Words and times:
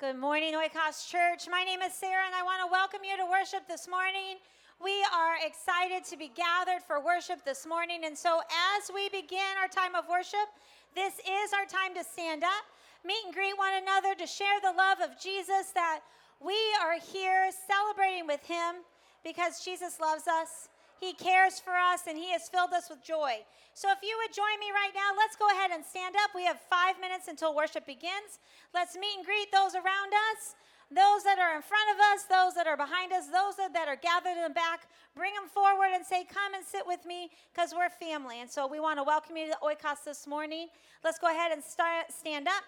Good 0.00 0.14
morning, 0.14 0.54
Oikos 0.54 1.10
Church. 1.10 1.48
My 1.50 1.64
name 1.64 1.82
is 1.82 1.92
Sarah, 1.92 2.22
and 2.24 2.32
I 2.32 2.44
want 2.44 2.62
to 2.62 2.70
welcome 2.70 3.00
you 3.02 3.16
to 3.16 3.26
worship 3.26 3.66
this 3.66 3.88
morning. 3.88 4.38
We 4.78 4.94
are 5.12 5.34
excited 5.44 6.04
to 6.04 6.16
be 6.16 6.30
gathered 6.38 6.86
for 6.86 7.02
worship 7.02 7.44
this 7.44 7.66
morning. 7.66 8.04
And 8.04 8.16
so, 8.16 8.38
as 8.78 8.92
we 8.94 9.08
begin 9.08 9.58
our 9.60 9.66
time 9.66 9.96
of 9.96 10.06
worship, 10.08 10.54
this 10.94 11.14
is 11.18 11.50
our 11.50 11.66
time 11.66 11.98
to 11.98 12.04
stand 12.06 12.44
up, 12.44 12.62
meet 13.04 13.18
and 13.26 13.34
greet 13.34 13.58
one 13.58 13.74
another, 13.74 14.14
to 14.14 14.24
share 14.24 14.62
the 14.62 14.70
love 14.70 15.02
of 15.02 15.18
Jesus, 15.18 15.74
that 15.74 15.98
we 16.38 16.54
are 16.78 17.02
here 17.02 17.50
celebrating 17.66 18.28
with 18.28 18.46
Him 18.46 18.86
because 19.24 19.64
Jesus 19.64 19.98
loves 19.98 20.28
us. 20.28 20.68
He 21.00 21.12
cares 21.14 21.60
for 21.60 21.74
us 21.74 22.02
and 22.08 22.18
He 22.18 22.32
has 22.32 22.48
filled 22.48 22.72
us 22.72 22.90
with 22.90 23.02
joy. 23.02 23.46
So, 23.74 23.90
if 23.92 24.02
you 24.02 24.18
would 24.18 24.34
join 24.34 24.58
me 24.58 24.74
right 24.74 24.90
now, 24.94 25.14
let's 25.16 25.36
go 25.36 25.46
ahead 25.54 25.70
and 25.70 25.84
stand 25.86 26.16
up. 26.18 26.34
We 26.34 26.44
have 26.44 26.58
five 26.68 26.98
minutes 27.00 27.28
until 27.28 27.54
worship 27.54 27.86
begins. 27.86 28.42
Let's 28.74 28.96
meet 28.96 29.14
and 29.16 29.24
greet 29.24 29.52
those 29.52 29.78
around 29.78 30.10
us, 30.34 30.58
those 30.90 31.22
that 31.22 31.38
are 31.38 31.54
in 31.54 31.62
front 31.62 31.86
of 31.94 31.98
us, 32.10 32.26
those 32.26 32.54
that 32.58 32.66
are 32.66 32.76
behind 32.76 33.12
us, 33.12 33.30
those 33.30 33.54
that 33.54 33.86
are 33.86 33.94
gathered 33.94 34.34
in 34.34 34.42
the 34.42 34.54
back. 34.54 34.90
Bring 35.14 35.34
them 35.34 35.46
forward 35.46 35.94
and 35.94 36.04
say, 36.04 36.26
Come 36.26 36.54
and 36.54 36.66
sit 36.66 36.82
with 36.84 37.06
me 37.06 37.30
because 37.54 37.70
we're 37.70 37.90
family. 37.90 38.40
And 38.42 38.50
so, 38.50 38.66
we 38.66 38.80
want 38.80 38.98
to 38.98 39.06
welcome 39.06 39.36
you 39.36 39.46
to 39.46 39.58
Oikos 39.62 40.02
this 40.04 40.26
morning. 40.26 40.66
Let's 41.04 41.18
go 41.22 41.30
ahead 41.30 41.52
and 41.52 41.62
start, 41.62 42.10
stand 42.10 42.48
up. 42.48 42.66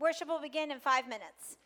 Worship 0.00 0.28
will 0.28 0.40
begin 0.40 0.72
in 0.72 0.80
five 0.80 1.04
minutes. 1.04 1.60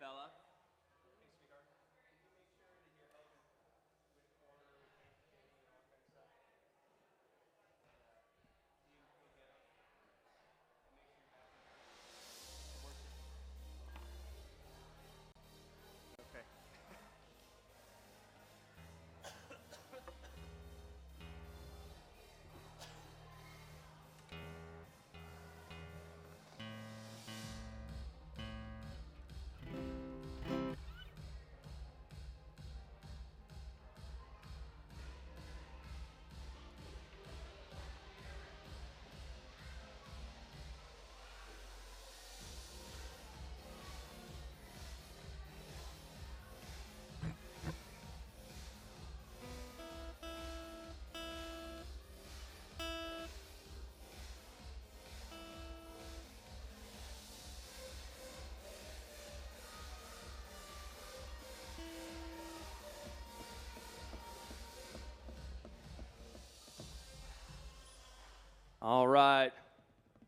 Bella. 0.00 0.26
Okay. 0.26 0.43
All 68.86 69.08
right. 69.08 69.50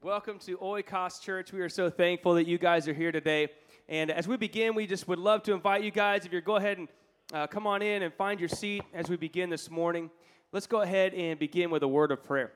Welcome 0.02 0.38
to 0.46 0.56
Oikos 0.56 1.20
Church. 1.20 1.52
We 1.52 1.60
are 1.60 1.68
so 1.68 1.90
thankful 1.90 2.32
that 2.36 2.46
you 2.46 2.56
guys 2.56 2.88
are 2.88 2.94
here 2.94 3.12
today. 3.12 3.48
And 3.86 4.10
as 4.10 4.26
we 4.26 4.38
begin, 4.38 4.74
we 4.74 4.86
just 4.86 5.06
would 5.08 5.18
love 5.18 5.42
to 5.42 5.52
invite 5.52 5.84
you 5.84 5.90
guys, 5.90 6.24
if 6.24 6.32
you're 6.32 6.40
go 6.40 6.56
ahead 6.56 6.78
and 6.78 6.88
uh, 7.34 7.46
come 7.48 7.66
on 7.66 7.82
in 7.82 8.02
and 8.02 8.14
find 8.14 8.40
your 8.40 8.48
seat 8.48 8.82
as 8.94 9.10
we 9.10 9.18
begin 9.18 9.50
this 9.50 9.70
morning. 9.70 10.10
Let's 10.52 10.66
go 10.66 10.80
ahead 10.80 11.12
and 11.12 11.38
begin 11.38 11.70
with 11.70 11.82
a 11.82 11.88
word 11.88 12.10
of 12.10 12.24
prayer. 12.24 12.50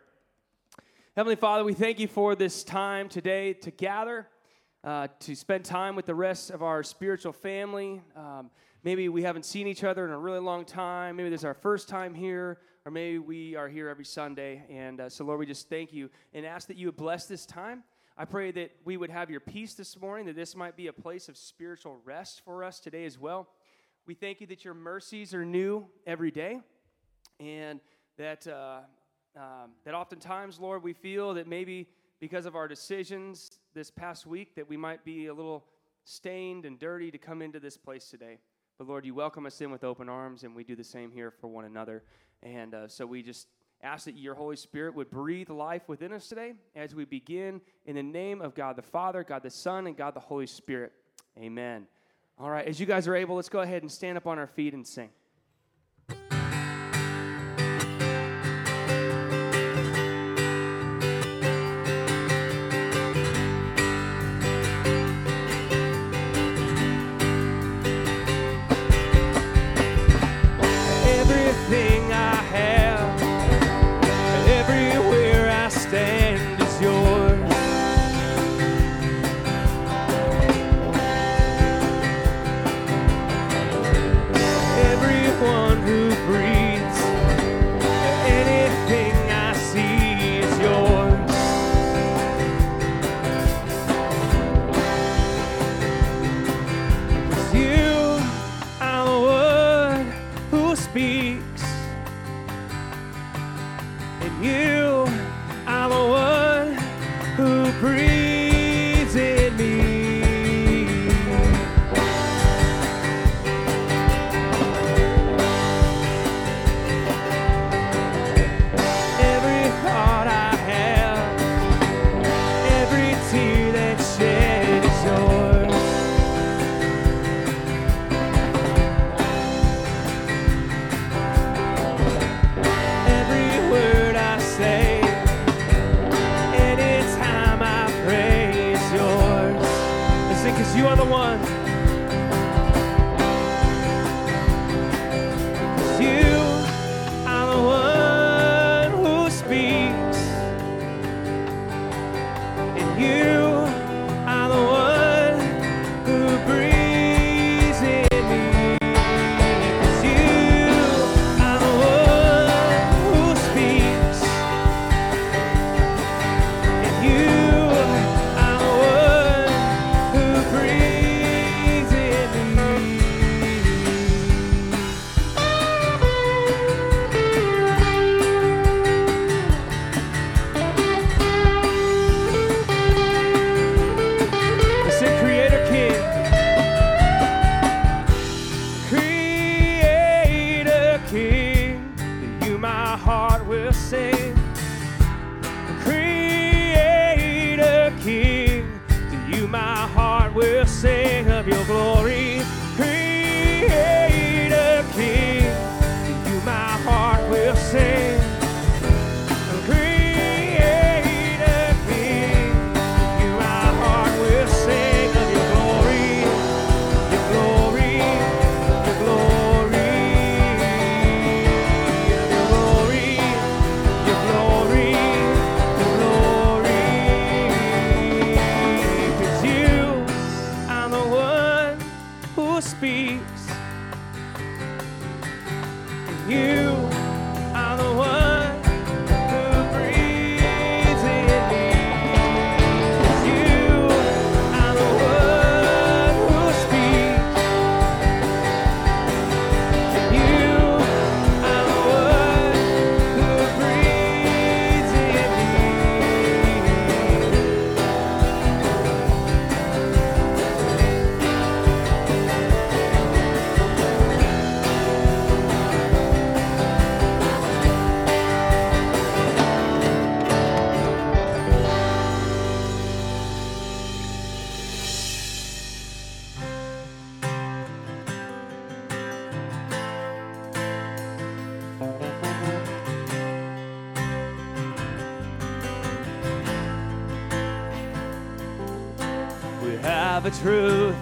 Heavenly 1.17 1.37
Father, 1.37 1.65
we 1.65 1.75
thank 1.75 1.99
you 1.99 2.09
for 2.09 2.35
this 2.35 2.65
time 2.65 3.11
today 3.11 3.53
to 3.53 3.71
gather, 3.71 4.27
uh, 4.83 5.09
to 5.19 5.37
spend 5.37 5.67
time 5.67 5.97
with 5.97 6.07
the 6.07 6.15
rest 6.15 6.49
of 6.49 6.63
our 6.63 6.83
spiritual 6.83 7.35
family. 7.35 8.01
Um, 8.17 8.51
maybe 8.85 9.11
we 9.11 9.23
haven't 9.23 9.45
seen 9.45 9.67
each 9.67 9.85
other 9.85 10.07
in 10.07 10.13
a 10.13 10.19
really 10.19 10.41
long 10.41 10.65
time. 10.65 11.17
Maybe 11.17 11.29
this 11.29 11.43
is 11.43 11.45
our 11.45 11.53
first 11.53 11.91
time 11.91 12.15
here, 12.15 12.57
or 12.91 12.93
maybe 12.93 13.19
we 13.19 13.55
are 13.55 13.69
here 13.69 13.89
every 13.89 14.05
Sunday. 14.05 14.65
And 14.69 15.01
uh, 15.01 15.09
so, 15.09 15.25
Lord, 15.25 15.39
we 15.39 15.47
just 15.47 15.69
thank 15.69 15.93
you 15.93 16.11
and 16.35 16.45
ask 16.45 16.67
that 16.67 16.77
you 16.77 16.89
would 16.89 16.97
bless 16.97 17.27
this 17.27 17.47
time. 17.47 17.85
I 18.19 18.25
pray 18.25 18.51
that 18.51 18.73
we 18.85 18.97
would 18.97 19.11
have 19.11 19.31
your 19.31 19.39
peace 19.39 19.75
this 19.75 19.97
morning, 20.01 20.27
that 20.27 20.35
this 20.35 20.57
might 20.57 20.77
be 20.77 20.89
a 20.89 20.93
place 20.93 21.29
of 21.29 21.37
spiritual 21.37 22.01
rest 22.05 22.43
for 22.45 22.65
us 22.65 22.81
today 22.81 23.05
as 23.05 23.17
well. 23.17 23.49
We 24.09 24.15
thank 24.15 24.41
you 24.41 24.49
that 24.49 24.65
your 24.65 24.75
mercies 24.75 25.33
are 25.35 25.45
new 25.45 25.87
every 26.05 26.33
day, 26.33 26.63
and 27.39 27.79
that 28.19 28.45
uh, 28.49 28.81
um, 29.37 29.71
that 29.85 29.95
oftentimes, 29.95 30.59
Lord, 30.59 30.83
we 30.83 30.93
feel 30.93 31.35
that 31.35 31.47
maybe 31.47 31.91
because 32.19 32.45
of 32.45 32.57
our 32.57 32.67
decisions 32.67 33.61
this 33.73 33.89
past 33.89 34.27
week 34.27 34.57
that 34.57 34.69
we 34.69 34.77
might 34.77 35.05
be 35.05 35.29
a 35.29 35.33
little 35.33 35.65
stained 36.03 36.65
and 36.65 36.77
dirty 36.77 37.13
to 37.13 37.19
come 37.19 37.41
into 37.41 37.61
this 37.61 37.77
place 37.77 38.11
today. 38.11 38.39
But 38.79 38.89
Lord, 38.89 39.05
you 39.05 39.15
welcome 39.15 39.45
us 39.47 39.61
in 39.61 39.71
with 39.71 39.85
open 39.85 40.09
arms, 40.09 40.43
and 40.43 40.57
we 40.57 40.65
do 40.65 40.75
the 40.75 40.83
same 40.83 41.13
here 41.13 41.31
for 41.31 41.47
one 41.49 41.67
another. 41.67 42.03
And 42.43 42.75
uh, 42.75 42.89
so 42.89 43.07
we 43.07 43.23
just 43.23 43.49
ask 43.83 44.05
that 44.05 44.17
your 44.17 44.35
Holy 44.35 44.57
Spirit 44.57 44.95
would 44.95 45.11
breathe 45.11 45.51
life 45.51 45.89
within 45.89 46.13
us 46.13 46.29
today 46.29 46.55
as 46.75 46.95
we 46.95 47.05
begin 47.05 47.61
in 47.87 47.97
the 47.97 48.03
name 48.03 48.41
of 48.41 48.55
God 48.55 48.77
the 48.77 48.83
Father, 48.83 49.25
God 49.25 49.43
the 49.43 49.51
Son, 49.51 49.87
and 49.87 49.97
God 49.97 50.15
the 50.15 50.21
Holy 50.21 50.47
Spirit. 50.47 50.93
Amen. 51.39 51.87
All 52.39 52.51
right, 52.51 52.67
as 52.67 52.81
you 52.81 52.87
guys 52.87 53.07
are 53.07 53.15
able, 53.15 53.37
let's 53.37 53.49
go 53.49 53.61
ahead 53.61 53.83
and 53.83 53.93
stand 53.93 54.17
up 54.17 54.27
on 54.27 54.39
our 54.39 54.47
feet 54.47 54.73
and 54.73 54.87
sing. 54.87 55.11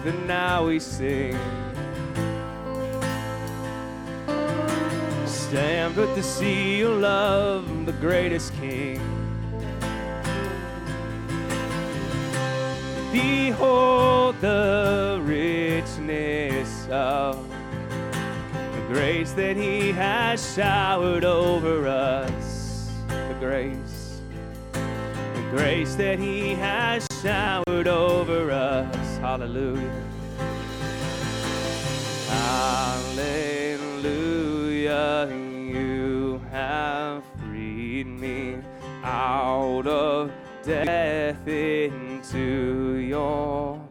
And 0.09 0.27
now 0.27 0.65
we 0.65 0.79
sing. 0.79 1.38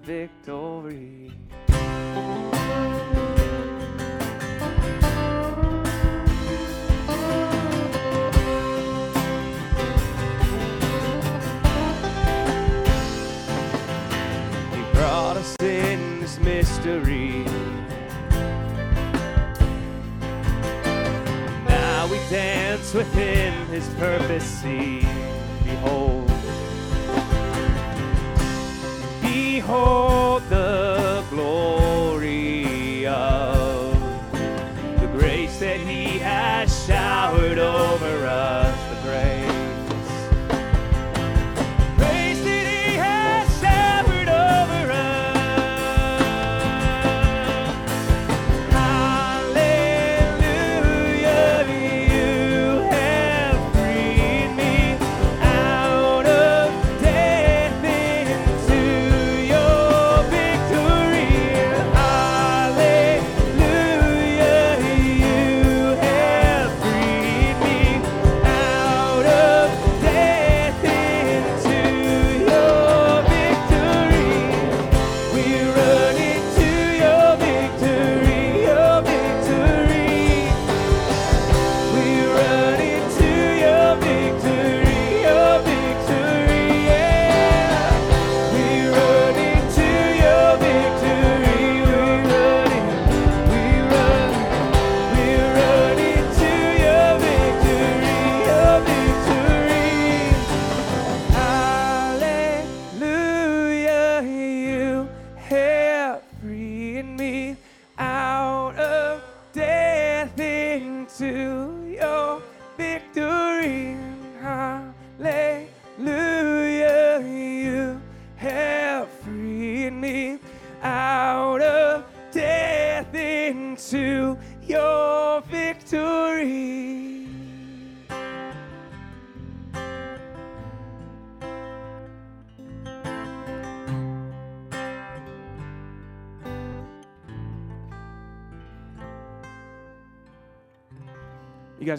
Victory. 0.09 1.31
He 1.67 1.75
brought 14.95 15.37
us 15.37 15.55
in 15.61 16.21
this 16.21 16.41
mystery. 16.41 17.45
Now 21.69 22.09
we 22.11 22.17
dance 22.31 22.95
within 22.95 23.53
his 23.67 23.87
purpose. 23.99 24.43
See, 24.63 25.07
behold. 25.65 26.18
Behold 29.69 30.49
the 30.49 31.23
glory 31.29 33.07
of 33.07 34.01
the 34.99 35.07
grace 35.09 35.61
that 35.61 35.79
He 35.81 36.19
has 36.21 36.87
showered 36.87 37.59
over 37.59 38.25
us. 38.25 38.28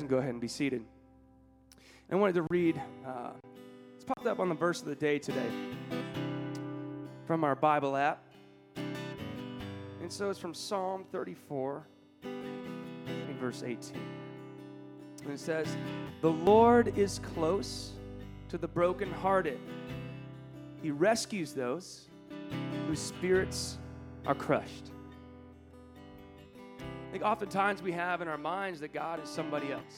Go 0.10 0.18
ahead 0.18 0.32
and 0.32 0.42
be 0.42 0.48
seated. 0.48 0.84
I 2.12 2.16
wanted 2.16 2.34
to 2.34 2.48
read, 2.50 2.82
uh, 3.06 3.30
it's 3.94 4.04
popped 4.04 4.26
up 4.26 4.40
on 4.40 4.50
the 4.50 4.56
verse 4.56 4.82
of 4.82 4.88
the 4.88 4.96
day 4.96 5.20
today 5.20 5.50
from 7.28 7.44
our 7.44 7.56
Bible 7.56 7.96
app. 7.96 8.24
And 8.76 10.12
so 10.12 10.32
it's 10.32 10.40
from 10.40 10.56
Psalm 10.56 11.06
34, 11.12 11.86
in 12.24 13.38
verse 13.40 13.62
18. 13.62 14.02
And 15.26 15.32
it 15.32 15.40
says, 15.40 15.68
The 16.22 16.32
Lord 16.32 16.98
is 16.98 17.20
close 17.20 17.92
to 18.50 18.58
the 18.58 18.68
brokenhearted, 18.68 19.60
He 20.82 20.90
rescues 20.90 21.54
those 21.54 22.10
whose 22.88 23.00
spirits 23.00 23.78
are 24.26 24.34
crushed. 24.34 24.90
I 27.10 27.12
think 27.12 27.24
oftentimes 27.24 27.82
we 27.82 27.92
have 27.94 28.22
in 28.22 28.28
our 28.28 28.38
minds 28.38 28.80
that 28.82 28.94
God 28.94 29.24
is 29.24 29.28
somebody 29.28 29.72
else, 29.72 29.98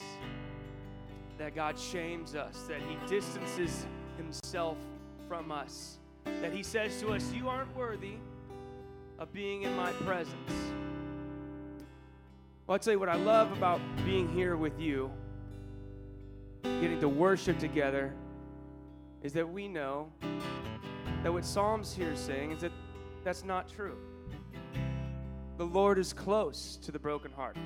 that 1.36 1.54
God 1.54 1.78
shames 1.78 2.34
us, 2.34 2.62
that 2.68 2.80
He 2.80 2.96
distances 3.06 3.84
Himself 4.16 4.78
from 5.28 5.52
us, 5.52 5.98
that 6.24 6.54
He 6.54 6.62
says 6.62 6.98
to 7.02 7.08
us, 7.08 7.30
You 7.34 7.50
aren't 7.50 7.76
worthy 7.76 8.14
of 9.18 9.30
being 9.30 9.64
in 9.64 9.76
my 9.76 9.92
presence. 9.92 10.34
Well, 12.66 12.76
I'll 12.76 12.78
tell 12.78 12.94
you 12.94 12.98
what 12.98 13.10
I 13.10 13.16
love 13.16 13.52
about 13.52 13.82
being 14.06 14.26
here 14.32 14.56
with 14.56 14.80
you, 14.80 15.10
getting 16.62 16.98
to 17.00 17.10
worship 17.10 17.58
together, 17.58 18.14
is 19.22 19.34
that 19.34 19.46
we 19.46 19.68
know 19.68 20.10
that 21.22 21.30
what 21.30 21.44
Psalms 21.44 21.94
here 21.94 22.12
is 22.12 22.20
saying 22.20 22.52
is 22.52 22.62
that 22.62 22.72
that's 23.22 23.44
not 23.44 23.68
true. 23.68 23.98
The 25.58 25.66
Lord 25.66 25.98
is 25.98 26.12
close 26.12 26.78
to 26.82 26.92
the 26.92 26.98
brokenhearted. 26.98 27.62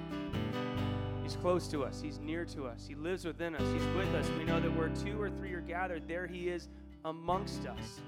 He's 1.22 1.36
close 1.36 1.68
to 1.68 1.84
us. 1.84 2.00
He's 2.00 2.18
near 2.18 2.44
to 2.46 2.66
us. 2.66 2.84
He 2.86 2.94
lives 2.94 3.24
within 3.24 3.54
us. 3.54 3.62
He's 3.72 3.96
with 3.96 4.12
us. 4.14 4.28
We 4.38 4.44
know 4.44 4.60
that 4.60 4.76
where 4.76 4.90
two 4.90 5.20
or 5.20 5.30
three 5.30 5.52
are 5.52 5.60
gathered, 5.60 6.06
there 6.06 6.26
He 6.26 6.48
is 6.48 6.68
amongst 7.04 7.66
us. 7.66 8.00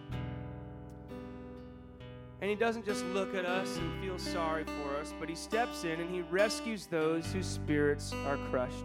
And 2.41 2.51
He 2.51 2.57
doesn't 2.57 2.85
just 2.85 3.05
look 3.07 3.35
at 3.35 3.45
us 3.45 3.77
and 3.77 4.03
feel 4.03 4.19
sorry 4.19 4.65
for 4.65 4.97
us, 4.97 5.13
but 5.19 5.29
He 5.29 5.35
steps 5.35 5.85
in 5.85 6.01
and 6.01 6.15
He 6.15 6.23
rescues 6.23 6.87
those 6.87 7.33
whose 7.33 7.47
spirits 7.47 8.13
are 8.27 8.37
crushed. 8.51 8.85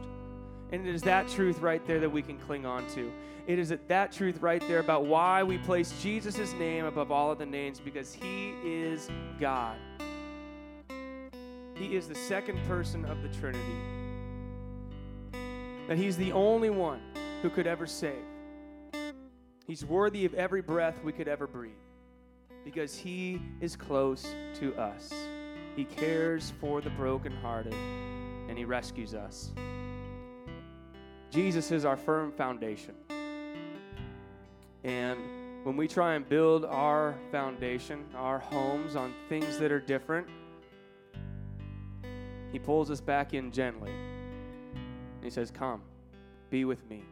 And 0.71 0.87
it 0.87 0.95
is 0.95 1.01
that 1.03 1.27
truth 1.27 1.59
right 1.59 1.85
there 1.85 1.99
that 1.99 2.09
we 2.09 2.21
can 2.21 2.37
cling 2.39 2.65
on 2.65 2.87
to. 2.95 3.11
It 3.45 3.59
is 3.59 3.73
that 3.87 4.11
truth 4.11 4.41
right 4.41 4.65
there 4.67 4.79
about 4.79 5.05
why 5.05 5.43
we 5.43 5.57
place 5.59 5.93
Jesus' 6.01 6.53
name 6.53 6.85
above 6.85 7.11
all 7.11 7.31
of 7.31 7.37
the 7.37 7.45
names 7.45 7.79
because 7.79 8.13
He 8.13 8.53
is 8.63 9.09
God. 9.39 9.77
He 11.83 11.97
is 11.97 12.07
the 12.07 12.15
second 12.15 12.57
person 12.65 13.03
of 13.03 13.21
the 13.21 13.27
Trinity. 13.27 13.59
That 15.89 15.97
He's 15.97 16.15
the 16.15 16.31
only 16.31 16.69
one 16.69 17.01
who 17.41 17.49
could 17.49 17.67
ever 17.67 17.85
save. 17.85 18.23
He's 19.67 19.83
worthy 19.83 20.23
of 20.23 20.33
every 20.33 20.61
breath 20.61 21.03
we 21.03 21.11
could 21.11 21.27
ever 21.27 21.45
breathe 21.45 21.73
because 22.63 22.95
He 22.95 23.41
is 23.59 23.75
close 23.75 24.25
to 24.61 24.73
us. 24.75 25.11
He 25.75 25.83
cares 25.83 26.53
for 26.61 26.79
the 26.79 26.89
brokenhearted 26.91 27.73
and 27.73 28.57
He 28.57 28.63
rescues 28.63 29.13
us. 29.13 29.51
Jesus 31.31 31.69
is 31.69 31.83
our 31.83 31.97
firm 31.97 32.31
foundation. 32.31 32.95
And 34.85 35.19
when 35.65 35.75
we 35.75 35.89
try 35.89 36.13
and 36.13 36.27
build 36.29 36.63
our 36.63 37.17
foundation, 37.29 38.05
our 38.15 38.39
homes 38.39 38.95
on 38.95 39.13
things 39.27 39.57
that 39.57 39.69
are 39.69 39.81
different, 39.81 40.27
He 42.53 42.59
pulls 42.59 42.91
us 42.91 43.01
back 43.01 43.33
in 43.33 43.51
gently. 43.51 43.91
He 45.23 45.31
says, 45.31 45.49
Come, 45.49 45.81
be 46.51 46.65
with 46.65 46.87
me. 46.87 47.03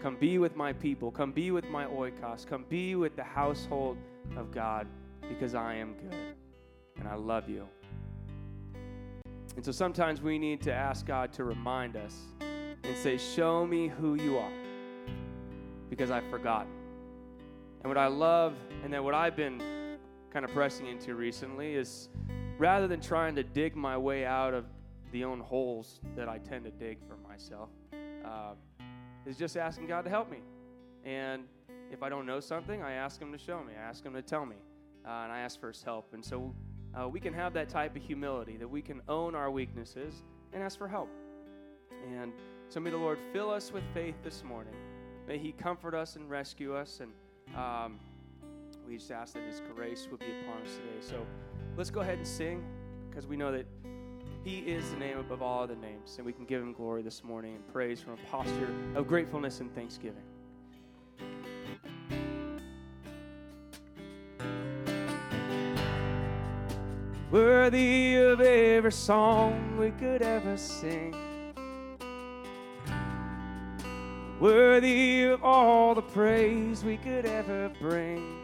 Come 0.00 0.16
be 0.16 0.38
with 0.38 0.54
my 0.54 0.72
people. 0.72 1.10
Come 1.10 1.32
be 1.32 1.50
with 1.50 1.68
my 1.68 1.84
oikos. 1.86 2.46
Come 2.46 2.64
be 2.68 2.94
with 2.94 3.16
the 3.16 3.24
household 3.24 3.98
of 4.36 4.52
God 4.52 4.86
because 5.28 5.56
I 5.56 5.74
am 5.74 5.94
good 5.94 6.36
and 6.96 7.08
I 7.08 7.16
love 7.16 7.48
you. 7.48 7.66
And 9.56 9.64
so 9.64 9.72
sometimes 9.72 10.22
we 10.22 10.38
need 10.38 10.60
to 10.62 10.72
ask 10.72 11.04
God 11.04 11.32
to 11.32 11.44
remind 11.44 11.96
us 11.96 12.14
and 12.40 12.96
say, 12.96 13.16
Show 13.16 13.66
me 13.66 13.88
who 13.88 14.14
you 14.14 14.38
are 14.38 14.52
because 15.90 16.12
I've 16.12 16.28
forgotten. 16.30 16.72
And 17.82 17.90
what 17.90 17.98
I 17.98 18.06
love, 18.06 18.54
and 18.84 18.92
then 18.92 19.02
what 19.02 19.14
I've 19.14 19.34
been 19.34 19.60
kind 20.30 20.44
of 20.44 20.52
pressing 20.52 20.86
into 20.86 21.16
recently 21.16 21.74
is 21.74 22.10
rather 22.58 22.86
than 22.86 23.00
trying 23.00 23.34
to 23.34 23.42
dig 23.42 23.74
my 23.74 23.98
way 23.98 24.24
out 24.24 24.54
of 24.54 24.66
the 25.14 25.22
own 25.22 25.38
holes 25.38 26.00
that 26.16 26.28
I 26.28 26.38
tend 26.38 26.64
to 26.64 26.72
dig 26.72 26.98
for 27.06 27.16
myself, 27.16 27.68
uh, 28.24 28.54
is 29.24 29.36
just 29.36 29.56
asking 29.56 29.86
God 29.86 30.02
to 30.02 30.10
help 30.10 30.28
me. 30.28 30.38
And 31.04 31.44
if 31.92 32.02
I 32.02 32.08
don't 32.08 32.26
know 32.26 32.40
something, 32.40 32.82
I 32.82 32.94
ask 32.94 33.22
Him 33.22 33.30
to 33.30 33.38
show 33.38 33.62
me, 33.62 33.74
I 33.78 33.88
ask 33.88 34.04
Him 34.04 34.12
to 34.14 34.22
tell 34.22 34.44
me, 34.44 34.56
uh, 35.06 35.10
and 35.22 35.32
I 35.32 35.38
ask 35.38 35.60
for 35.60 35.68
His 35.68 35.84
help. 35.84 36.12
And 36.14 36.24
so 36.24 36.52
uh, 37.00 37.08
we 37.08 37.20
can 37.20 37.32
have 37.32 37.54
that 37.54 37.68
type 37.68 37.94
of 37.94 38.02
humility 38.02 38.56
that 38.56 38.66
we 38.68 38.82
can 38.82 39.00
own 39.08 39.36
our 39.36 39.52
weaknesses 39.52 40.24
and 40.52 40.64
ask 40.64 40.76
for 40.76 40.88
help. 40.88 41.08
And 42.10 42.32
so 42.68 42.80
may 42.80 42.90
the 42.90 42.96
Lord 42.96 43.18
fill 43.32 43.50
us 43.50 43.72
with 43.72 43.84
faith 43.94 44.16
this 44.24 44.42
morning. 44.42 44.74
May 45.28 45.38
He 45.38 45.52
comfort 45.52 45.94
us 45.94 46.16
and 46.16 46.28
rescue 46.28 46.74
us. 46.74 47.00
And 47.00 47.12
um, 47.56 48.00
we 48.84 48.96
just 48.96 49.12
ask 49.12 49.34
that 49.34 49.44
His 49.44 49.62
grace 49.76 50.08
would 50.10 50.18
be 50.18 50.32
upon 50.42 50.62
us 50.62 50.74
today. 50.74 50.98
So 51.00 51.24
let's 51.76 51.90
go 51.90 52.00
ahead 52.00 52.18
and 52.18 52.26
sing 52.26 52.64
because 53.08 53.28
we 53.28 53.36
know 53.36 53.52
that 53.52 53.66
He 54.44 54.58
is 54.58 54.90
the 54.90 54.96
name 54.98 55.18
above 55.18 55.42
all 55.42 55.62
other 55.62 55.76
names. 55.76 56.14
And 56.18 56.26
we 56.26 56.32
can 56.32 56.44
give 56.44 56.62
Him 56.62 56.72
glory 56.72 57.02
this 57.02 57.24
morning 57.24 57.54
and 57.54 57.72
praise 57.72 58.00
from 58.00 58.12
a 58.12 58.30
posture 58.30 58.68
of 58.94 59.08
gratefulness 59.08 59.60
and 59.60 59.74
thanksgiving. 59.74 60.22
Worthy 67.30 68.16
of 68.16 68.40
every 68.40 68.92
song 68.92 69.76
we 69.78 69.90
could 69.90 70.22
ever 70.22 70.56
sing 70.56 71.14
worthy 74.44 75.24
of 75.24 75.42
all 75.42 75.94
the 75.94 76.02
praise 76.02 76.84
we 76.84 76.98
could 76.98 77.24
ever 77.24 77.70
bring. 77.80 78.43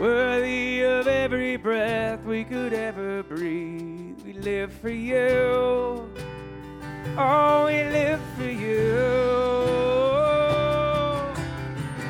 Worthy 0.00 0.80
of 0.80 1.06
every 1.06 1.56
breath 1.56 2.24
we 2.24 2.42
could 2.42 2.72
ever 2.72 3.22
breathe, 3.22 4.18
we 4.24 4.32
live 4.32 4.72
for 4.72 4.88
you. 4.88 6.08
Oh, 7.18 7.66
we 7.66 7.84
live 7.84 8.18
for 8.34 8.48
you. 8.48 8.96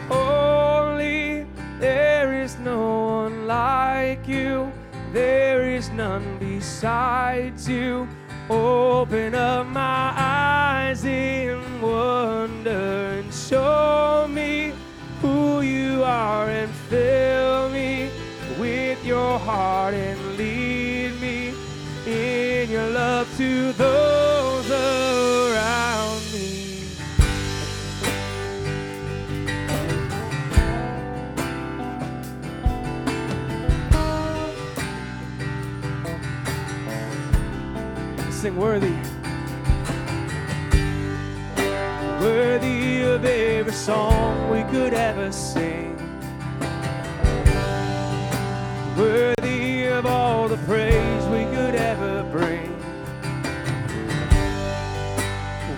Holy, 0.08 1.44
there 1.80 2.40
is 2.40 2.56
no 2.60 3.06
one 3.24 3.48
like 3.48 4.28
you, 4.28 4.70
there 5.12 5.68
is 5.68 5.90
none 5.90 6.38
besides 6.38 7.68
you. 7.68 8.06
Open 8.48 9.34
up 9.34 9.66
my 9.66 10.14
eyes 10.16 11.04
in 11.04 11.58
wonder 11.82 13.18
and 13.18 13.34
show 13.34 14.28
me 14.30 14.74
who 15.20 15.62
you 15.62 16.04
are 16.04 16.48
and 16.48 16.70
fill 16.88 17.49
your 19.30 19.38
heart 19.38 19.94
and 19.94 20.36
lead 20.36 21.12
me 21.20 21.54
in 22.04 22.68
your 22.68 22.88
love 22.90 23.28
to 23.36 23.72
those 23.74 24.68
around 24.68 26.20
me. 26.32 26.82
Sing 38.32 38.56
worthy. 38.56 38.96
Worthy 42.20 43.02
of 43.02 43.24
every 43.24 43.72
song 43.72 44.50
we 44.50 44.64
could 44.72 44.92
ever 44.92 45.30
sing. 45.30 45.79
Of 50.00 50.06
all 50.06 50.48
the 50.48 50.56
praise 50.56 51.24
we 51.26 51.44
could 51.54 51.74
ever 51.74 52.22
bring. 52.32 52.72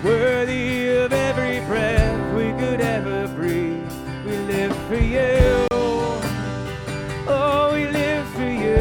Worthy 0.01 0.87
of 0.95 1.11
every 1.11 1.59
breath 1.67 2.33
we 2.33 2.53
could 2.53 2.79
ever 2.79 3.27
breathe. 3.35 3.83
We 4.25 4.37
live 4.53 4.77
for 4.87 4.95
you. 4.95 5.67
Oh, 7.27 7.71
we 7.73 7.87
live 7.87 8.25
for 8.29 8.49
you. 8.65 8.79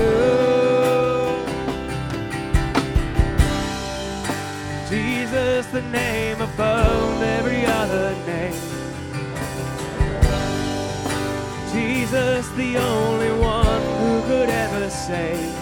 Jesus, 4.88 5.66
the 5.72 5.82
name 5.90 6.40
above 6.40 7.20
every 7.20 7.66
other 7.66 8.14
name. 8.28 8.54
Jesus, 11.72 12.48
the 12.50 12.76
only 12.76 13.32
one 13.40 13.61
save. 15.12 15.54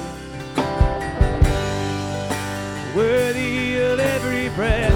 Worthy 2.94 3.78
of 3.80 3.98
every 3.98 4.48
breath 4.50 4.89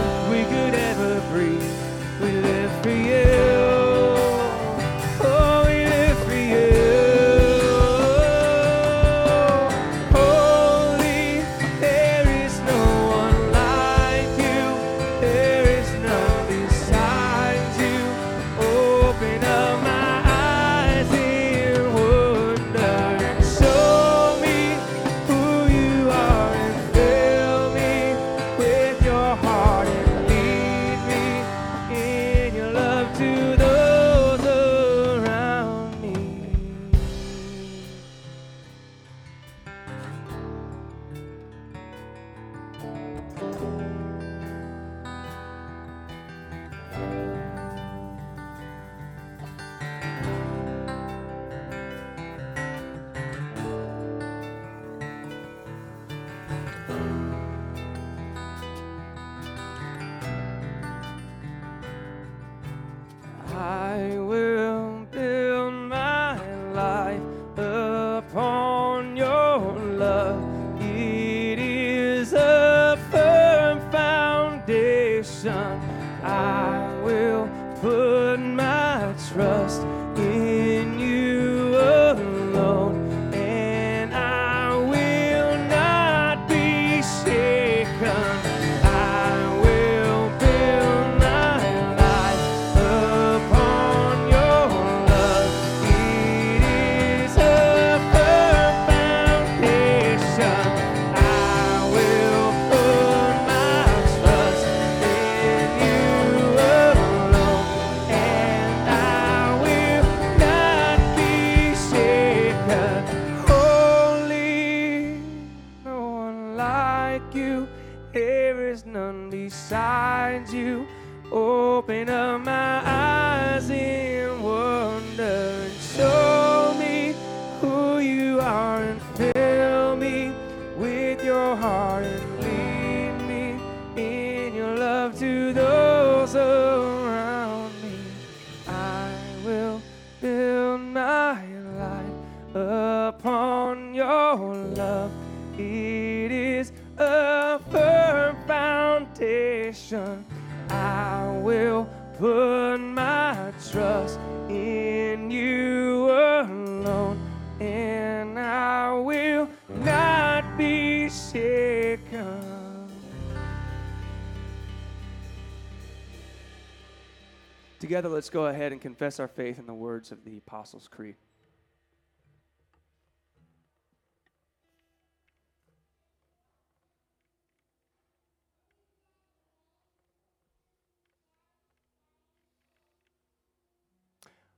Together, 167.94 168.08
let's 168.08 168.28
go 168.28 168.46
ahead 168.46 168.72
and 168.72 168.80
confess 168.80 169.20
our 169.20 169.28
faith 169.28 169.56
in 169.56 169.66
the 169.66 169.72
words 169.72 170.10
of 170.10 170.24
the 170.24 170.36
Apostles' 170.36 170.88
Creed. 170.88 171.14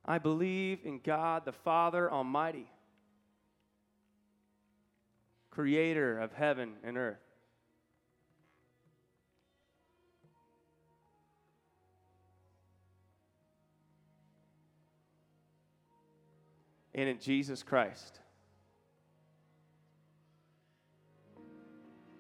I 0.07 0.16
believe 0.16 0.79
in 0.83 1.01
God 1.05 1.44
the 1.44 1.53
Father 1.53 2.11
Almighty, 2.11 2.70
creator 5.51 6.18
of 6.18 6.33
heaven 6.33 6.77
and 6.83 6.96
earth. 6.96 7.25
And 16.96 17.11
in 17.11 17.18
Jesus 17.18 17.62
Christ, 17.62 18.20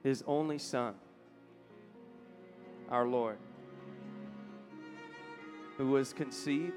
his 0.02 0.22
only 0.26 0.58
Son, 0.58 0.94
our 2.90 3.06
Lord, 3.06 3.38
who 5.78 5.88
was 5.88 6.12
conceived 6.12 6.74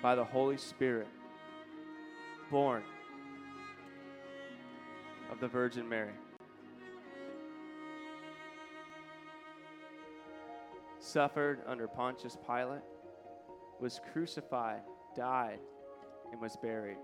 by 0.00 0.14
the 0.14 0.22
Holy 0.22 0.56
Spirit, 0.56 1.08
born 2.52 2.84
of 5.32 5.40
the 5.40 5.48
Virgin 5.48 5.88
Mary. 5.88 6.12
Suffered 11.00 11.62
under 11.66 11.88
Pontius 11.88 12.38
Pilate, 12.46 12.82
was 13.80 14.00
crucified, 14.12 14.82
died, 15.16 15.58
and 16.32 16.40
was 16.40 16.56
buried. 16.56 16.96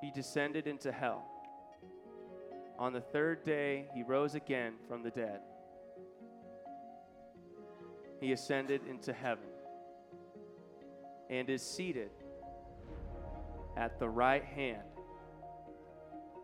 He 0.00 0.10
descended 0.10 0.66
into 0.66 0.90
hell. 0.90 1.24
On 2.78 2.92
the 2.92 3.00
third 3.00 3.44
day, 3.44 3.86
he 3.94 4.02
rose 4.02 4.34
again 4.34 4.72
from 4.88 5.02
the 5.02 5.10
dead. 5.10 5.40
He 8.20 8.32
ascended 8.32 8.80
into 8.88 9.12
heaven 9.12 9.44
and 11.30 11.48
is 11.48 11.62
seated 11.62 12.10
at 13.76 13.98
the 13.98 14.08
right 14.08 14.44
hand 14.44 14.82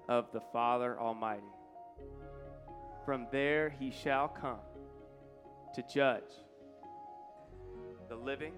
of 0.09 0.31
the 0.33 0.41
Father 0.53 0.99
Almighty. 0.99 1.43
From 3.05 3.27
there 3.33 3.71
he 3.71 3.91
shall 3.91 4.29
come 4.29 4.59
to 5.75 5.83
judge 5.83 6.23
the 8.09 8.17
living 8.17 8.55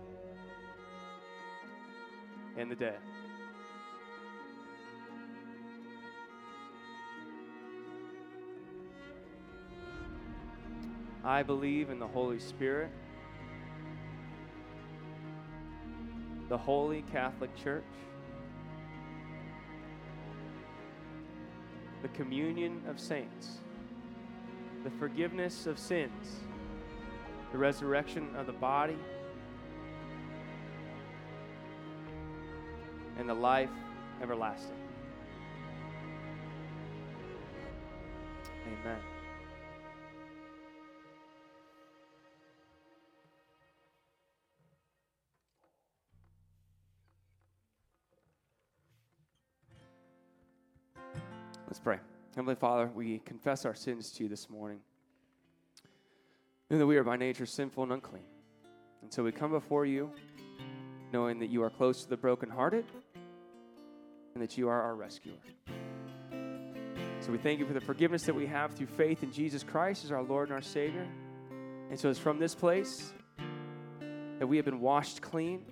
and 2.57 2.71
the 2.71 2.77
dead. 2.77 2.99
I 11.25 11.43
believe 11.43 11.91
in 11.91 11.99
the 11.99 12.07
Holy 12.07 12.41
Spirit 12.41 12.91
the 16.53 16.59
Holy 16.59 17.01
Catholic 17.11 17.49
Church, 17.57 17.83
the 22.03 22.09
communion 22.09 22.83
of 22.87 23.01
saints, 23.01 23.61
the 24.85 24.91
forgiveness 24.91 25.67
of 25.67 25.79
sins, 25.79 26.41
the 27.53 27.57
resurrection 27.57 28.29
of 28.37 28.45
the 28.45 28.53
body, 28.53 28.99
and 33.23 33.31
the 33.31 33.35
life 33.35 33.71
everlasting. 34.21 34.75
Amen. 38.67 38.99
Let's 51.69 51.79
pray. 51.79 52.01
Heavenly 52.35 52.57
Father, 52.57 52.91
we 52.93 53.21
confess 53.21 53.65
our 53.65 53.77
sins 53.77 54.11
to 54.15 54.25
you 54.25 54.29
this 54.29 54.51
morning. 54.51 54.81
And 56.71 56.81
that 56.81 56.87
we 56.89 56.97
are 56.97 57.05
by 57.05 57.17
nature 57.17 57.47
sinful 57.47 57.85
and 57.85 57.93
unclean. 57.93 58.25
And 59.01 59.13
so 59.13 59.23
we 59.23 59.31
come 59.31 59.53
before 59.53 59.87
you 59.87 60.11
knowing 61.13 61.39
that 61.39 61.51
you 61.51 61.63
are 61.63 61.71
close 61.71 62.03
to 62.03 62.09
the 62.09 62.17
brokenhearted 62.17 62.87
and 64.35 64.43
that 64.43 64.57
you 64.59 64.69
are 64.69 64.83
our 64.83 64.95
rescuer. 64.95 65.35
So 67.21 67.31
we 67.31 67.39
thank 67.39 67.61
you 67.61 67.67
for 67.67 67.75
the 67.75 67.81
forgiveness 67.81 68.23
that 68.25 68.35
we 68.35 68.47
have 68.47 68.73
through 68.73 68.89
faith 68.89 69.23
in 69.23 69.33
Jesus 69.33 69.63
Christ 69.63 70.05
as 70.05 70.11
our 70.11 70.23
Lord 70.23 70.49
and 70.49 70.55
our 70.55 70.63
Savior. 70.63 71.07
And 71.91 71.99
so 71.99 72.11
it's 72.11 72.19
from 72.19 72.39
this 72.39 72.55
place 72.55 73.13
that 74.39 74.47
we 74.47 74.57
have 74.57 74.65
been 74.65 74.81
washed 74.81 75.23
clean 75.23 75.65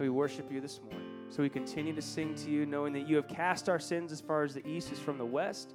we 0.00 0.08
worship 0.08 0.50
you 0.50 0.60
this 0.60 0.80
morning. 0.80 1.08
So 1.28 1.42
we 1.42 1.50
continue 1.50 1.94
to 1.94 2.02
sing 2.02 2.34
to 2.36 2.50
you, 2.50 2.64
knowing 2.64 2.94
that 2.94 3.06
you 3.06 3.16
have 3.16 3.28
cast 3.28 3.68
our 3.68 3.78
sins 3.78 4.12
as 4.12 4.20
far 4.20 4.42
as 4.42 4.54
the 4.54 4.66
east 4.66 4.90
is 4.90 4.98
from 4.98 5.18
the 5.18 5.24
west. 5.26 5.74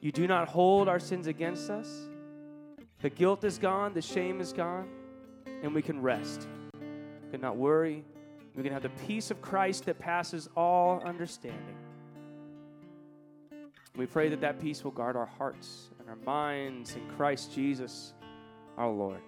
You 0.00 0.10
do 0.12 0.26
not 0.26 0.48
hold 0.48 0.88
our 0.88 0.98
sins 0.98 1.26
against 1.26 1.68
us. 1.68 2.08
The 3.02 3.10
guilt 3.10 3.44
is 3.44 3.58
gone, 3.58 3.92
the 3.92 4.02
shame 4.02 4.40
is 4.40 4.52
gone, 4.52 4.88
and 5.62 5.74
we 5.74 5.82
can 5.82 6.00
rest. 6.00 6.48
We 6.80 7.30
can 7.30 7.40
not 7.40 7.56
worry. 7.56 8.04
We 8.58 8.64
can 8.64 8.72
have 8.72 8.82
the 8.82 8.88
peace 9.06 9.30
of 9.30 9.40
Christ 9.40 9.86
that 9.86 10.00
passes 10.00 10.48
all 10.56 11.00
understanding. 11.04 11.76
We 13.94 14.04
pray 14.04 14.28
that 14.30 14.40
that 14.40 14.60
peace 14.60 14.82
will 14.82 14.90
guard 14.90 15.14
our 15.14 15.26
hearts 15.26 15.90
and 16.00 16.08
our 16.08 16.16
minds 16.26 16.96
in 16.96 17.08
Christ 17.10 17.54
Jesus, 17.54 18.14
our 18.76 18.90
Lord. 18.90 19.20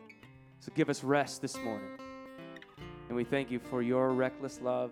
So 0.58 0.72
give 0.74 0.90
us 0.90 1.04
rest 1.04 1.42
this 1.42 1.56
morning. 1.58 1.90
And 3.06 3.16
we 3.16 3.22
thank 3.22 3.52
you 3.52 3.60
for 3.60 3.82
your 3.82 4.10
reckless 4.10 4.60
love 4.60 4.90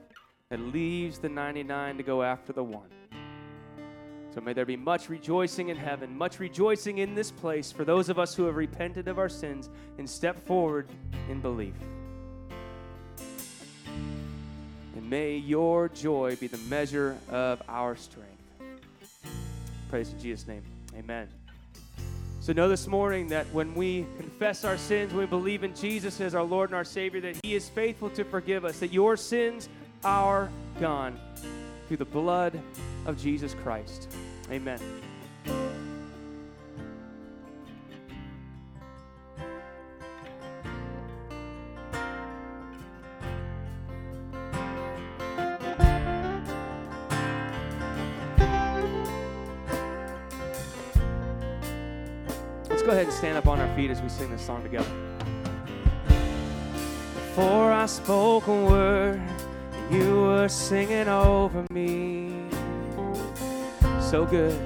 that 0.51 0.61
leaves 0.61 1.19
the 1.19 1.29
99 1.29 1.97
to 1.97 2.05
go 2.05 2.23
after 2.23 2.53
the 2.53 2.63
one. 2.63 2.91
So 4.33 4.41
may 4.41 4.53
there 4.53 4.65
be 4.65 4.77
much 4.77 5.09
rejoicing 5.09 5.71
in 5.71 5.77
heaven, 5.77 6.17
much 6.17 6.39
rejoicing 6.39 6.99
in 6.99 7.17
this 7.17 7.33
place 7.33 7.73
for 7.73 7.85
those 7.85 8.09
of 8.09 8.21
us 8.21 8.37
who 8.37 8.45
have 8.45 8.55
repented 8.55 9.09
of 9.09 9.19
our 9.19 9.29
sins 9.29 9.69
and 9.99 10.09
stepped 10.09 10.47
forward 10.47 10.89
in 11.29 11.41
belief. 11.41 11.75
And 14.99 15.09
may 15.09 15.37
your 15.37 15.89
joy 15.89 16.35
be 16.35 16.49
the 16.49 16.59
measure 16.69 17.17
of 17.31 17.63
our 17.69 17.95
strength. 17.95 18.43
Praise 19.91 20.11
in 20.11 20.19
Jesus' 20.19 20.49
name. 20.49 20.65
Amen. 20.99 21.29
So 22.41 22.53
know 22.53 22.69
this 22.69 22.89
morning 22.89 23.29
that 23.29 23.47
when 23.53 23.77
we 23.77 24.07
confess 24.17 24.65
our 24.65 24.77
sins, 24.77 25.13
when 25.13 25.21
we 25.21 25.27
believe 25.27 25.63
in 25.63 25.73
Jesus 25.77 26.21
as 26.21 26.35
our 26.35 26.43
Lord 26.43 26.71
and 26.71 26.77
our 26.77 26.85
Savior, 26.85 27.21
that 27.21 27.39
He 27.45 27.55
is 27.55 27.69
faithful 27.69 28.11
to 28.11 28.25
forgive 28.25 28.65
us, 28.65 28.81
that 28.81 28.93
your 28.93 29.17
sins 29.17 29.69
are 30.03 30.51
gone 30.81 31.17
through 31.87 31.99
the 31.99 32.05
blood 32.05 32.61
of 33.07 33.17
Jesus 33.23 33.55
Christ. 33.55 34.13
Amen. 34.51 34.81
feet 53.79 53.91
as 53.93 54.03
we 54.03 54.09
sing 54.09 54.29
this 54.29 54.45
song 54.45 54.61
together. 54.65 54.91
Before 57.15 57.71
I 57.71 57.87
spoke 57.87 58.49
a 58.49 58.65
word, 58.65 59.23
you 59.89 60.23
were 60.23 60.49
singing 60.49 61.07
over 61.07 61.65
me. 61.71 62.33
So 64.01 64.27
good. 64.27 64.59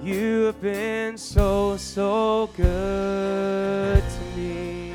You 0.00 0.42
have 0.42 0.60
been 0.60 1.18
so, 1.18 1.76
so 1.76 2.48
good 2.56 4.04
to 4.14 4.24
me. 4.36 4.94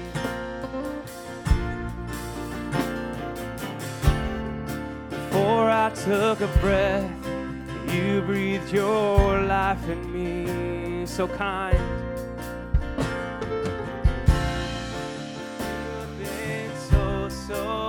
Before 5.10 5.70
I 5.70 5.92
took 5.94 6.40
a 6.40 6.48
breath, 6.62 7.12
you 7.94 8.22
breathed 8.22 8.72
your 8.72 9.42
life 9.42 9.90
in 9.90 9.96
so 11.17 11.27
kind. 11.27 11.80
Been 16.19 16.69
so, 16.91 17.27
so 17.30 17.87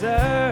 deserve. 0.00 0.49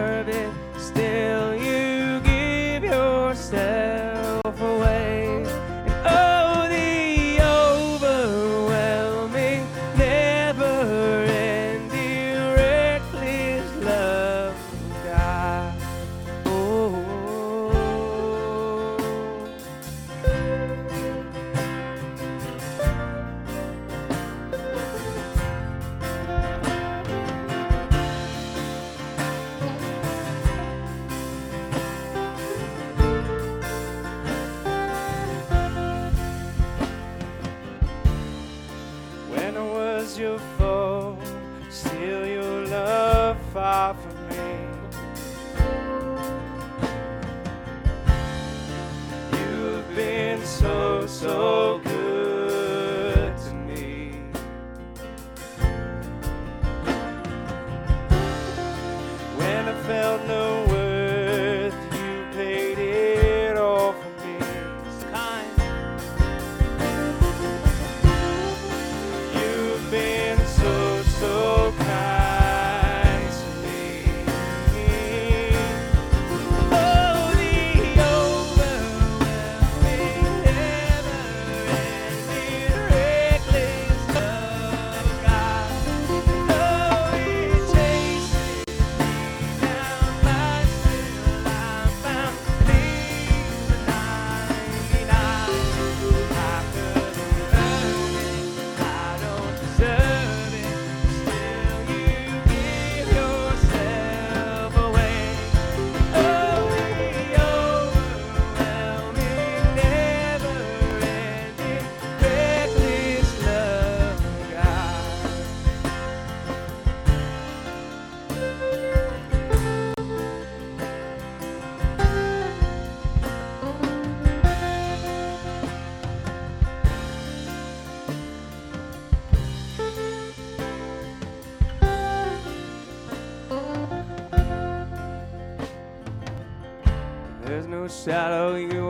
shadow 137.89 138.55
you 138.55 138.88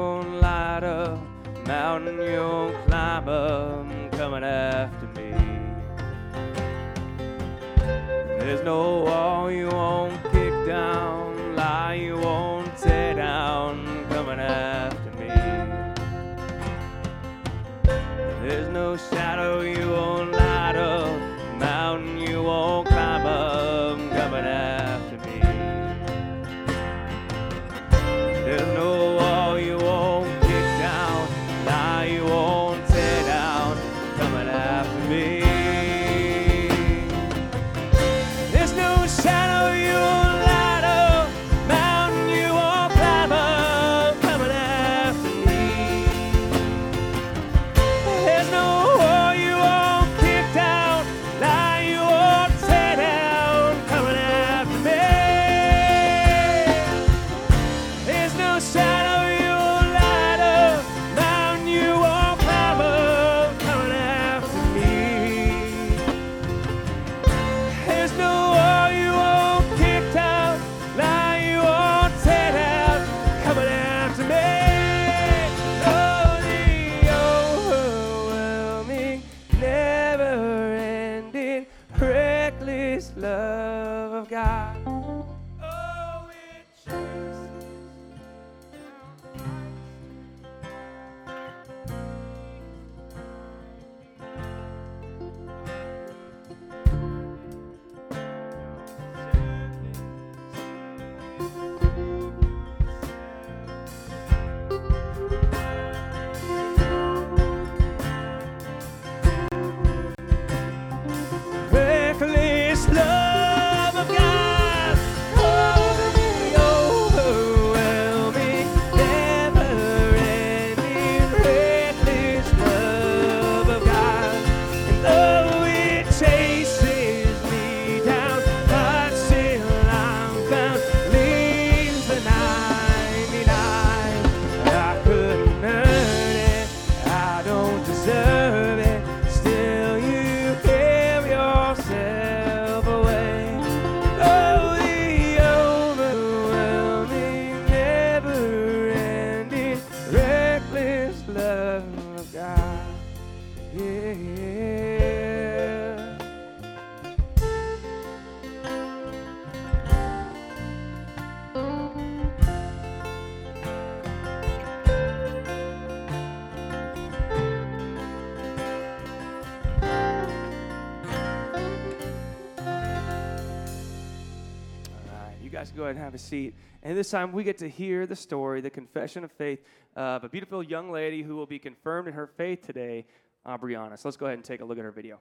ahead 175.89 175.97
and 175.97 176.05
have 176.05 176.13
a 176.13 176.17
seat. 176.17 176.55
And 176.83 176.97
this 176.97 177.09
time 177.09 177.31
we 177.31 177.43
get 177.43 177.57
to 177.59 177.69
hear 177.69 178.05
the 178.05 178.15
story, 178.15 178.61
the 178.61 178.69
confession 178.69 179.23
of 179.23 179.31
faith 179.31 179.59
of 179.95 180.23
a 180.23 180.29
beautiful 180.29 180.63
young 180.63 180.91
lady 180.91 181.23
who 181.23 181.35
will 181.35 181.45
be 181.45 181.59
confirmed 181.59 182.07
in 182.07 182.13
her 182.13 182.27
faith 182.27 182.65
today, 182.65 183.05
Aubriana. 183.45 183.97
So 183.97 184.07
let's 184.07 184.17
go 184.17 184.27
ahead 184.27 184.37
and 184.37 184.45
take 184.45 184.61
a 184.61 184.65
look 184.65 184.77
at 184.77 184.83
her 184.83 184.91
video. 184.91 185.19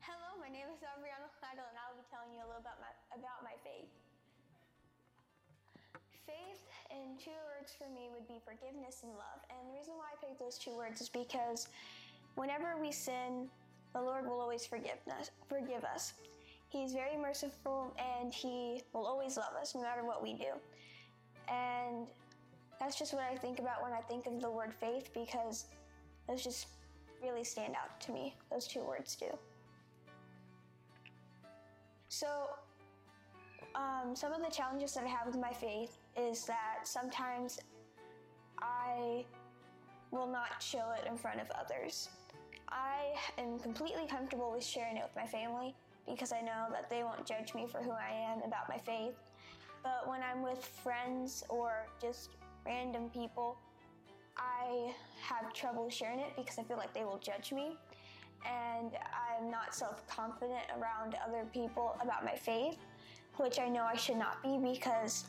Hello, 0.00 0.40
my 0.40 0.48
name 0.48 0.70
is 0.72 0.80
Aubriana 0.80 1.28
Heidel, 1.42 1.64
and 1.68 1.76
I'll 1.76 1.98
be 1.98 2.06
telling 2.08 2.32
you 2.32 2.40
a 2.40 2.48
little 2.48 2.62
about 2.62 2.78
my, 2.80 2.92
about 3.12 3.42
my 3.42 3.58
faith. 3.64 3.90
Faith, 6.24 6.62
in 6.90 7.18
two 7.18 7.36
words 7.54 7.74
for 7.76 7.90
me, 7.92 8.08
would 8.14 8.26
be 8.26 8.40
forgiveness 8.46 9.02
and 9.02 9.12
love. 9.12 9.42
And 9.50 9.58
the 9.68 9.78
reason 9.78 9.94
why 9.98 10.14
I 10.14 10.16
picked 10.24 10.38
those 10.38 10.58
two 10.58 10.74
words 10.76 11.00
is 11.00 11.08
because 11.08 11.68
whenever 12.36 12.76
we 12.80 12.92
sin, 12.92 13.50
the 13.96 14.02
Lord 14.02 14.26
will 14.26 14.40
always 14.40 14.66
forgive 14.66 14.98
us. 15.18 15.30
Forgive 15.48 15.82
us. 15.84 16.12
He's 16.68 16.92
very 16.92 17.16
merciful, 17.16 17.96
and 17.98 18.32
He 18.32 18.82
will 18.92 19.06
always 19.06 19.38
love 19.38 19.54
us, 19.58 19.74
no 19.74 19.80
matter 19.80 20.04
what 20.04 20.22
we 20.22 20.34
do. 20.34 20.52
And 21.48 22.06
that's 22.78 22.98
just 22.98 23.14
what 23.14 23.22
I 23.22 23.36
think 23.36 23.58
about 23.58 23.82
when 23.82 23.92
I 23.92 24.00
think 24.00 24.26
of 24.26 24.40
the 24.42 24.50
word 24.50 24.74
faith, 24.74 25.10
because 25.14 25.66
those 26.28 26.44
just 26.44 26.66
really 27.22 27.44
stand 27.44 27.74
out 27.74 27.98
to 28.02 28.12
me. 28.12 28.34
Those 28.50 28.66
two 28.66 28.82
words 28.82 29.16
do. 29.16 29.26
So, 32.08 32.26
um, 33.74 34.14
some 34.14 34.32
of 34.32 34.42
the 34.42 34.50
challenges 34.50 34.92
that 34.94 35.04
I 35.04 35.08
have 35.08 35.26
with 35.26 35.38
my 35.38 35.52
faith 35.52 35.96
is 36.18 36.44
that 36.44 36.80
sometimes 36.84 37.58
I 38.60 39.24
will 40.10 40.26
not 40.26 40.60
show 40.62 40.92
it 40.98 41.08
in 41.08 41.16
front 41.16 41.40
of 41.40 41.46
others. 41.58 42.10
I 42.68 43.14
am 43.38 43.58
completely 43.58 44.06
comfortable 44.06 44.52
with 44.52 44.64
sharing 44.64 44.96
it 44.96 45.02
with 45.02 45.16
my 45.16 45.26
family 45.26 45.74
because 46.08 46.32
I 46.32 46.40
know 46.40 46.66
that 46.70 46.88
they 46.88 47.02
won't 47.02 47.26
judge 47.26 47.54
me 47.54 47.66
for 47.66 47.78
who 47.78 47.90
I 47.90 48.10
am 48.12 48.42
about 48.42 48.68
my 48.68 48.78
faith. 48.78 49.14
But 49.82 50.08
when 50.08 50.20
I'm 50.22 50.42
with 50.42 50.64
friends 50.64 51.44
or 51.48 51.86
just 52.00 52.30
random 52.64 53.10
people, 53.10 53.56
I 54.36 54.92
have 55.22 55.52
trouble 55.52 55.88
sharing 55.90 56.20
it 56.20 56.32
because 56.36 56.58
I 56.58 56.62
feel 56.64 56.76
like 56.76 56.92
they 56.92 57.04
will 57.04 57.18
judge 57.18 57.52
me 57.52 57.76
and 58.44 58.92
I'm 59.12 59.50
not 59.50 59.74
self 59.74 60.06
confident 60.08 60.64
around 60.78 61.16
other 61.26 61.44
people 61.52 61.96
about 62.02 62.24
my 62.24 62.34
faith, 62.34 62.78
which 63.36 63.58
I 63.58 63.68
know 63.68 63.82
I 63.82 63.96
should 63.96 64.16
not 64.16 64.42
be 64.42 64.58
because 64.58 65.24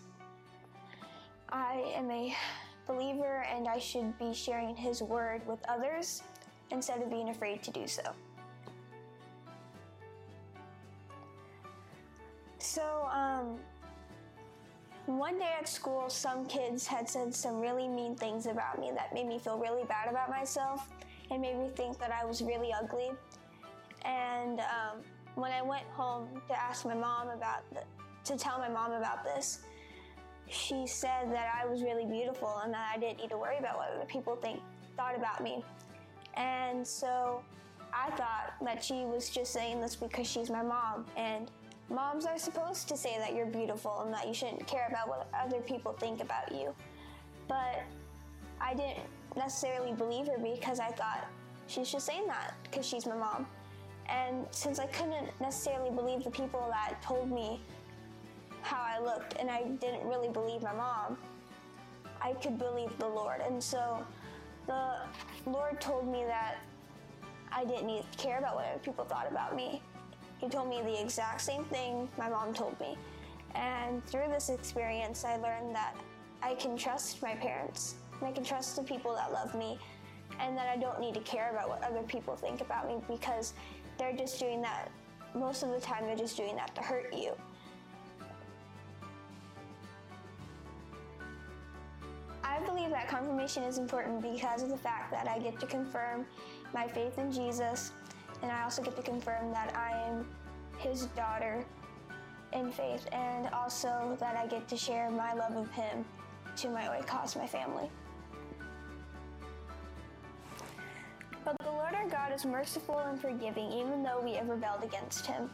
I 1.50 1.92
am 1.96 2.12
a 2.12 2.36
believer 2.88 3.46
and 3.54 3.68
I 3.68 3.80
should 3.80 4.18
be 4.18 4.34
sharing 4.34 4.76
His 4.76 5.02
word 5.02 5.46
with 5.48 5.60
others 5.68 6.24
instead 6.72 7.02
of 7.02 7.10
being 7.10 7.30
afraid 7.30 7.64
to 7.64 7.72
do 7.72 7.88
so. 7.88 8.04
So, 12.60 13.08
um, 13.12 13.60
one 15.06 15.40
day 15.40 15.54
at 15.58 15.70
school, 15.70 16.10
some 16.10 16.46
kids 16.48 16.86
had 16.86 17.10
said 17.10 17.34
some 17.34 17.62
really 17.62 17.88
mean 17.88 18.16
things 18.16 18.46
about 18.46 18.78
me 18.78 18.92
that 18.94 19.14
made 19.14 19.26
me 19.26 19.40
feel 19.40 19.58
really 19.58 19.86
bad 19.86 20.10
about 20.10 20.30
myself 20.30 20.90
and 21.32 21.42
made 21.42 21.58
me 21.58 21.70
think 21.70 21.98
that 22.00 22.12
I 22.12 22.26
was 22.26 22.42
really 22.42 22.74
ugly. 22.74 23.12
And 24.04 24.60
um, 24.60 25.02
when 25.36 25.52
I 25.52 25.62
went 25.62 25.86
home 25.94 26.28
to 26.48 26.60
ask 26.60 26.86
my 26.86 26.94
mom 26.94 27.30
about 27.30 27.64
to 28.26 28.36
tell 28.36 28.58
my 28.58 28.70
mom 28.70 28.92
about 28.92 29.24
this, 29.24 29.60
she 30.50 30.86
said 30.88 31.32
that 31.32 31.54
I 31.62 31.66
was 31.66 31.84
really 31.84 32.06
beautiful 32.06 32.62
and 32.64 32.74
that 32.74 32.92
I 32.94 33.00
didn't 33.00 33.20
need 33.20 33.30
to 33.30 33.38
worry 33.38 33.58
about 33.58 33.78
what 33.78 33.90
other 33.96 34.06
people 34.06 34.36
think 34.36 34.60
thought 34.96 35.16
about 35.16 35.42
me. 35.42 35.64
And 36.38 36.88
so 36.88 37.42
I 37.94 38.12
thought 38.12 38.54
that 38.62 38.84
she 38.84 39.06
was 39.06 39.30
just 39.30 39.52
saying 39.52 39.82
this 39.82 39.96
because 39.96 40.28
she's 40.28 40.50
my 40.50 40.62
mom 40.62 41.06
and 41.18 41.50
moms 41.90 42.26
are 42.26 42.38
supposed 42.38 42.88
to 42.90 42.98
say 42.98 43.18
that 43.18 43.34
you're 43.34 43.48
beautiful 43.48 44.02
and 44.02 44.14
that 44.14 44.28
you 44.28 44.34
shouldn't 44.34 44.66
care 44.68 44.88
about 44.88 45.08
what 45.08 45.28
other 45.34 45.60
people 45.62 45.94
think 45.94 46.22
about 46.22 46.52
you. 46.52 46.74
But 47.48 47.82
I 48.62 48.74
didn't 48.74 49.00
necessarily 49.36 49.94
believe 49.94 50.28
her 50.28 50.38
because 50.38 50.80
I 50.80 50.90
thought 50.90 51.28
she's 51.68 51.92
just 51.92 52.06
saying 52.06 52.28
that 52.28 52.54
because 52.64 52.86
she's 52.86 53.08
my 53.08 53.16
mom. 53.16 53.48
And 54.08 54.46
since 54.52 54.80
I 54.80 54.86
couldn't 54.88 55.30
necessarily 55.42 55.90
believe 55.90 56.24
the 56.24 56.32
people 56.32 56.66
that 56.70 57.02
told 57.02 57.32
me 57.32 57.62
how 58.62 58.80
I 58.80 59.00
looked 59.00 59.36
and 59.40 59.50
I 59.50 59.64
didn't 59.64 60.08
really 60.08 60.30
believe 60.30 60.62
my 60.62 60.74
mom, 60.74 61.18
I 62.22 62.34
could 62.34 62.58
believe 62.58 62.98
the 63.00 63.08
Lord. 63.08 63.42
And 63.42 63.62
so 63.62 64.06
the 64.68 64.98
Lord 65.50 65.82
told 65.82 66.08
me 66.08 66.24
that 66.26 66.58
I 67.52 67.66
didn't 67.66 67.88
need 67.88 68.04
to 68.12 68.18
care 68.18 68.38
about 68.38 68.56
what 68.56 68.66
other 68.66 68.80
people 68.80 69.06
thought 69.06 69.28
about 69.30 69.56
me. 69.56 69.82
He 70.38 70.50
told 70.50 70.70
me 70.70 70.82
the 70.84 71.02
exact 71.02 71.42
same 71.42 71.64
thing 71.66 72.08
my 72.18 72.30
mom 72.30 72.54
told 72.54 72.80
me. 72.80 72.98
And 73.56 74.06
through 74.06 74.28
this 74.30 74.50
experience, 74.50 75.24
I 75.24 75.38
learned 75.38 75.74
that 75.74 75.96
I 76.44 76.54
can 76.56 76.78
trust 76.78 77.22
my 77.24 77.34
parents 77.34 77.96
and 78.20 78.28
I 78.28 78.32
can 78.32 78.44
trust 78.44 78.76
the 78.76 78.84
people 78.84 79.16
that 79.16 79.32
love 79.32 79.56
me 79.56 79.80
and 80.40 80.56
that 80.58 80.68
I 80.68 80.78
don't 80.78 81.00
need 81.00 81.16
to 81.16 81.22
care 81.22 81.50
about 81.52 81.70
what 81.70 81.84
other 81.84 82.04
people 82.04 82.36
think 82.36 82.62
about 82.62 82.88
me 82.88 82.98
because 83.08 83.54
they're 83.98 84.16
just 84.16 84.40
doing 84.40 84.62
that. 84.62 84.92
Most 85.34 85.64
of 85.64 85.70
the 85.70 85.80
time, 85.80 86.04
they're 86.04 86.16
just 86.16 86.38
doing 86.38 86.56
that 86.56 86.76
to 86.76 86.82
hurt 86.82 87.14
you. 87.14 87.34
I 92.48 92.60
believe 92.66 92.90
that 92.92 93.08
confirmation 93.08 93.64
is 93.64 93.78
important 93.78 94.22
because 94.22 94.64
of 94.64 94.70
the 94.70 94.78
fact 94.78 95.12
that 95.12 95.28
I 95.28 95.38
get 95.40 95.60
to 95.60 95.66
confirm 95.66 96.26
my 96.74 96.88
faith 96.88 97.18
in 97.18 97.32
Jesus, 97.32 97.92
and 98.42 98.52
I 98.52 98.64
also 98.64 98.82
get 98.82 98.96
to 98.96 99.02
confirm 99.02 99.52
that 99.52 99.76
I 99.76 99.92
am 100.08 100.26
his 100.78 101.08
daughter 101.08 101.66
in 102.54 102.72
faith, 102.72 103.08
and 103.12 103.50
also 103.50 104.18
that 104.20 104.38
I 104.38 104.48
get 104.48 104.68
to 104.70 104.78
share 104.78 105.10
my 105.10 105.34
love 105.34 105.56
of 105.56 105.70
him 105.72 106.06
to 106.56 106.70
my 106.70 106.84
Oikos, 106.84 107.36
my 107.36 107.48
family. 107.48 107.90
But 111.44 111.56
the 111.60 111.72
Lord 111.72 111.94
our 111.94 112.08
God 112.08 112.34
is 112.34 112.46
merciful 112.46 113.00
and 113.00 113.20
forgiving, 113.20 113.72
even 113.72 114.04
though 114.04 114.22
we 114.24 114.34
have 114.34 114.50
rebelled 114.50 114.84
against 114.84 115.26
him. 115.26 115.50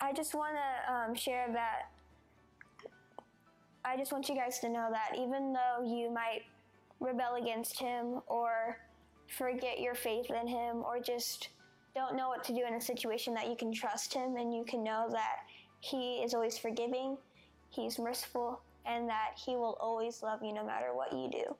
I 0.00 0.12
just 0.12 0.34
want 0.34 0.54
to 0.56 0.92
um, 0.92 1.14
share 1.14 1.46
that. 1.52 1.90
I 3.84 3.96
just 3.96 4.12
want 4.12 4.28
you 4.28 4.34
guys 4.34 4.58
to 4.60 4.68
know 4.68 4.88
that 4.90 5.18
even 5.18 5.52
though 5.52 5.82
you 5.82 6.10
might 6.10 6.42
rebel 7.00 7.36
against 7.40 7.78
him 7.78 8.20
or 8.26 8.78
forget 9.26 9.80
your 9.80 9.94
faith 9.94 10.30
in 10.30 10.46
him 10.46 10.82
or 10.84 11.00
just 11.00 11.48
don't 11.94 12.16
know 12.16 12.28
what 12.28 12.44
to 12.44 12.52
do 12.52 12.64
in 12.66 12.74
a 12.74 12.80
situation 12.80 13.34
that 13.34 13.48
you 13.48 13.56
can 13.56 13.72
trust 13.72 14.12
him 14.12 14.36
and 14.36 14.54
you 14.54 14.64
can 14.64 14.84
know 14.84 15.08
that 15.10 15.38
he 15.80 16.16
is 16.22 16.34
always 16.34 16.58
forgiving, 16.58 17.16
he's 17.70 17.98
merciful, 17.98 18.60
and 18.84 19.08
that 19.08 19.32
he 19.34 19.56
will 19.56 19.76
always 19.80 20.22
love 20.22 20.40
you 20.42 20.52
no 20.52 20.64
matter 20.64 20.94
what 20.94 21.12
you 21.12 21.30
do. 21.30 21.56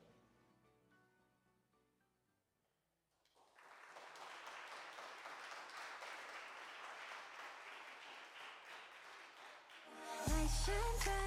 Bright 10.27 11.20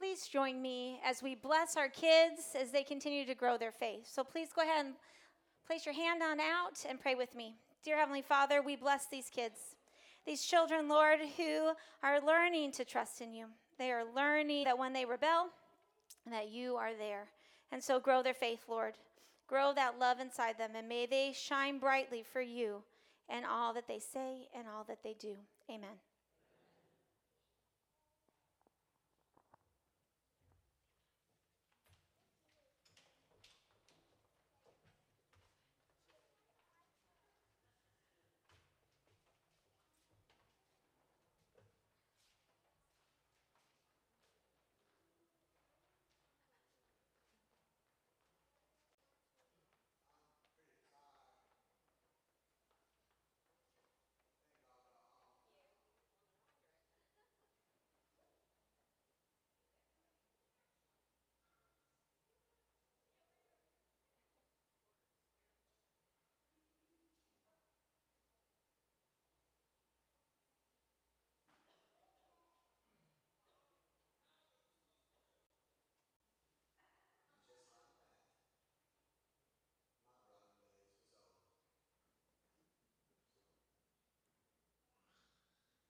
Please 0.00 0.26
join 0.26 0.62
me 0.62 0.98
as 1.04 1.22
we 1.22 1.34
bless 1.34 1.76
our 1.76 1.90
kids 1.90 2.56
as 2.58 2.70
they 2.70 2.82
continue 2.82 3.26
to 3.26 3.34
grow 3.34 3.58
their 3.58 3.70
faith. 3.70 4.08
So 4.10 4.24
please 4.24 4.48
go 4.50 4.62
ahead 4.62 4.86
and 4.86 4.94
place 5.66 5.84
your 5.84 5.94
hand 5.94 6.22
on 6.22 6.40
out 6.40 6.86
and 6.88 6.98
pray 6.98 7.14
with 7.14 7.34
me. 7.34 7.56
Dear 7.84 7.98
Heavenly 7.98 8.22
Father, 8.22 8.62
we 8.62 8.76
bless 8.76 9.08
these 9.08 9.28
kids, 9.28 9.76
these 10.24 10.42
children, 10.42 10.88
Lord, 10.88 11.20
who 11.36 11.72
are 12.02 12.18
learning 12.18 12.72
to 12.72 12.84
trust 12.86 13.20
in 13.20 13.34
you. 13.34 13.48
They 13.78 13.92
are 13.92 14.04
learning 14.16 14.64
that 14.64 14.78
when 14.78 14.94
they 14.94 15.04
rebel, 15.04 15.48
that 16.30 16.48
you 16.48 16.76
are 16.76 16.94
there. 16.94 17.28
And 17.70 17.84
so 17.84 18.00
grow 18.00 18.22
their 18.22 18.32
faith, 18.32 18.60
Lord. 18.68 18.94
Grow 19.48 19.74
that 19.74 19.98
love 19.98 20.18
inside 20.18 20.56
them, 20.56 20.70
and 20.76 20.88
may 20.88 21.04
they 21.04 21.34
shine 21.34 21.78
brightly 21.78 22.22
for 22.22 22.40
you 22.40 22.84
in 23.28 23.44
all 23.44 23.74
that 23.74 23.86
they 23.86 23.98
say 23.98 24.48
and 24.56 24.64
all 24.66 24.84
that 24.84 25.02
they 25.04 25.14
do. 25.20 25.36
Amen. 25.68 25.98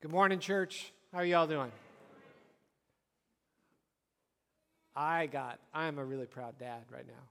Good 0.03 0.12
morning, 0.12 0.38
church. 0.38 0.94
How 1.12 1.18
are 1.18 1.26
y'all 1.26 1.46
doing? 1.46 1.70
I 4.96 5.26
got, 5.26 5.59
I'm 5.74 5.98
a 5.98 6.05
really 6.07 6.24
proud 6.24 6.59
dad 6.59 6.84
right 6.90 7.07
now. 7.07 7.22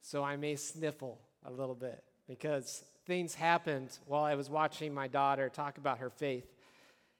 So 0.00 0.22
I 0.22 0.36
may 0.36 0.54
sniffle 0.54 1.18
a 1.44 1.50
little 1.50 1.74
bit 1.74 2.04
because 2.28 2.84
things 3.04 3.34
happened 3.34 3.98
while 4.06 4.22
I 4.22 4.36
was 4.36 4.48
watching 4.48 4.94
my 4.94 5.08
daughter 5.08 5.48
talk 5.48 5.76
about 5.76 5.98
her 5.98 6.08
faith. 6.08 6.46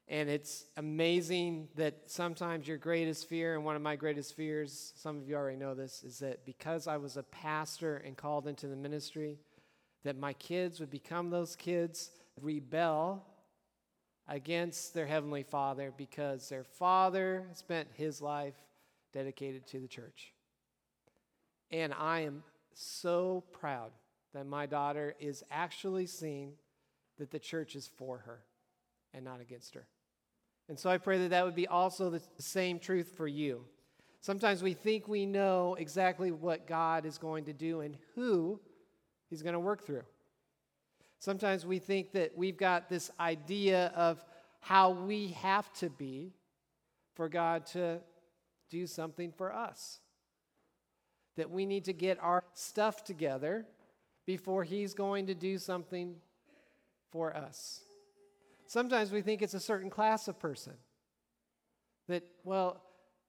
And 0.07 0.31
it's 0.31 0.67
amazing 0.77 1.67
that 1.75 2.03
sometimes 2.07 2.69
your 2.69 2.79
greatest 2.79 3.29
fear, 3.29 3.57
and 3.57 3.65
one 3.65 3.75
of 3.75 3.83
my 3.83 3.97
greatest 3.97 4.37
fears, 4.37 4.93
some 4.95 5.17
of 5.17 5.29
you 5.29 5.35
already 5.35 5.59
know 5.59 5.75
this, 5.75 6.05
is 6.05 6.21
that 6.21 6.47
because 6.47 6.87
I 6.87 6.99
was 6.99 7.17
a 7.17 7.25
pastor 7.25 7.97
and 7.97 8.17
called 8.17 8.47
into 8.47 8.69
the 8.69 8.77
ministry, 8.77 9.41
that 10.05 10.17
my 10.17 10.35
kids 10.35 10.79
would 10.79 10.91
become 10.91 11.31
those 11.31 11.57
kids, 11.57 12.13
rebel 12.41 13.25
against 14.29 14.95
their 14.95 15.07
heavenly 15.07 15.43
father 15.43 15.93
because 15.97 16.49
their 16.49 16.65
father 16.65 17.47
spent 17.53 17.89
his 17.95 18.21
life 18.21 18.55
dedicated 19.13 19.67
to 19.69 19.81
the 19.81 19.89
church. 19.89 20.33
And 21.71 21.95
I 21.95 22.21
am 22.21 22.43
so 22.75 23.45
proud 23.53 23.91
that 24.35 24.47
my 24.47 24.67
daughter 24.67 25.15
is 25.19 25.43
actually 25.51 26.07
seeing 26.07 26.53
that 27.19 27.31
the 27.31 27.39
church 27.39 27.75
is 27.77 27.89
for 27.97 28.19
her 28.19 28.41
and 29.15 29.25
not 29.25 29.41
against 29.41 29.75
her. 29.75 29.87
And 30.69 30.79
so 30.79 30.91
I 30.91 30.99
pray 30.99 31.19
that 31.19 31.31
that 31.31 31.45
would 31.45 31.55
be 31.55 31.69
also 31.69 32.11
the 32.11 32.23
same 32.39 32.79
truth 32.79 33.13
for 33.17 33.29
you. 33.29 33.65
Sometimes 34.21 34.63
we 34.63 34.75
think 34.75 35.07
we 35.07 35.25
know 35.25 35.77
exactly 35.79 36.33
what 36.33 36.67
God 36.67 37.07
is 37.07 37.17
going 37.17 37.45
to 37.45 37.53
do 37.53 37.81
and 37.81 37.97
who 38.15 38.59
he's 39.31 39.43
going 39.43 39.53
to 39.53 39.61
work 39.61 39.87
through. 39.87 40.03
Sometimes 41.27 41.67
we 41.67 41.81
think 41.81 42.13
that 42.13 42.39
we've 42.39 42.57
got 42.57 42.89
this 42.89 43.11
idea 43.19 43.91
of 43.97 44.25
how 44.61 44.91
we 44.91 45.31
have 45.43 45.73
to 45.73 45.91
be 45.91 46.31
for 47.17 47.29
God 47.29 47.67
to 47.73 47.99
do 48.71 48.87
something 48.87 49.33
for 49.33 49.53
us. 49.53 49.99
That 51.37 51.51
we 51.51 51.67
need 51.67 51.87
to 51.87 51.93
get 51.93 52.23
our 52.23 52.45
stuff 52.55 53.03
together 53.03 53.67
before 54.25 54.63
He's 54.63 54.95
going 54.95 55.27
to 55.27 55.35
do 55.35 55.59
something 55.59 56.15
for 57.11 57.37
us. 57.37 57.81
Sometimes 58.69 59.11
we 59.11 59.21
think 59.21 59.43
it's 59.43 59.53
a 59.53 59.59
certain 59.59 59.91
class 59.91 60.29
of 60.29 60.39
person. 60.39 60.75
That, 62.07 62.23
well, 62.45 62.81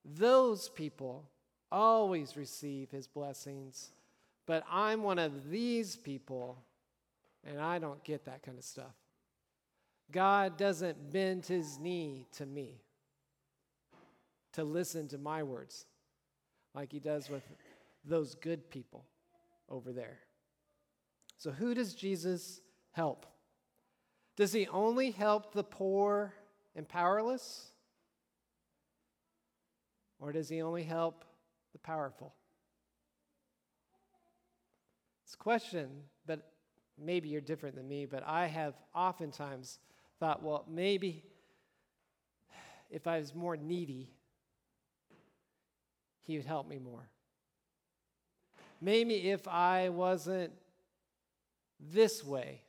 those 0.05 0.69
people 0.69 1.27
always 1.71 2.37
receive 2.37 2.91
His 2.91 3.07
blessings, 3.07 3.89
but 4.45 4.63
I'm 4.69 5.01
one 5.01 5.17
of 5.17 5.49
these 5.49 5.95
people 5.95 6.59
and 7.47 7.61
I 7.61 7.79
don't 7.79 8.03
get 8.03 8.25
that 8.25 8.43
kind 8.43 8.57
of 8.57 8.63
stuff. 8.63 8.93
God 10.11 10.57
doesn't 10.57 11.11
bend 11.11 11.45
his 11.45 11.79
knee 11.79 12.27
to 12.33 12.45
me 12.45 12.81
to 14.53 14.63
listen 14.63 15.07
to 15.09 15.17
my 15.17 15.43
words 15.43 15.85
like 16.73 16.91
he 16.91 16.99
does 16.99 17.29
with 17.29 17.43
those 18.05 18.35
good 18.35 18.69
people 18.69 19.05
over 19.69 19.91
there. 19.91 20.19
So, 21.37 21.51
who 21.51 21.73
does 21.73 21.93
Jesus 21.93 22.61
help? 22.91 23.25
Does 24.35 24.53
he 24.53 24.67
only 24.67 25.11
help 25.11 25.53
the 25.53 25.63
poor 25.63 26.33
and 26.75 26.87
powerless? 26.87 27.71
Or 30.19 30.31
does 30.31 30.49
he 30.49 30.61
only 30.61 30.83
help 30.83 31.25
the 31.73 31.79
powerful? 31.79 32.33
A 35.33 35.37
question, 35.37 35.89
maybe 36.97 37.29
you're 37.29 37.41
different 37.41 37.75
than 37.75 37.87
me, 37.87 38.05
but 38.05 38.23
I 38.25 38.47
have 38.47 38.73
oftentimes 38.93 39.79
thought, 40.19 40.43
well, 40.43 40.65
maybe 40.69 41.23
if 42.89 43.07
I 43.07 43.19
was 43.19 43.35
more 43.35 43.55
needy, 43.55 44.09
he 46.23 46.37
would 46.37 46.45
help 46.45 46.67
me 46.67 46.79
more. 46.79 47.09
Maybe 48.81 49.29
if 49.29 49.47
I 49.47 49.89
wasn't 49.89 50.53
this 51.79 52.23
way, 52.23 52.61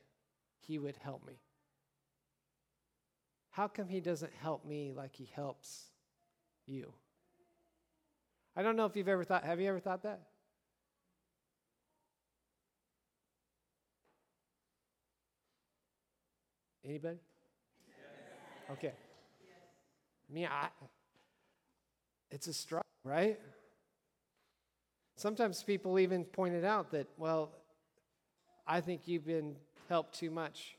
he 0.59 0.79
would 0.79 0.95
help 0.97 1.25
me. 1.25 1.39
How 3.51 3.67
come 3.67 3.87
he 3.87 3.99
doesn't 3.99 4.33
help 4.41 4.65
me 4.65 4.93
like 4.95 5.15
he 5.15 5.29
helps 5.33 5.85
you? 6.65 6.93
I 8.55 8.63
don't 8.63 8.75
know 8.75 8.85
if 8.85 8.95
you've 8.95 9.07
ever 9.07 9.23
thought, 9.23 9.43
have 9.43 9.59
you 9.59 9.69
ever 9.69 9.79
thought 9.79 10.03
that? 10.03 10.21
Anybody? 16.89 17.19
Okay. 18.71 18.93
Me, 20.27 20.47
I, 20.47 20.69
it's 22.31 22.47
a 22.47 22.53
struggle, 22.53 22.87
right? 23.03 23.39
Sometimes 25.15 25.61
people 25.61 25.99
even 25.99 26.25
pointed 26.25 26.65
out 26.65 26.89
that, 26.91 27.05
well, 27.15 27.51
I 28.65 28.81
think 28.81 29.01
you've 29.07 29.25
been 29.25 29.55
helped 29.87 30.17
too 30.17 30.31
much. 30.31 30.77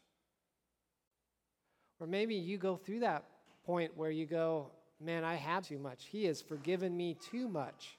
Or 2.01 2.09
maybe 2.09 2.35
you 2.35 2.59
go 2.59 2.75
through 2.75 3.01
that 3.01 3.23
point 3.65 3.97
where 3.97 4.11
you 4.11 4.27
go, 4.27 4.73
man, 5.01 5.23
I 5.23 5.37
have 5.37 5.65
too 5.65 5.79
much. 5.79 6.07
He 6.11 6.25
has 6.25 6.43
forgiven 6.43 6.97
me 6.97 7.17
too 7.31 7.47
much. 7.47 7.99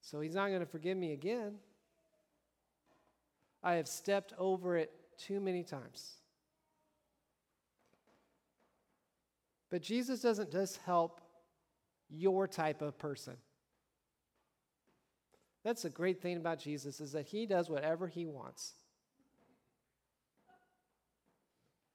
So 0.00 0.20
he's 0.20 0.34
not 0.34 0.48
going 0.48 0.58
to 0.58 0.66
forgive 0.66 0.96
me 0.96 1.12
again. 1.12 1.58
I 3.62 3.74
have 3.74 3.88
stepped 3.88 4.32
over 4.38 4.76
it 4.76 4.90
too 5.18 5.40
many 5.40 5.62
times. 5.62 6.14
But 9.70 9.82
Jesus 9.82 10.20
doesn't 10.20 10.50
just 10.50 10.78
help 10.86 11.20
your 12.08 12.46
type 12.48 12.80
of 12.80 12.98
person. 12.98 13.36
That's 15.64 15.82
the 15.82 15.90
great 15.90 16.22
thing 16.22 16.36
about 16.36 16.58
Jesus 16.58 17.00
is 17.00 17.12
that 17.12 17.26
he 17.26 17.44
does 17.44 17.68
whatever 17.68 18.06
he 18.06 18.24
wants. 18.24 18.72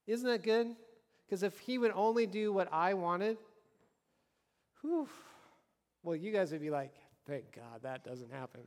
Isn't 0.06 0.28
that 0.30 0.44
good? 0.44 0.76
Because 1.26 1.44
if 1.44 1.58
he 1.60 1.78
would 1.78 1.92
only 1.96 2.28
do 2.28 2.52
what 2.52 2.72
I 2.72 2.94
wanted, 2.94 3.38
whew, 4.82 5.08
well, 6.04 6.16
you 6.16 6.32
guys 6.32 6.52
would 6.52 6.62
be 6.62 6.70
like, 6.70 6.94
thank 7.26 7.56
God 7.56 7.82
that 7.84 8.04
doesn't 8.04 8.32
happen. 8.32 8.62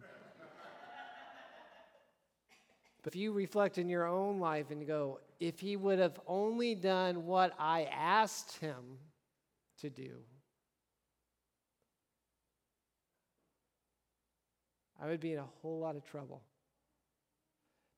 But 3.06 3.14
if 3.14 3.20
you 3.20 3.30
reflect 3.30 3.78
in 3.78 3.88
your 3.88 4.04
own 4.04 4.40
life 4.40 4.72
and 4.72 4.84
go, 4.84 5.20
if 5.38 5.60
he 5.60 5.76
would 5.76 6.00
have 6.00 6.18
only 6.26 6.74
done 6.74 7.24
what 7.24 7.54
I 7.56 7.84
asked 7.84 8.58
him 8.58 8.98
to 9.78 9.88
do, 9.88 10.16
I 15.00 15.06
would 15.06 15.20
be 15.20 15.34
in 15.34 15.38
a 15.38 15.46
whole 15.62 15.78
lot 15.78 15.94
of 15.94 16.04
trouble. 16.04 16.42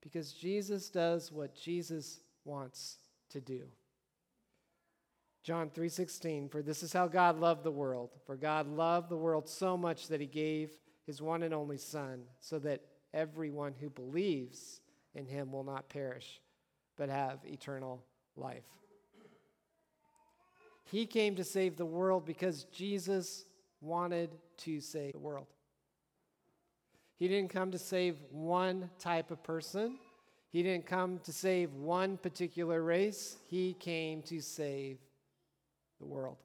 Because 0.03 0.35
Jesus 0.35 0.91
does 0.91 1.33
what 1.33 1.55
Jesus 1.55 2.21
wants 2.45 2.99
to 3.31 3.41
do. 3.41 3.63
John 5.43 5.71
3:16 5.71 6.51
For 6.51 6.61
this 6.61 6.83
is 6.83 6.93
how 6.93 7.09
God 7.09 7.41
loved 7.41 7.65
the 7.65 7.71
world 7.71 8.11
for 8.27 8.37
God 8.37 8.69
loved 8.69 9.09
the 9.09 9.17
world 9.17 9.49
so 9.49 9.75
much 9.75 10.09
that 10.09 10.21
he 10.21 10.27
gave 10.27 10.79
his 11.07 11.23
one 11.23 11.43
and 11.45 11.55
only 11.55 11.79
son 11.79 12.25
so 12.41 12.59
that 12.59 12.83
everyone 13.15 13.73
who 13.81 13.89
believes 13.89 14.83
in 15.15 15.27
him 15.27 15.53
will 15.53 15.65
not 15.65 15.89
perish, 15.89 16.41
but 16.97 17.09
have 17.09 17.39
eternal 17.45 18.03
life. 18.37 18.65
He 20.85 21.07
came 21.07 21.35
to 21.37 21.45
save 21.45 21.77
the 21.77 21.87
world 21.87 22.25
because 22.25 22.65
Jesus 22.65 23.45
wanted 23.81 24.31
to 24.59 24.81
save 24.81 25.13
the 25.13 25.19
world. 25.19 25.47
He 27.17 27.29
didn't 27.29 27.51
come 27.51 27.71
to 27.73 27.79
save 27.79 28.17
one 28.31 28.91
type 28.99 29.31
of 29.31 29.43
person. 29.43 29.99
He 30.51 30.63
didn't 30.63 30.87
come 30.87 31.19
to 31.25 31.33
save 31.33 31.75
one 31.75 32.17
particular 32.17 32.83
race. 32.83 33.37
He 33.49 33.75
came 33.75 34.23
to 34.23 34.41
save 34.41 34.99
the 36.01 36.07
world. 36.07 36.37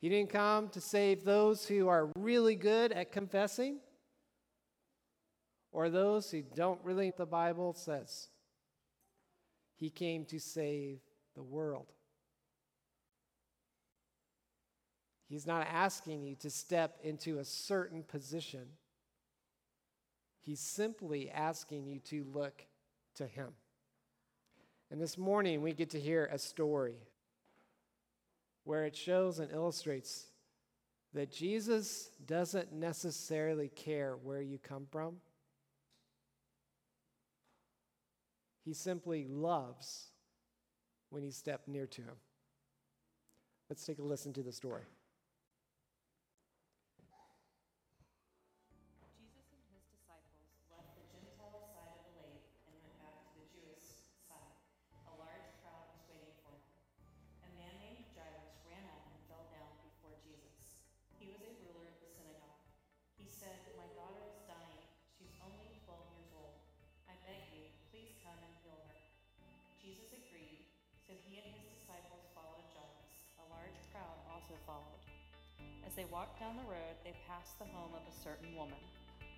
He 0.00 0.08
didn't 0.08 0.30
come 0.30 0.68
to 0.68 0.80
save 0.80 1.24
those 1.24 1.66
who 1.66 1.88
are 1.88 2.08
really 2.16 2.54
good 2.54 2.92
at 2.92 3.10
confessing 3.10 3.80
or 5.72 5.90
those 5.90 6.30
who 6.30 6.42
don't 6.42 6.82
really 6.82 7.12
the 7.16 7.26
Bible 7.26 7.74
says. 7.74 8.28
He 9.76 9.90
came 9.90 10.24
to 10.26 10.40
save 10.40 10.98
the 11.34 11.42
world. 11.42 11.86
He's 15.28 15.46
not 15.46 15.66
asking 15.70 16.22
you 16.22 16.34
to 16.36 16.50
step 16.50 16.98
into 17.02 17.38
a 17.38 17.44
certain 17.44 18.02
position. 18.02 18.66
He's 20.40 20.60
simply 20.60 21.30
asking 21.30 21.86
you 21.86 22.00
to 22.06 22.24
look 22.32 22.64
to 23.16 23.26
Him. 23.26 23.52
And 24.90 25.00
this 25.00 25.18
morning, 25.18 25.60
we 25.60 25.74
get 25.74 25.90
to 25.90 26.00
hear 26.00 26.30
a 26.32 26.38
story 26.38 26.96
where 28.64 28.86
it 28.86 28.96
shows 28.96 29.38
and 29.38 29.52
illustrates 29.52 30.26
that 31.12 31.30
Jesus 31.30 32.10
doesn't 32.26 32.72
necessarily 32.72 33.68
care 33.68 34.16
where 34.22 34.40
you 34.40 34.58
come 34.58 34.86
from. 34.90 35.16
He 38.68 38.74
simply 38.74 39.24
loves 39.26 40.10
when 41.08 41.24
you 41.24 41.30
step 41.30 41.62
near 41.66 41.86
to 41.86 42.02
him. 42.02 42.16
Let's 43.70 43.82
take 43.86 43.98
a 43.98 44.02
listen 44.02 44.34
to 44.34 44.42
the 44.42 44.52
story. 44.52 44.82
They 75.98 76.06
walked 76.14 76.38
down 76.38 76.54
the 76.54 76.70
road, 76.70 76.94
they 77.02 77.12
passed 77.26 77.58
the 77.58 77.66
home 77.74 77.90
of 77.90 78.06
a 78.06 78.18
certain 78.22 78.54
woman. 78.54 78.78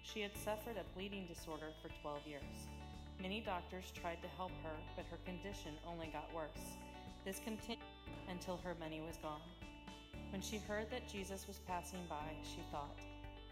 She 0.02 0.20
had 0.20 0.36
suffered 0.36 0.76
a 0.76 0.84
bleeding 0.92 1.24
disorder 1.24 1.72
for 1.80 1.88
12 2.02 2.26
years. 2.28 2.68
Many 3.16 3.40
doctors 3.40 3.88
tried 3.96 4.20
to 4.20 4.36
help 4.36 4.52
her, 4.62 4.76
but 4.94 5.06
her 5.08 5.16
condition 5.24 5.72
only 5.88 6.08
got 6.12 6.28
worse. 6.36 6.76
This 7.24 7.40
continued 7.40 7.80
until 8.28 8.58
her 8.58 8.76
money 8.78 9.00
was 9.00 9.16
gone. 9.24 9.40
When 10.32 10.42
she 10.42 10.60
heard 10.68 10.90
that 10.90 11.08
Jesus 11.08 11.48
was 11.48 11.64
passing 11.66 12.04
by, 12.10 12.28
she 12.44 12.60
thought, 12.70 13.00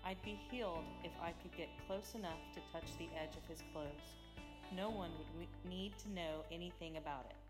I'd 0.04 0.20
be 0.20 0.38
healed 0.50 0.84
if 1.02 1.12
I 1.16 1.32
could 1.40 1.56
get 1.56 1.72
close 1.86 2.12
enough 2.14 2.44
to 2.52 2.72
touch 2.76 2.92
the 2.98 3.08
edge 3.16 3.40
of 3.40 3.48
his 3.48 3.64
clothes. 3.72 4.20
No 4.76 4.90
one 4.90 5.12
would 5.38 5.48
need 5.64 5.96
to 6.04 6.12
know 6.12 6.44
anything 6.52 6.98
about 6.98 7.24
it. 7.30 7.40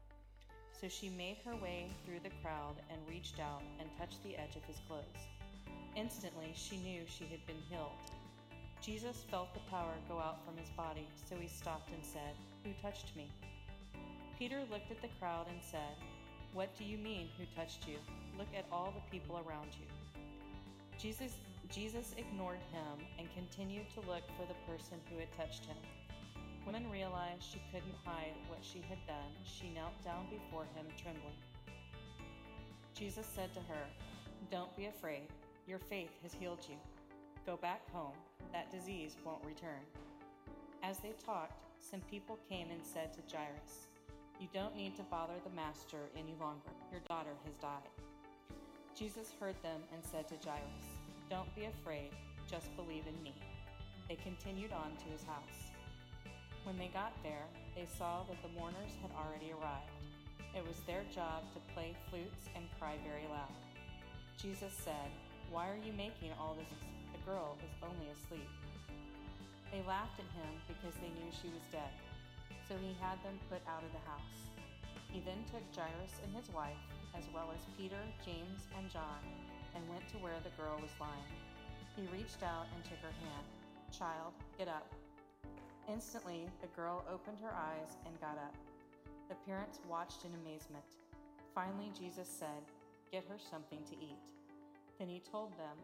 So 0.70 0.86
she 0.86 1.10
made 1.10 1.38
her 1.44 1.56
way 1.56 1.90
through 2.06 2.20
the 2.22 2.34
crowd 2.46 2.76
and 2.92 3.00
reached 3.10 3.40
out 3.40 3.62
and 3.80 3.88
touched 3.98 4.22
the 4.22 4.36
edge 4.36 4.54
of 4.54 4.62
his 4.62 4.78
clothes. 4.86 5.26
Instantly, 5.98 6.52
she 6.54 6.76
knew 6.76 7.02
she 7.08 7.24
had 7.24 7.44
been 7.44 7.58
healed. 7.68 7.98
Jesus 8.80 9.24
felt 9.28 9.52
the 9.52 9.68
power 9.68 9.94
go 10.08 10.20
out 10.20 10.38
from 10.46 10.56
his 10.56 10.70
body, 10.70 11.08
so 11.28 11.34
he 11.34 11.48
stopped 11.48 11.90
and 11.90 12.04
said, 12.04 12.38
Who 12.62 12.70
touched 12.80 13.16
me? 13.16 13.26
Peter 14.38 14.62
looked 14.70 14.92
at 14.92 15.02
the 15.02 15.10
crowd 15.18 15.48
and 15.48 15.58
said, 15.60 15.98
What 16.54 16.70
do 16.78 16.84
you 16.84 16.98
mean, 16.98 17.26
who 17.36 17.42
touched 17.56 17.88
you? 17.88 17.98
Look 18.38 18.46
at 18.56 18.66
all 18.70 18.94
the 18.94 19.10
people 19.10 19.42
around 19.42 19.74
you. 19.74 19.90
Jesus, 21.00 21.34
Jesus 21.68 22.14
ignored 22.16 22.62
him 22.70 23.04
and 23.18 23.26
continued 23.34 23.90
to 23.94 24.08
look 24.08 24.22
for 24.38 24.46
the 24.46 24.62
person 24.70 25.02
who 25.10 25.18
had 25.18 25.34
touched 25.36 25.66
him. 25.66 25.82
Woman 26.64 26.88
realized 26.92 27.42
she 27.42 27.60
couldn't 27.72 28.04
hide 28.04 28.38
what 28.46 28.62
she 28.62 28.84
had 28.88 29.04
done, 29.08 29.34
she 29.42 29.74
knelt 29.74 29.98
down 30.04 30.30
before 30.30 30.66
him, 30.76 30.86
trembling. 30.94 31.42
Jesus 32.94 33.26
said 33.34 33.52
to 33.54 33.60
her, 33.66 33.82
Don't 34.52 34.74
be 34.76 34.86
afraid. 34.86 35.26
Your 35.68 35.78
faith 35.78 36.12
has 36.22 36.32
healed 36.32 36.64
you. 36.66 36.76
Go 37.44 37.58
back 37.58 37.82
home. 37.92 38.16
That 38.54 38.72
disease 38.72 39.16
won't 39.22 39.44
return. 39.44 39.84
As 40.82 40.96
they 41.00 41.12
talked, 41.26 41.62
some 41.78 42.00
people 42.10 42.38
came 42.48 42.70
and 42.70 42.80
said 42.82 43.12
to 43.12 43.20
Jairus, 43.28 43.88
You 44.40 44.48
don't 44.54 44.74
need 44.74 44.96
to 44.96 45.02
bother 45.02 45.36
the 45.44 45.54
master 45.54 46.08
any 46.16 46.34
longer. 46.40 46.72
Your 46.90 47.02
daughter 47.06 47.36
has 47.44 47.52
died. 47.60 47.92
Jesus 48.96 49.34
heard 49.38 49.56
them 49.62 49.82
and 49.92 50.02
said 50.02 50.26
to 50.28 50.40
Jairus, 50.40 50.88
Don't 51.28 51.54
be 51.54 51.66
afraid, 51.66 52.16
just 52.50 52.74
believe 52.74 53.04
in 53.04 53.22
me. 53.22 53.34
They 54.08 54.16
continued 54.16 54.72
on 54.72 54.96
to 54.96 55.12
his 55.12 55.22
house. 55.24 55.68
When 56.64 56.78
they 56.78 56.88
got 56.94 57.12
there, 57.22 57.44
they 57.76 57.84
saw 57.98 58.24
that 58.24 58.40
the 58.40 58.58
mourners 58.58 58.96
had 59.02 59.12
already 59.12 59.52
arrived. 59.52 59.92
It 60.56 60.64
was 60.66 60.80
their 60.86 61.04
job 61.14 61.44
to 61.52 61.60
play 61.74 61.94
flutes 62.08 62.48
and 62.56 62.64
cry 62.80 62.96
very 63.04 63.28
loud. 63.28 63.52
Jesus 64.40 64.72
said, 64.72 65.12
Why 65.50 65.72
are 65.72 65.80
you 65.80 65.96
making 65.96 66.36
all 66.36 66.52
this? 66.60 66.68
The 67.16 67.24
girl 67.24 67.56
is 67.64 67.72
only 67.80 68.12
asleep. 68.12 68.52
They 69.72 69.80
laughed 69.88 70.20
at 70.20 70.28
him 70.36 70.52
because 70.68 70.92
they 71.00 71.08
knew 71.16 71.32
she 71.32 71.48
was 71.48 71.64
dead, 71.72 71.92
so 72.68 72.76
he 72.76 72.92
had 73.00 73.16
them 73.24 73.40
put 73.48 73.64
out 73.64 73.80
of 73.80 73.92
the 73.96 74.04
house. 74.04 74.52
He 75.08 75.24
then 75.24 75.40
took 75.48 75.64
Jairus 75.72 76.20
and 76.20 76.36
his 76.36 76.52
wife, 76.52 76.80
as 77.16 77.24
well 77.32 77.48
as 77.56 77.64
Peter, 77.80 78.00
James, 78.20 78.68
and 78.76 78.92
John, 78.92 79.24
and 79.72 79.88
went 79.88 80.04
to 80.12 80.20
where 80.20 80.36
the 80.44 80.52
girl 80.60 80.76
was 80.80 80.92
lying. 81.00 81.32
He 81.96 82.04
reached 82.12 82.44
out 82.44 82.68
and 82.76 82.84
took 82.84 83.00
her 83.00 83.16
hand. 83.24 83.46
Child, 83.88 84.36
get 84.60 84.68
up. 84.68 84.84
Instantly, 85.88 86.44
the 86.60 86.72
girl 86.76 87.04
opened 87.08 87.40
her 87.40 87.56
eyes 87.56 87.96
and 88.04 88.20
got 88.20 88.36
up. 88.36 88.54
The 89.32 89.40
parents 89.48 89.80
watched 89.88 90.28
in 90.28 90.32
amazement. 90.44 90.84
Finally, 91.54 91.88
Jesus 91.96 92.28
said, 92.28 92.68
Get 93.10 93.24
her 93.28 93.40
something 93.40 93.80
to 93.88 93.96
eat. 93.96 94.20
Then 94.98 95.08
he 95.08 95.20
told 95.20 95.52
them, 95.52 95.76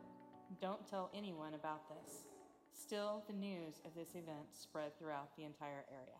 Don't 0.60 0.88
tell 0.88 1.10
anyone 1.14 1.54
about 1.54 1.88
this. 1.88 2.24
Still, 2.72 3.22
the 3.28 3.32
news 3.32 3.80
of 3.84 3.94
this 3.94 4.10
event 4.10 4.46
spread 4.52 4.98
throughout 4.98 5.36
the 5.36 5.44
entire 5.44 5.84
area. 5.90 6.18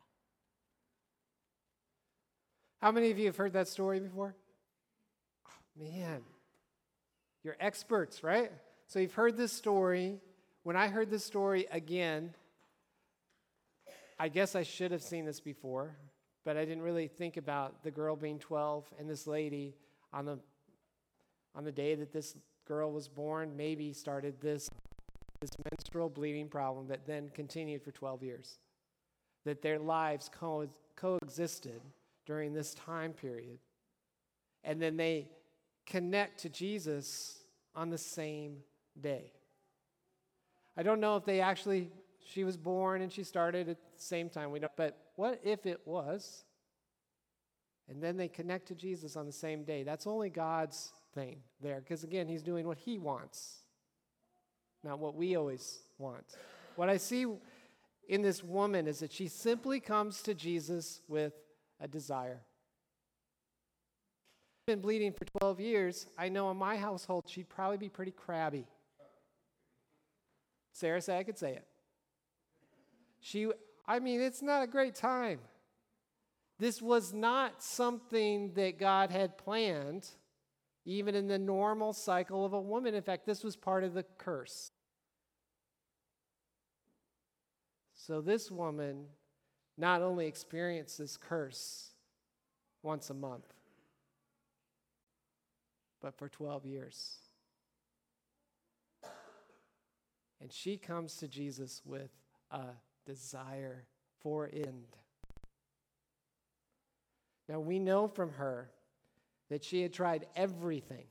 How 2.80 2.92
many 2.92 3.11
of 3.11 3.18
you 3.18 3.26
have 3.26 3.36
heard 3.36 3.55
that 3.55 3.66
story 3.66 3.99
before? 3.99 4.36
Oh, 5.49 5.82
man, 5.82 6.20
you're 7.42 7.57
experts, 7.59 8.22
right? 8.22 8.53
So 8.86 8.99
you've 8.99 9.14
heard 9.14 9.36
this 9.36 9.53
story. 9.53 10.20
When 10.62 10.76
I 10.76 10.88
heard 10.88 11.11
this 11.11 11.24
story 11.24 11.66
again, 11.70 12.34
I 14.18 14.28
guess 14.28 14.55
I 14.55 14.62
should 14.62 14.92
have 14.92 15.03
seen 15.03 15.24
this 15.24 15.40
before, 15.40 15.97
but 16.45 16.57
I 16.57 16.64
didn't 16.64 16.82
really 16.82 17.09
think 17.09 17.36
about 17.36 17.82
the 17.82 17.90
girl 17.90 18.16
being 18.16 18.38
12 18.38 18.86
and 18.99 19.11
this 19.11 19.26
lady 19.26 19.74
on 20.12 20.24
the 20.26 20.38
on 21.55 21.65
the 21.65 21.73
day 21.73 21.95
that 21.95 22.13
this 22.13 22.37
girl 22.67 22.93
was 22.93 23.09
born 23.09 23.57
maybe 23.57 23.93
started 23.93 24.41
this 24.41 24.69
this 25.45 25.51
menstrual 25.71 26.09
bleeding 26.09 26.49
problem 26.49 26.89
that 26.89 27.07
then 27.07 27.31
continued 27.35 27.83
for 27.83 27.91
12 27.91 28.23
years. 28.23 28.59
That 29.45 29.61
their 29.61 29.79
lives 29.79 30.31
co- 30.33 30.69
coexisted 30.97 31.83
during 32.25 32.55
this 32.55 32.75
time 32.75 33.13
period. 33.13 33.59
And 34.63 34.81
then 34.81 34.97
they 34.97 35.29
connect 35.87 36.41
to 36.41 36.49
Jesus 36.49 37.45
on 37.75 37.91
the 37.91 37.99
same 37.99 38.59
day. 38.99 39.33
I 40.77 40.83
don't 40.83 41.01
know 41.01 41.17
if 41.17 41.25
they 41.25 41.41
actually, 41.41 41.91
she 42.25 42.43
was 42.43 42.57
born 42.57 43.03
and 43.03 43.13
she 43.13 43.23
started 43.23 43.69
at 43.69 43.77
the 43.77 44.03
same 44.03 44.31
time. 44.31 44.51
We 44.51 44.61
don't, 44.61 44.73
but 44.77 44.97
what 45.17 45.41
if 45.45 45.67
it 45.67 45.81
was? 45.85 46.45
And 47.89 48.03
then 48.03 48.17
they 48.17 48.29
connect 48.29 48.69
to 48.69 48.75
Jesus 48.75 49.15
on 49.15 49.27
the 49.27 49.33
same 49.33 49.65
day. 49.65 49.83
That's 49.83 50.07
only 50.07 50.31
God's 50.31 50.93
thing 51.15 51.39
there, 51.61 51.81
because 51.81 52.05
again, 52.05 52.29
He's 52.29 52.43
doing 52.43 52.67
what 52.67 52.79
He 52.79 52.99
wants, 52.99 53.61
not 54.83 54.99
what 54.99 55.15
we 55.15 55.37
always 55.37 55.81
want. 55.99 56.25
What 56.77 56.89
I 56.89 56.97
see 56.97 57.27
in 58.09 58.23
this 58.23 58.43
woman 58.43 58.87
is 58.87 58.99
that 58.99 59.12
she 59.12 59.29
simply 59.29 59.81
comes 59.81 60.23
to 60.23 60.35
Jesus 60.35 61.01
with 61.09 61.33
a 61.81 61.89
desire. 61.89 62.41
I've 64.62 64.67
Been 64.67 64.81
bleeding 64.81 65.12
for 65.12 65.25
12 65.41 65.61
years. 65.61 66.07
I 66.19 66.29
know 66.29 66.51
in 66.51 66.57
my 66.57 66.77
household 66.77 67.25
she'd 67.27 67.49
probably 67.49 67.77
be 67.77 67.89
pretty 67.89 68.12
crabby. 68.12 68.67
Sarah 70.73 71.01
said 71.01 71.19
I 71.19 71.23
could 71.23 71.39
say 71.39 71.53
it. 71.53 71.67
She, 73.21 73.51
I 73.87 74.01
mean, 74.01 74.21
it's 74.21 74.43
not 74.43 74.62
a 74.62 74.67
great 74.67 74.95
time. 74.95 75.39
This 76.59 76.83
was 76.83 77.12
not 77.12 77.62
something 77.62 78.53
that 78.55 78.79
God 78.79 79.11
had 79.11 79.39
planned, 79.39 80.09
even 80.85 81.14
in 81.14 81.28
the 81.28 81.39
normal 81.39 81.93
cycle 81.93 82.45
of 82.45 82.53
a 82.53 82.61
woman. 82.61 82.95
In 82.95 83.03
fact, 83.03 83.26
this 83.26 83.43
was 83.43 83.57
part 83.57 83.85
of 83.85 83.95
the 83.95 84.05
curse. 84.18 84.70
So 87.95 88.20
this 88.20 88.51
woman 88.51 89.07
not 89.78 90.03
only 90.03 90.26
experienced 90.26 90.99
this 90.99 91.16
curse 91.16 91.93
once 92.82 93.09
a 93.09 93.14
month, 93.14 93.53
but 96.03 96.18
for 96.18 96.28
12 96.28 96.66
years. 96.66 97.16
And 100.41 100.53
she 100.53 100.76
comes 100.76 101.16
to 101.16 101.28
Jesus 101.28 101.80
with 101.87 102.11
a 102.51 102.64
desire 103.07 103.87
for 104.20 104.51
end. 104.53 104.99
Now 107.49 107.61
we 107.61 107.78
know 107.78 108.07
from 108.07 108.32
her 108.32 108.70
that 109.55 109.63
she 109.63 109.83
had 109.83 109.93
tried 109.93 110.27
everything. 110.35 111.05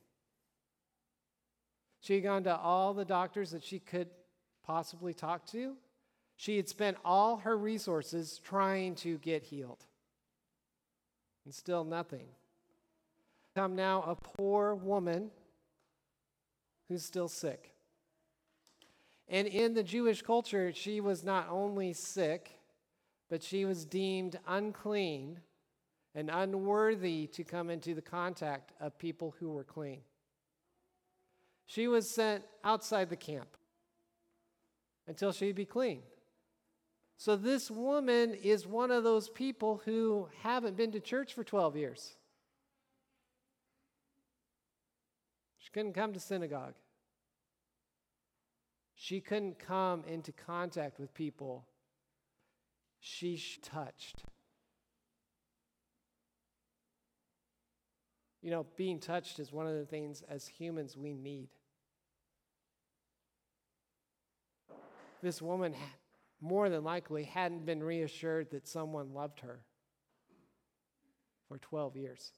She 2.02 2.16
had 2.16 2.24
gone 2.24 2.44
to 2.44 2.54
all 2.54 2.94
the 2.94 3.06
doctors 3.06 3.52
that 3.52 3.64
she 3.64 3.80
could 3.80 4.10
possibly 4.66 5.14
talk 5.14 5.46
to. 5.52 5.78
She 6.36 6.58
had 6.58 6.68
spent 6.68 6.98
all 7.06 7.38
her 7.38 7.58
resources 7.58 8.41
trying 8.44 8.96
to 8.96 9.18
get 9.20 9.44
healed. 9.44 9.86
And 11.46 11.54
still 11.54 11.86
nothing. 11.86 12.26
I'm 13.56 13.78
now 13.78 14.02
a 14.02 14.14
poor 14.14 14.76
woman 14.76 15.32
who's 16.89 17.06
still 17.06 17.30
sick. 17.30 17.72
And 19.30 19.48
in 19.48 19.74
the 19.74 19.84
Jewish 19.84 20.22
culture, 20.22 20.74
she 20.74 21.00
was 21.00 21.24
not 21.24 21.48
only 21.50 21.94
sick, 21.94 22.60
but 23.30 23.41
she 23.41 23.64
was 23.64 23.86
deemed 23.86 24.38
unclean 24.46 25.39
and 26.16 26.30
unworthy 26.30 27.28
to 27.28 27.43
come 27.43 27.70
into 27.70 27.93
the 27.93 28.01
contact 28.01 28.72
of 28.80 28.97
people 28.97 29.36
who 29.39 29.51
were 29.51 29.64
clean. 29.64 30.01
She 31.66 31.88
was 31.88 32.09
sent 32.09 32.43
outside 32.64 33.09
the 33.09 33.16
camp 33.16 33.57
until 35.07 35.32
she'd 35.32 35.55
be 35.55 35.66
clean. 35.66 36.01
So, 37.18 37.36
this 37.36 37.72
woman 37.72 38.34
is 38.34 38.68
one 38.68 38.91
of 38.91 39.03
those 39.03 39.30
people 39.30 39.82
who 39.86 40.28
haven't 40.41 40.76
been 40.76 40.91
to 40.91 40.99
church 40.99 41.34
for 41.34 41.43
12 41.43 41.78
years. 41.78 42.16
She 45.59 45.72
couldn't 45.72 45.93
come 45.93 46.11
to 46.14 46.20
synagogue. 46.20 46.74
She 48.95 49.22
couldn't 49.22 49.59
come 49.59 50.03
into 50.07 50.32
contact 50.32 50.99
with 50.99 51.14
people 51.14 51.66
she 52.99 53.41
touched. 53.61 54.24
You 58.44 58.52
know, 58.52 58.68
being 58.76 59.00
touched 59.00 59.39
is 59.39 59.52
one 59.52 59.66
of 59.66 59.74
the 59.74 59.86
things 59.86 60.22
as 60.30 60.46
humans 60.46 60.96
we 60.96 61.16
need. 61.16 61.50
This 65.24 65.41
woman, 65.41 65.74
more 66.39 66.70
than 66.70 66.84
likely, 66.84 67.24
hadn't 67.24 67.66
been 67.66 67.82
reassured 67.82 68.52
that 68.52 68.68
someone 68.68 69.16
loved 69.16 69.39
her 69.39 69.62
for 71.48 71.58
12 71.58 71.96
years. 71.96 72.32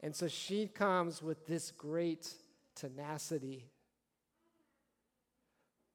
And 0.00 0.16
so 0.16 0.26
she 0.26 0.66
comes 0.66 1.22
with 1.22 1.46
this 1.46 1.70
great 1.70 2.34
tenacity 2.74 3.72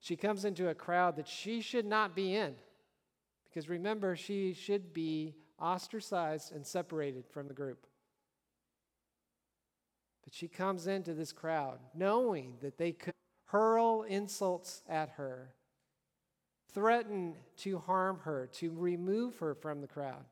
she 0.08 0.16
comes 0.16 0.45
into 0.45 0.70
a 0.70 0.74
crowd 0.74 1.18
that 1.18 1.28
she 1.28 1.60
should 1.60 1.86
not 1.86 2.16
be 2.16 2.34
in. 2.34 2.56
Because 3.45 3.68
remember, 3.68 4.16
she 4.16 4.54
should 4.54 4.93
be 4.93 5.36
ostracized 5.60 6.53
and 6.53 6.66
separated 6.66 7.26
from 7.28 7.47
the 7.47 7.53
group. 7.53 7.88
But 10.24 10.34
she 10.34 10.47
comes 10.47 10.88
into 10.88 11.14
this 11.14 11.32
crowd 11.32 11.80
knowing 11.93 12.58
that 12.62 12.78
they 12.78 12.91
could 12.91 13.14
hurl 13.45 14.03
insults 14.03 14.84
at 14.89 15.10
her, 15.12 15.53
threaten 16.74 17.36
to 17.58 17.78
harm 17.80 18.20
her, 18.24 18.49
to 18.53 18.72
remove 18.72 19.38
her 19.38 19.55
from 19.55 19.82
the 19.82 19.88
crowd. 19.88 20.26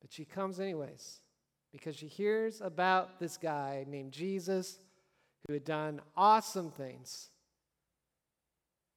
But 0.00 0.12
she 0.12 0.24
comes 0.24 0.58
anyways 0.58 1.20
because 1.72 1.96
she 1.96 2.06
hears 2.06 2.60
about 2.60 3.18
this 3.18 3.36
guy 3.36 3.84
named 3.88 4.12
Jesus 4.12 4.78
who 5.46 5.52
had 5.52 5.64
done 5.64 6.00
awesome 6.16 6.70
things. 6.70 7.30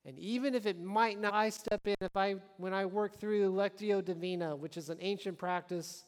And 0.07 0.17
even 0.19 0.55
if 0.55 0.65
it 0.65 0.79
might 0.81 1.19
not, 1.19 1.33
I 1.33 1.49
step 1.49 1.85
in 1.85 1.95
if 1.99 2.15
I 2.15 2.35
when 2.55 2.73
I 2.73 2.85
work 2.85 3.19
through 3.19 3.51
Lectio 3.51 4.03
Divina, 4.03 4.55
which 4.55 4.77
is 4.77 4.89
an 4.89 4.97
ancient 5.01 5.37
practice 5.37 6.05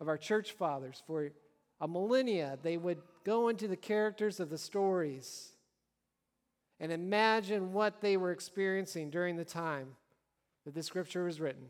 of 0.00 0.08
our 0.08 0.18
church 0.18 0.50
fathers 0.50 1.00
for 1.06 1.30
a 1.80 1.86
millennia, 1.86 2.58
they 2.60 2.76
would 2.76 2.98
go 3.24 3.48
into 3.48 3.68
the 3.68 3.76
characters 3.76 4.40
of 4.40 4.50
the 4.50 4.58
stories 4.58 5.52
and 6.80 6.90
imagine 6.90 7.72
what 7.72 8.00
they 8.00 8.16
were 8.16 8.32
experiencing 8.32 9.10
during 9.10 9.36
the 9.36 9.44
time 9.44 9.94
that 10.64 10.74
the 10.74 10.82
scripture 10.82 11.24
was 11.24 11.40
written. 11.40 11.66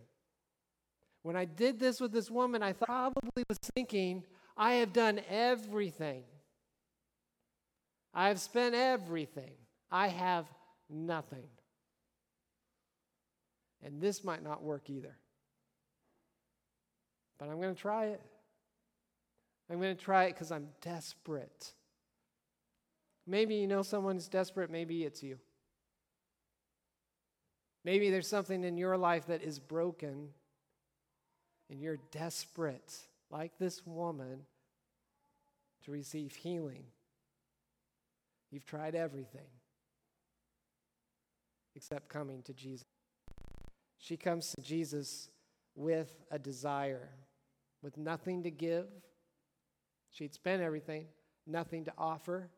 When 1.22 1.36
I 1.36 1.44
did 1.44 1.78
this 1.78 2.00
with 2.00 2.12
this 2.12 2.30
woman, 2.30 2.62
I 2.62 2.72
probably 2.72 3.44
was 3.50 3.58
thinking, 3.74 4.24
I 4.56 4.74
have 4.74 4.94
done 4.94 5.20
everything. 5.28 6.22
I 8.14 8.28
have 8.28 8.40
spent 8.40 8.74
everything. 8.74 9.52
I 9.90 10.08
have 10.08 10.46
nothing. 10.91 11.49
And 13.82 14.01
this 14.01 14.24
might 14.24 14.43
not 14.43 14.62
work 14.62 14.91
either. 14.91 15.16
But 17.38 17.49
I'm 17.49 17.61
going 17.61 17.74
to 17.74 17.80
try 17.80 18.07
it. 18.07 18.20
I'm 19.70 19.80
going 19.80 19.97
to 19.97 20.05
try 20.05 20.24
it 20.24 20.34
because 20.34 20.53
I'm 20.53 20.68
desperate. 20.82 21.72
Maybe 23.26 23.55
you 23.55 23.66
know 23.66 23.82
someone 23.82 24.16
who's 24.16 24.28
desperate, 24.28 24.70
maybe 24.70 25.05
it's 25.05 25.22
you. 25.22 25.38
Maybe 27.84 28.11
there's 28.11 28.28
something 28.28 28.64
in 28.64 28.76
your 28.76 28.99
life 28.99 29.26
that 29.28 29.43
is 29.43 29.59
broken 29.59 30.28
and 31.70 31.80
you're 31.80 31.99
desperate, 32.11 32.99
like 33.30 33.53
this 33.59 33.86
woman, 33.86 34.41
to 35.84 35.93
receive 35.93 36.34
healing. 36.34 36.84
You've 38.51 38.66
tried 38.66 38.95
everything 38.95 39.47
except 41.75 42.09
coming 42.09 42.43
to 42.43 42.53
Jesus. 42.53 42.87
She 43.99 44.16
comes 44.16 44.53
to 44.53 44.62
Jesus 44.62 45.29
with 45.75 46.25
a 46.31 46.39
desire, 46.39 47.11
with 47.83 47.97
nothing 47.97 48.43
to 48.43 48.51
give. 48.51 48.87
She'd 50.11 50.35
spent 50.35 50.62
everything, 50.62 51.07
nothing 51.47 51.85
to 51.85 51.93
offer. 51.97 52.51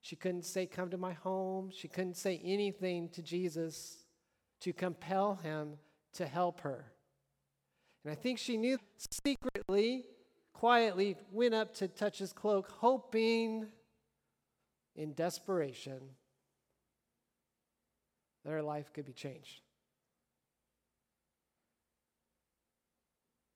She 0.00 0.16
couldn't 0.16 0.44
say, 0.44 0.66
Come 0.66 0.90
to 0.90 0.98
my 0.98 1.12
home. 1.12 1.70
She 1.72 1.88
couldn't 1.88 2.16
say 2.16 2.40
anything 2.44 3.08
to 3.10 3.22
Jesus 3.22 3.98
to 4.60 4.72
compel 4.72 5.36
him 5.36 5.74
to 6.14 6.26
help 6.26 6.60
her. 6.60 6.92
And 8.04 8.12
I 8.12 8.16
think 8.16 8.38
she 8.38 8.56
knew 8.56 8.78
secretly, 9.22 10.04
quietly, 10.52 11.16
went 11.30 11.54
up 11.54 11.74
to 11.76 11.88
touch 11.88 12.18
his 12.18 12.32
cloak, 12.32 12.70
hoping 12.78 13.68
in 14.96 15.14
desperation 15.14 16.00
her 18.50 18.62
life 18.62 18.92
could 18.92 19.06
be 19.06 19.12
changed. 19.12 19.60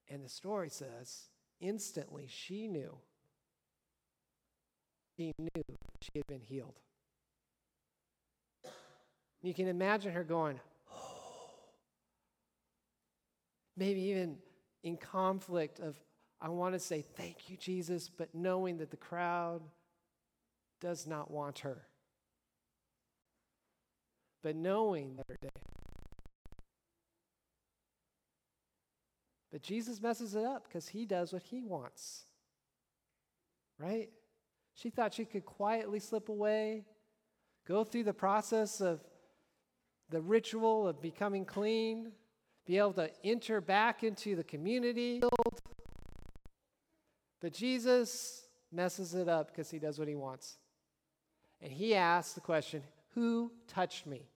And 0.09 0.25
the 0.25 0.29
story 0.29 0.69
says, 0.71 1.25
instantly 1.61 2.27
she 2.29 2.69
knew. 2.69 2.97
She 5.17 5.33
knew 5.39 5.65
she 6.01 6.11
had 6.15 6.27
been 6.27 6.41
healed. 6.41 6.79
You 9.43 9.55
can 9.55 9.69
imagine 9.69 10.13
her 10.13 10.25
going, 10.25 10.61
maybe 13.77 14.01
even 14.03 14.39
in 14.83 14.97
conflict 14.97 15.81
of, 15.81 15.97
I 16.41 16.49
want 16.49 16.75
to 16.75 16.79
say 16.79 17.03
thank 17.17 17.49
you, 17.49 17.57
Jesus, 17.57 18.09
but 18.09 18.35
knowing 18.35 18.79
that 18.79 18.91
the 18.91 18.97
crowd 18.97 19.63
does 20.81 21.07
not 21.07 21.31
want 21.31 21.61
her. 21.61 21.87
But 24.47 24.55
knowing 24.55 25.17
that 25.17 25.27
her 25.29 25.37
day. 25.43 25.49
But 29.51 29.61
Jesus 29.61 30.01
messes 30.01 30.37
it 30.37 30.45
up 30.45 30.69
because 30.69 30.87
he 30.87 31.05
does 31.05 31.33
what 31.33 31.43
he 31.43 31.65
wants. 31.65 32.27
Right? 33.77 34.11
She 34.77 34.91
thought 34.91 35.15
she 35.15 35.25
could 35.25 35.45
quietly 35.45 35.99
slip 35.99 36.29
away, 36.29 36.85
go 37.67 37.83
through 37.83 38.05
the 38.05 38.15
process 38.15 38.81
of 38.81 39.01
the 40.11 40.21
ritual 40.21 40.87
of 40.87 41.03
becoming 41.03 41.45
clean, 41.45 42.13
be 42.67 42.79
able 42.79 42.93
to 42.93 43.11
enter 43.25 43.61
back 43.61 44.05
into 44.05 44.37
the 44.37 44.45
community. 44.45 45.25
But 47.41 47.53
Jesus 47.53 48.47
messes 48.71 49.13
it 49.13 49.29
up 49.29 49.49
because 49.49 49.73
he 49.73 49.81
does 49.81 49.99
what 49.99 50.07
he 50.07 50.15
wants. 50.15 50.57
And 51.61 51.73
he 51.73 51.97
asks 51.97 52.35
the 52.35 52.41
question 52.41 52.85
Who 53.15 53.51
touched 53.67 54.07
me? 54.07 54.29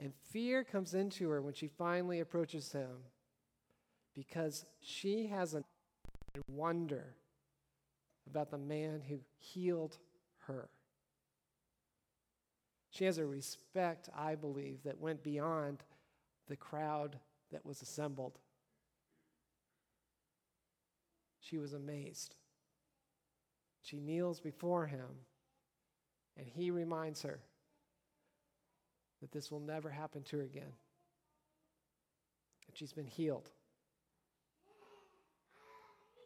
And 0.00 0.12
fear 0.30 0.62
comes 0.62 0.94
into 0.94 1.28
her 1.30 1.42
when 1.42 1.54
she 1.54 1.66
finally 1.66 2.20
approaches 2.20 2.72
him 2.72 3.04
because 4.14 4.64
she 4.80 5.26
has 5.26 5.54
a 5.54 5.64
wonder 6.48 7.14
about 8.28 8.50
the 8.50 8.58
man 8.58 9.02
who 9.08 9.18
healed 9.38 9.96
her. 10.46 10.68
She 12.90 13.04
has 13.04 13.18
a 13.18 13.26
respect, 13.26 14.08
I 14.16 14.34
believe, 14.34 14.82
that 14.84 15.00
went 15.00 15.22
beyond 15.22 15.82
the 16.46 16.56
crowd 16.56 17.18
that 17.52 17.64
was 17.66 17.82
assembled. 17.82 18.38
She 21.40 21.58
was 21.58 21.72
amazed. 21.72 22.34
She 23.82 24.00
kneels 24.00 24.40
before 24.40 24.86
him, 24.86 25.24
and 26.36 26.46
he 26.46 26.70
reminds 26.70 27.22
her 27.22 27.40
that 29.20 29.32
this 29.32 29.50
will 29.50 29.60
never 29.60 29.90
happen 29.90 30.22
to 30.24 30.38
her 30.38 30.44
again. 30.44 30.72
That 32.66 32.76
she's 32.76 32.92
been 32.92 33.06
healed. 33.06 33.50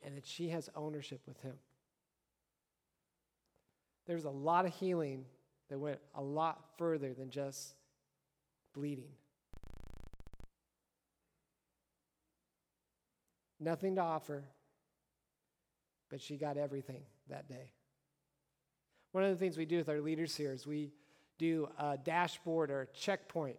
And 0.04 0.16
that 0.16 0.26
she 0.26 0.48
has 0.48 0.68
ownership 0.74 1.20
with 1.26 1.40
him. 1.40 1.54
There's 4.06 4.24
a 4.24 4.30
lot 4.30 4.66
of 4.66 4.74
healing 4.74 5.24
that 5.68 5.78
went 5.78 6.00
a 6.14 6.22
lot 6.22 6.62
further 6.76 7.14
than 7.14 7.30
just 7.30 7.74
bleeding. 8.74 9.12
Nothing 13.60 13.94
to 13.94 14.00
offer, 14.00 14.42
but 16.10 16.20
she 16.20 16.36
got 16.36 16.56
everything 16.56 17.02
that 17.28 17.48
day. 17.48 17.70
One 19.12 19.22
of 19.22 19.30
the 19.30 19.36
things 19.36 19.56
we 19.56 19.66
do 19.66 19.76
with 19.76 19.88
our 19.88 20.00
leaders 20.00 20.34
here 20.34 20.52
is 20.52 20.66
we 20.66 20.90
do 21.42 21.68
a 21.76 21.98
dashboard 21.98 22.70
or 22.70 22.82
a 22.82 22.86
checkpoint. 22.86 23.56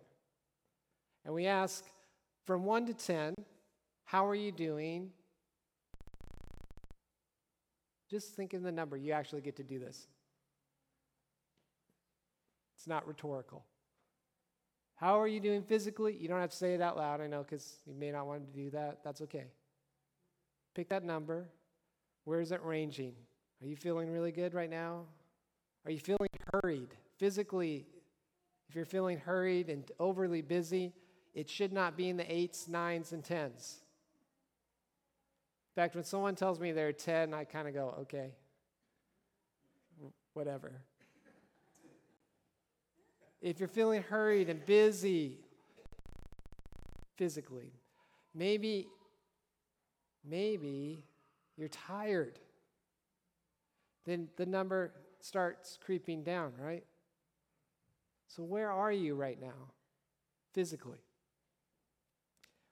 And 1.26 1.34
we 1.34 1.48
ask 1.48 1.84
from 2.46 2.64
1 2.64 2.86
to 2.86 2.94
10, 2.94 3.36
how 4.06 4.26
are 4.26 4.36
you 4.36 4.54
doing? 4.54 5.12
Just 8.10 8.36
think 8.36 8.54
of 8.54 8.64
the 8.64 8.72
number. 8.72 8.96
You 8.96 9.12
actually 9.12 9.42
get 9.42 9.58
to 9.58 9.64
do 9.64 9.80
this. 9.80 10.08
It's 12.78 12.88
not 12.88 13.06
rhetorical. 13.06 13.66
How 14.96 15.20
are 15.20 15.28
you 15.28 15.42
doing 15.42 15.62
physically? 15.62 16.16
You 16.16 16.30
don't 16.30 16.40
have 16.40 16.52
to 16.52 16.56
say 16.56 16.76
it 16.76 16.82
out 16.82 16.96
loud, 16.96 17.20
I 17.20 17.28
know, 17.28 17.44
because 17.44 17.80
you 17.86 17.96
may 17.96 18.12
not 18.12 18.28
want 18.28 18.50
to 18.50 18.58
do 18.58 18.70
that. 18.70 19.00
That's 19.04 19.20
okay. 19.22 19.48
Pick 20.74 20.88
that 20.88 21.04
number. 21.04 21.50
Where 22.24 22.40
is 22.40 22.54
it 22.54 22.62
ranging? 22.64 23.14
Are 23.62 23.68
you 23.68 23.76
feeling 23.76 24.10
really 24.10 24.32
good 24.32 24.54
right 24.54 24.70
now? 24.70 25.02
Are 25.84 25.92
you 25.92 26.00
feeling 26.00 26.30
hurried? 26.54 26.96
Physically, 27.24 27.86
if 28.68 28.76
you're 28.76 28.84
feeling 28.84 29.18
hurried 29.18 29.70
and 29.70 29.90
overly 29.98 30.42
busy, 30.42 30.92
it 31.34 31.50
should 31.50 31.72
not 31.72 31.96
be 31.96 32.10
in 32.10 32.18
the 32.18 32.30
eights, 32.30 32.68
nines, 32.68 33.14
and 33.14 33.24
tens. 33.24 33.78
In 35.72 35.82
fact, 35.82 35.96
when 35.96 36.04
someone 36.04 36.36
tells 36.36 36.60
me 36.60 36.74
they're 36.74 36.92
10, 36.92 37.34
I 37.34 37.46
kind 37.46 37.70
of 37.70 37.74
go, 37.74 37.96
okay, 38.02 38.32
whatever. 40.34 40.82
If 43.42 43.58
you're 43.58 43.70
feeling 43.70 44.04
hurried 44.04 44.50
and 44.50 44.66
busy 44.66 45.40
physically, 47.16 47.72
maybe, 48.36 48.90
maybe 50.30 51.06
you're 51.56 51.70
tired. 51.70 52.38
Then 54.04 54.28
the 54.36 54.46
number 54.46 54.92
starts 55.22 55.80
creeping 55.82 56.24
down, 56.24 56.52
right? 56.60 56.84
So, 58.36 58.42
where 58.42 58.72
are 58.72 58.92
you 58.92 59.14
right 59.14 59.40
now, 59.40 59.70
physically? 60.54 60.98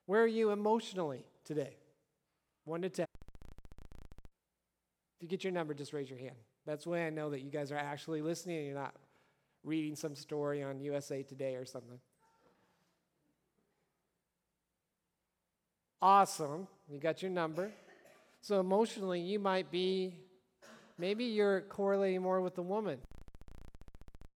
Where 0.08 0.24
are 0.24 0.28
you 0.28 0.50
emotionally 0.50 1.24
today? 1.46 1.76
One 2.66 2.82
to 2.82 2.90
10. 2.90 3.06
If 5.18 5.22
you 5.22 5.28
get 5.28 5.44
your 5.44 5.54
number, 5.54 5.76
just 5.76 5.94
raise 5.94 6.10
your 6.10 6.18
hand. 6.18 6.36
That's 6.66 6.86
the 6.86 6.90
way 6.90 7.06
I 7.06 7.12
know 7.12 7.30
that 7.30 7.42
you 7.42 7.52
guys 7.52 7.72
are 7.72 7.78
actually 7.78 8.24
listening 8.24 8.58
and 8.58 8.66
you're 8.66 8.76
not 8.76 8.96
reading 9.64 9.96
some 9.96 10.16
story 10.16 10.64
on 10.64 10.80
USA 10.80 11.22
Today 11.22 11.54
or 11.56 11.66
something. 11.66 12.00
Awesome. 16.02 16.68
You 16.90 17.00
got 17.00 17.22
your 17.22 17.30
number. 17.30 17.72
So 18.42 18.60
emotionally, 18.60 19.20
you 19.20 19.38
might 19.38 19.70
be, 19.70 20.16
maybe 20.98 21.26
you're 21.26 21.62
correlating 21.62 22.24
more 22.24 22.42
with 22.42 22.56
the 22.56 22.64
woman. 22.64 22.98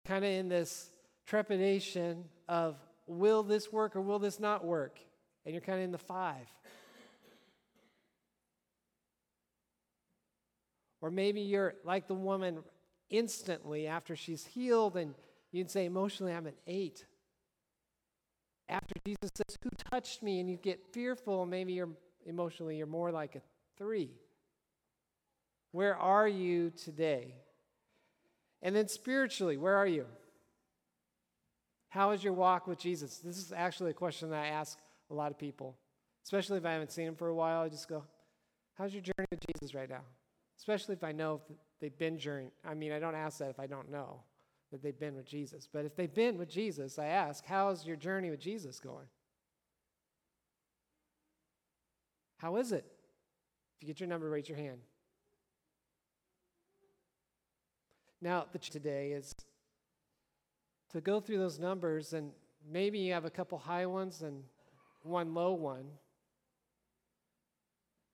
Kind 0.06 0.24
of 0.24 0.30
in 0.30 0.50
this 0.50 0.92
trepidation 1.26 2.26
of, 2.48 2.78
will 3.08 3.44
this 3.44 3.72
work 3.72 3.96
or 3.96 4.02
will 4.02 4.20
this 4.20 4.40
not 4.40 4.64
work? 4.64 5.00
And 5.46 5.54
you're 5.54 5.62
kind 5.62 5.80
of 5.80 5.84
in 5.84 5.92
the 5.92 5.98
five. 5.98 6.48
Or 11.02 11.12
maybe 11.12 11.42
you're 11.42 11.76
like 11.84 12.08
the 12.08 12.16
woman 12.16 12.64
instantly 13.12 13.86
after 13.86 14.16
she's 14.16 14.44
healed, 14.44 14.98
and 14.98 15.14
you'd 15.52 15.70
say, 15.70 15.86
emotionally, 15.86 16.34
I'm 16.34 16.48
an 16.48 16.56
eight. 16.66 17.06
After 18.68 18.96
Jesus 19.06 19.30
says, 19.36 19.56
Who 19.62 19.70
touched 19.92 20.24
me? 20.24 20.40
and 20.40 20.50
you 20.50 20.58
get 20.58 20.80
fearful, 20.94 21.46
maybe 21.46 21.74
you're 21.74 21.92
emotionally, 22.26 22.78
you're 22.78 22.88
more 22.88 23.12
like 23.12 23.36
a 23.36 23.42
three. 23.78 24.10
Where 25.72 25.96
are 25.96 26.28
you 26.28 26.72
today? 26.72 27.36
And 28.64 28.76
then 28.76 28.88
spiritually, 28.88 29.58
where 29.58 29.76
are 29.76 29.86
you? 29.86 30.08
How 31.96 32.12
is 32.12 32.22
your 32.22 32.34
walk 32.34 32.68
with 32.68 32.78
Jesus? 32.78 33.20
This 33.20 33.38
is 33.38 33.54
actually 33.54 33.92
a 33.92 33.94
question 33.94 34.30
that 34.32 34.44
I 34.44 34.48
ask 34.48 34.78
a 35.10 35.14
lot 35.14 35.32
of 35.32 35.40
people, 35.40 35.78
especially 36.26 36.58
if 36.58 36.66
I 36.66 36.74
haven't 36.74 36.92
seen 36.92 37.08
him 37.08 37.16
for 37.16 37.30
a 37.30 37.34
while. 37.34 37.62
I 37.62 37.70
just 37.70 37.88
go, 37.88 38.04
How's 38.74 38.94
your 38.94 39.02
journey 39.02 39.28
with 39.32 39.40
Jesus 39.48 39.74
right 39.74 39.90
now? 39.90 40.02
Especially 40.58 40.94
if 40.94 41.06
I 41.06 41.14
know 41.14 41.36
if 41.36 41.56
they've 41.80 41.98
been 41.98 42.20
journey. 42.20 42.52
I 42.66 42.74
mean, 42.74 42.92
I 42.92 43.00
don't 43.00 43.16
ask 43.16 43.38
that 43.38 43.50
if 43.50 43.62
I 43.62 43.68
don't 43.68 43.90
know 43.90 44.20
that 44.74 44.84
they've 44.84 45.00
been 45.00 45.16
with 45.16 45.26
Jesus. 45.26 45.70
But 45.72 45.86
if 45.86 45.96
they've 45.96 46.14
been 46.14 46.38
with 46.38 46.50
Jesus, 46.50 47.00
I 47.00 47.06
ask, 47.06 47.46
How's 47.46 47.86
your 47.86 47.96
journey 47.96 48.30
with 48.30 48.42
Jesus 48.42 48.78
going? 48.82 49.08
How 52.40 52.58
is 52.58 52.74
it? 52.74 52.84
If 53.78 53.84
you 53.84 53.88
get 53.88 54.02
your 54.02 54.10
number, 54.10 54.30
raise 54.30 54.50
your 54.50 54.58
hand. 54.58 54.80
Now, 58.22 58.48
the 58.52 58.60
today 58.60 59.14
is 59.14 59.34
to 60.96 61.02
go 61.02 61.20
through 61.20 61.38
those 61.38 61.60
numbers, 61.60 62.14
and 62.14 62.32
maybe 62.72 63.00
you 63.00 63.12
have 63.12 63.26
a 63.26 63.30
couple 63.30 63.58
high 63.58 63.86
ones 63.86 64.22
and 64.22 64.42
one 65.04 65.34
low 65.34 65.52
one. 65.52 65.88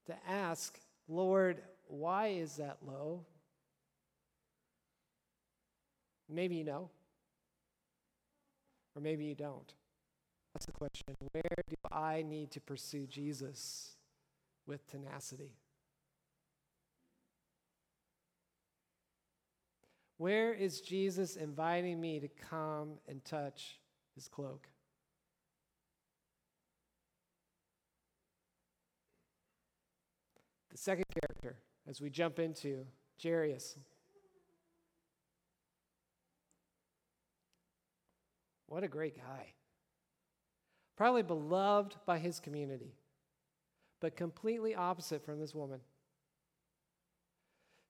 To 0.08 0.16
ask, 0.28 0.80
Lord, 1.08 1.62
why 1.88 2.30
is 2.30 2.56
that 2.56 2.78
low? 2.84 3.24
Maybe 6.28 6.56
you 6.56 6.64
know, 6.64 6.90
or 8.96 9.02
maybe 9.04 9.26
you 9.26 9.36
don't. 9.36 9.72
That's 10.56 10.66
the 10.66 10.72
question. 10.72 11.16
Where 11.34 11.64
do 11.70 11.76
I 11.92 12.24
need 12.24 12.50
to 12.50 12.60
pursue 12.60 13.06
Jesus 13.06 13.92
with 14.66 14.88
tenacity? 14.88 15.52
Where 20.22 20.54
is 20.54 20.82
Jesus 20.82 21.36
inviting 21.36 22.00
me 22.00 22.20
to 22.20 22.28
come 22.28 23.00
and 23.08 23.26
touch 23.26 23.80
his 24.14 24.28
cloak? 24.28 24.68
The 30.70 30.78
second 30.78 31.06
character, 31.20 31.58
as 31.90 32.02
we 32.02 32.12
jump 32.12 32.38
into 32.38 32.86
Jairus. 33.20 33.80
What 38.68 38.84
a 38.84 38.88
great 38.88 39.18
guy. 39.18 39.54
Probably 40.98 41.24
beloved 41.24 41.96
by 42.06 42.20
his 42.20 42.40
community, 42.40 42.94
but 44.00 44.16
completely 44.16 44.76
opposite 44.76 45.26
from 45.26 45.40
this 45.40 45.56
woman. 45.56 45.80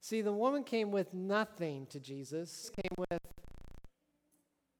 See, 0.02 0.24
the 0.24 0.34
woman 0.34 0.64
came 0.64 0.90
with 0.90 1.14
nothing 1.14 1.86
to 1.92 2.00
Jesus, 2.00 2.72
came 2.76 2.96
with 2.98 3.20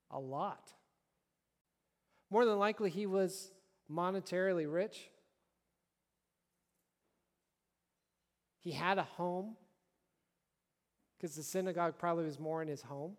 a 0.10 0.20
lot. 0.20 0.74
More 2.32 2.44
than 2.44 2.58
likely, 2.58 2.90
he 2.90 3.06
was 3.06 3.52
monetarily 3.90 4.66
rich. 4.72 5.12
He 8.62 8.72
had 8.72 8.98
a 8.98 9.04
home 9.04 9.56
because 11.18 11.36
the 11.36 11.44
synagogue 11.44 12.00
probably 12.00 12.26
was 12.26 12.40
more 12.40 12.64
in 12.64 12.68
his 12.68 12.82
home. 12.82 13.16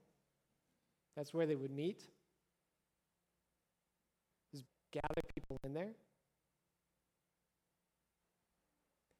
That's 1.16 1.32
where 1.32 1.46
they 1.46 1.54
would 1.54 1.70
meet. 1.70 2.08
Just 4.50 4.64
gather 4.90 5.22
people 5.36 5.60
in 5.64 5.72
there. 5.72 5.92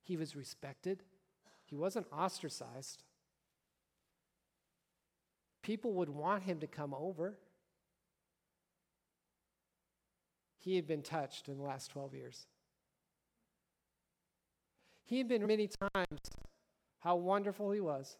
He 0.03 0.17
was 0.17 0.35
respected. 0.35 1.05
He 1.73 1.77
wasn't 1.79 2.07
ostracized. 2.13 3.03
people 5.63 5.95
would 5.95 6.11
want 6.11 6.43
him 6.43 6.61
to 6.61 6.67
come 6.67 6.93
over. 6.93 7.39
He 10.59 10.77
had 10.77 10.87
been 10.87 11.01
touched 11.01 11.49
in 11.49 11.57
the 11.57 11.63
last 11.63 11.91
12 11.93 12.15
years. 12.15 12.47
He 15.05 15.17
had 15.17 15.29
been 15.29 15.47
many 15.47 15.67
times 15.95 16.21
how 16.99 17.17
wonderful 17.17 17.71
he 17.71 17.81
was. 17.81 18.19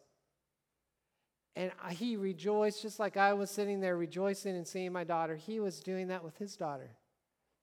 And 1.55 1.73
he 1.91 2.17
rejoiced, 2.17 2.81
just 2.81 2.99
like 2.99 3.19
I 3.19 3.35
was 3.35 3.51
sitting 3.51 3.81
there 3.81 3.99
rejoicing 3.99 4.57
and 4.57 4.67
seeing 4.67 4.95
my 4.95 5.05
daughter. 5.05 5.37
He 5.37 5.61
was 5.61 5.81
doing 5.81 6.09
that 6.09 6.25
with 6.25 6.39
his 6.39 6.57
daughter, 6.57 6.97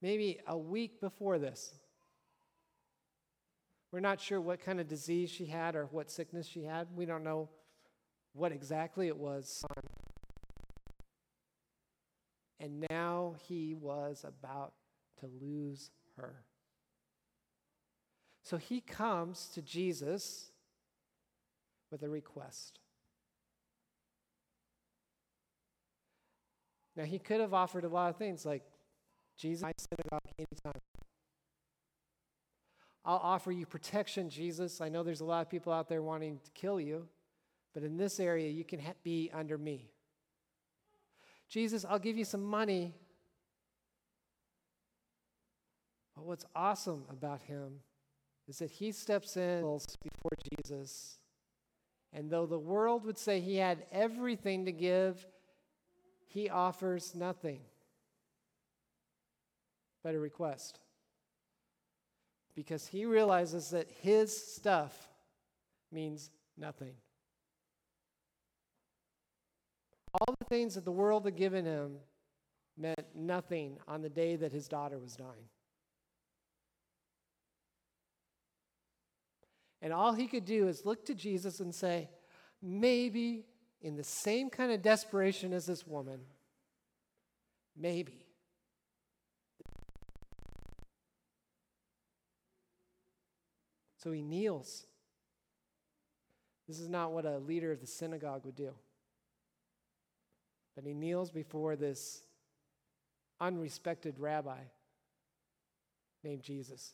maybe 0.04 0.40
a 0.46 0.56
week 0.56 1.02
before 1.02 1.40
this. 1.40 1.79
We're 3.92 4.00
not 4.00 4.22
sure 4.22 4.40
what 4.40 4.64
kind 4.64 4.80
of 4.80 4.88
disease 4.88 5.32
she 5.32 5.48
had 5.48 5.76
or 5.76 5.86
what 5.86 6.12
sickness 6.12 6.48
she 6.48 6.64
had. 6.64 6.88
We 6.96 7.06
don't 7.06 7.24
know 7.24 7.50
what 8.34 8.52
exactly 8.52 9.08
it 9.08 9.18
was. 9.18 9.64
And 12.60 12.86
now 12.90 13.36
he 13.48 13.74
was 13.74 14.26
about 14.28 14.74
to 15.22 15.28
lose 15.42 15.90
her. 16.18 16.44
So 18.44 18.58
he 18.58 18.82
comes 18.82 19.50
to 19.54 19.62
Jesus 19.62 20.52
with 21.92 22.04
a 22.04 22.10
request. 22.10 22.80
Now, 26.96 27.06
he 27.06 27.18
could 27.18 27.40
have 27.40 27.54
offered 27.54 27.86
a 27.86 27.88
lot 27.88 28.10
of 28.10 28.18
things 28.18 28.46
like, 28.46 28.64
Jesus, 29.38 29.64
I 29.64 29.72
synagogue 29.78 30.20
anytime. 30.38 30.82
I'll 33.06 33.22
offer 33.24 33.52
you 33.52 33.66
protection, 33.66 34.30
Jesus. 34.30 34.82
I 34.82 34.90
know 34.90 35.04
there's 35.04 35.22
a 35.22 35.26
lot 35.26 35.42
of 35.42 35.50
people 35.50 35.72
out 35.72 35.88
there 35.88 36.02
wanting 36.02 36.40
to 36.44 36.52
kill 36.52 36.80
you, 36.80 37.08
but 37.74 37.84
in 37.84 37.98
this 37.98 38.20
area, 38.20 38.50
you 38.50 38.64
can 38.64 38.80
ha- 38.80 38.94
be 39.04 39.32
under 39.34 39.58
me. 39.58 39.90
Jesus, 41.48 41.86
I'll 41.88 42.00
give 42.00 42.18
you 42.18 42.26
some 42.26 42.44
money. 42.44 42.94
But 46.16 46.26
what's 46.26 46.46
awesome 46.56 47.06
about 47.10 47.42
him 47.42 47.80
is 48.48 48.60
that 48.60 48.72
he 48.72 48.92
steps 48.92 49.38
in 49.38 49.62
before 49.62 50.32
Jesus. 50.58 51.18
And 52.12 52.30
though 52.30 52.46
the 52.46 52.60
world 52.60 53.06
would 53.06 53.18
say 53.18 53.40
he 53.40 53.58
had 53.58 53.86
everything 53.92 54.66
to 54.66 54.72
give, 54.72 55.26
he 56.28 56.50
offers 56.50 57.16
nothing 57.16 57.62
but 60.04 60.16
a 60.16 60.20
request. 60.20 60.80
Because 62.56 62.88
he 62.88 63.06
realizes 63.06 63.70
that 63.70 63.90
his 64.02 64.36
stuff 64.54 65.10
means 65.92 66.30
nothing. 66.58 66.94
All 70.14 70.36
the 70.40 70.46
things 70.46 70.76
that 70.76 70.86
the 70.86 70.92
world 70.92 71.26
had 71.26 71.36
given 71.36 71.66
him 71.66 71.98
meant 72.78 73.08
nothing 73.16 73.78
on 73.88 74.02
the 74.02 74.10
day 74.10 74.36
that 74.36 74.52
his 74.52 74.68
daughter 74.68 74.98
was 74.98 75.16
dying. 75.16 75.50
And 79.82 79.94
all 79.94 80.14
he 80.14 80.28
could 80.28 80.46
do 80.46 80.68
is 80.68 80.86
look 80.86 81.06
to 81.06 81.16
Jesus 81.16 81.60
and 81.60 81.74
say, 81.74 82.10
maybe 82.62 83.46
in 83.82 83.96
the 83.96 84.04
same 84.04 84.50
kind 84.50 84.72
of 84.72 84.82
desperation 84.82 85.54
as 85.54 85.66
this 85.66 85.88
woman, 85.88 86.20
maybe. 87.78 88.19
So 94.02 94.12
he 94.12 94.22
kneels. 94.22 94.86
This 96.68 96.80
is 96.80 96.88
not 96.88 97.12
what 97.12 97.26
a 97.26 97.38
leader 97.38 97.72
of 97.72 97.82
the 97.82 97.88
synagogue 97.88 98.46
would 98.46 98.56
do. 98.56 98.72
But 100.76 100.86
he 100.86 100.94
kneels 100.94 101.32
before 101.32 101.76
this 101.76 102.22
unrespected 103.42 104.14
rabbi 104.18 104.60
named 106.24 106.44
Jesus 106.44 106.94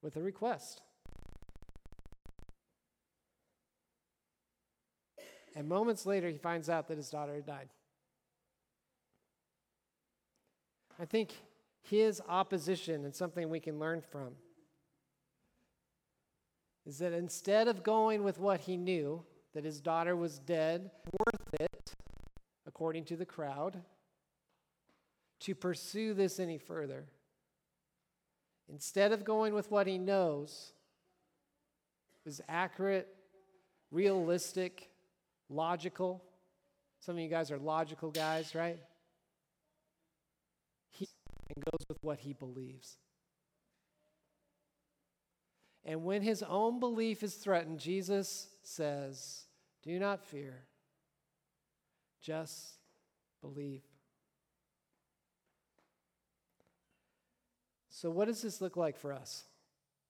with 0.00 0.16
a 0.16 0.22
request. 0.22 0.80
And 5.54 5.68
moments 5.68 6.06
later, 6.06 6.28
he 6.28 6.38
finds 6.38 6.68
out 6.70 6.88
that 6.88 6.96
his 6.96 7.10
daughter 7.10 7.34
had 7.34 7.46
died. 7.46 7.68
I 11.00 11.04
think 11.04 11.32
his 11.82 12.22
opposition, 12.28 13.04
and 13.04 13.14
something 13.14 13.50
we 13.50 13.60
can 13.60 13.78
learn 13.78 14.00
from, 14.00 14.34
is 16.86 16.98
that 16.98 17.12
instead 17.12 17.68
of 17.68 17.82
going 17.82 18.24
with 18.24 18.38
what 18.38 18.60
he 18.60 18.76
knew, 18.76 19.22
that 19.54 19.64
his 19.64 19.80
daughter 19.80 20.16
was 20.16 20.38
dead, 20.38 20.90
worth 21.18 21.60
it, 21.60 21.94
according 22.66 23.04
to 23.04 23.16
the 23.16 23.26
crowd, 23.26 23.82
to 25.40 25.54
pursue 25.54 26.14
this 26.14 26.40
any 26.40 26.58
further, 26.58 27.06
instead 28.68 29.12
of 29.12 29.24
going 29.24 29.54
with 29.54 29.70
what 29.70 29.86
he 29.86 29.98
knows 29.98 30.72
is 32.24 32.40
accurate, 32.48 33.08
realistic, 33.90 34.90
logical. 35.50 36.22
Some 37.00 37.16
of 37.16 37.20
you 37.20 37.28
guys 37.28 37.50
are 37.50 37.58
logical 37.58 38.10
guys, 38.10 38.54
right? 38.54 38.78
He 40.90 41.06
goes 41.56 41.84
with 41.88 41.98
what 42.02 42.20
he 42.20 42.32
believes. 42.32 42.96
And 45.84 46.04
when 46.04 46.22
his 46.22 46.42
own 46.42 46.78
belief 46.78 47.22
is 47.22 47.34
threatened, 47.34 47.80
Jesus 47.80 48.48
says, 48.62 49.44
Do 49.82 49.98
not 49.98 50.24
fear, 50.24 50.64
just 52.20 52.78
believe. 53.40 53.82
So, 57.90 58.10
what 58.10 58.26
does 58.26 58.42
this 58.42 58.60
look 58.60 58.76
like 58.76 58.96
for 58.96 59.12
us? 59.12 59.44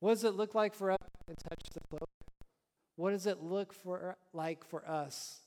What 0.01 0.11
does 0.11 0.25
it 0.25 0.35
look 0.35 0.55
like 0.55 0.75
for 0.75 0.93
us 0.93 0.99
to 1.27 1.35
touch 1.49 1.63
the 1.73 1.81
cloak? 1.89 2.09
What 2.97 3.11
does 3.11 3.27
it 3.27 3.43
look 3.43 3.73
for, 3.73 4.17
like 4.33 4.65
for 4.65 4.89
us 4.89 5.41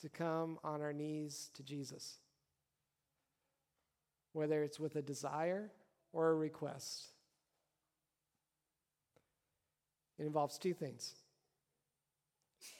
to 0.00 0.08
come 0.08 0.58
on 0.62 0.82
our 0.82 0.92
knees 0.92 1.50
to 1.54 1.62
Jesus? 1.62 2.18
Whether 4.32 4.62
it's 4.62 4.80
with 4.80 4.96
a 4.96 5.02
desire 5.02 5.70
or 6.12 6.30
a 6.30 6.34
request. 6.34 7.08
It 10.18 10.26
involves 10.26 10.58
two 10.58 10.74
things 10.74 11.14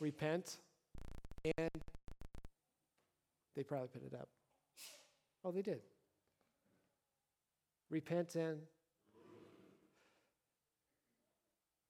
repent, 0.00 0.58
and 1.56 1.70
they 3.56 3.62
probably 3.62 3.88
put 3.88 4.04
it 4.04 4.14
up. 4.14 4.28
Oh, 5.44 5.50
they 5.50 5.62
did. 5.62 5.80
Repent 7.90 8.36
and 8.36 8.60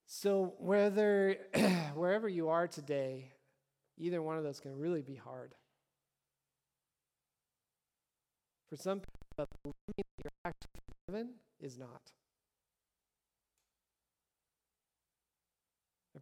so 0.07 0.55
whether 0.59 1.37
wherever 1.95 2.29
you 2.29 2.49
are 2.49 2.69
today, 2.69 3.33
either 3.99 4.23
one 4.23 4.37
of 4.37 4.45
those 4.45 4.61
can 4.61 4.77
really 4.77 5.03
be 5.03 5.15
hard. 5.17 5.55
For 8.69 8.77
some 8.77 9.01
people, 9.01 9.49
believing 9.65 9.75
that 9.97 10.25
you're 10.25 10.33
actually 10.45 10.81
forgiven 11.07 11.35
is 11.61 11.79
not. 11.79 12.03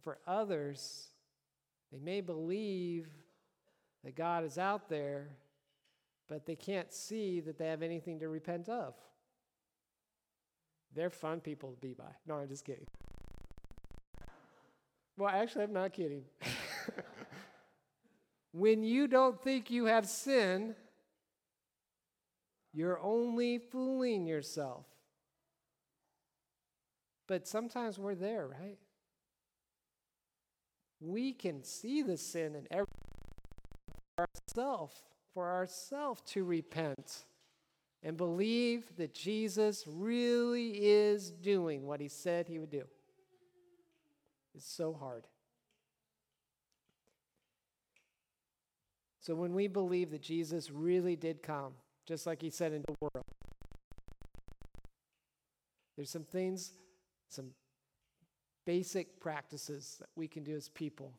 And 0.01 0.03
for 0.03 0.17
others, 0.25 1.09
they 1.91 1.99
may 1.99 2.21
believe 2.21 3.07
that 4.03 4.15
God 4.15 4.43
is 4.43 4.57
out 4.57 4.89
there, 4.89 5.29
but 6.27 6.45
they 6.45 6.55
can't 6.55 6.91
see 6.91 7.39
that 7.41 7.57
they 7.59 7.67
have 7.67 7.83
anything 7.83 8.19
to 8.19 8.29
repent 8.29 8.67
of. 8.67 8.95
They're 10.95 11.11
fun 11.11 11.39
people 11.39 11.71
to 11.71 11.77
be 11.77 11.93
by. 11.93 12.11
No, 12.25 12.35
I'm 12.35 12.47
just 12.47 12.65
kidding. 12.65 12.87
Well, 15.17 15.29
actually, 15.29 15.65
I'm 15.65 15.73
not 15.73 15.93
kidding. 15.93 16.23
when 18.53 18.83
you 18.83 19.07
don't 19.07 19.39
think 19.41 19.69
you 19.69 19.85
have 19.85 20.07
sin, 20.07 20.73
you're 22.73 22.99
only 23.01 23.59
fooling 23.59 24.25
yourself. 24.25 24.85
But 27.27 27.47
sometimes 27.47 27.99
we're 27.99 28.15
there, 28.15 28.47
right? 28.47 28.77
We 31.01 31.33
can 31.33 31.63
see 31.63 32.03
the 32.03 32.15
sin 32.17 32.55
in 32.55 32.67
every 32.69 32.85
for 34.15 34.27
ourselves, 34.55 35.03
for 35.33 35.49
ourselves 35.49 36.21
to 36.27 36.43
repent 36.43 37.25
and 38.03 38.17
believe 38.17 38.95
that 38.97 39.13
Jesus 39.13 39.85
really 39.87 40.69
is 40.71 41.31
doing 41.31 41.85
what 41.85 41.99
he 42.01 42.07
said 42.07 42.47
he 42.47 42.59
would 42.59 42.69
do. 42.69 42.83
It's 44.53 44.71
so 44.71 44.93
hard. 44.93 45.25
So 49.19 49.35
when 49.35 49.53
we 49.53 49.67
believe 49.67 50.11
that 50.11 50.21
Jesus 50.21 50.71
really 50.71 51.15
did 51.15 51.43
come, 51.43 51.73
just 52.07 52.25
like 52.25 52.41
he 52.41 52.49
said 52.49 52.73
in 52.73 52.81
the 52.81 52.95
world, 52.99 53.25
there's 55.95 56.09
some 56.09 56.23
things, 56.23 56.73
some 57.29 57.51
basic 58.65 59.19
practices 59.19 59.97
that 59.99 60.09
we 60.15 60.27
can 60.27 60.43
do 60.43 60.55
as 60.55 60.69
people 60.69 61.13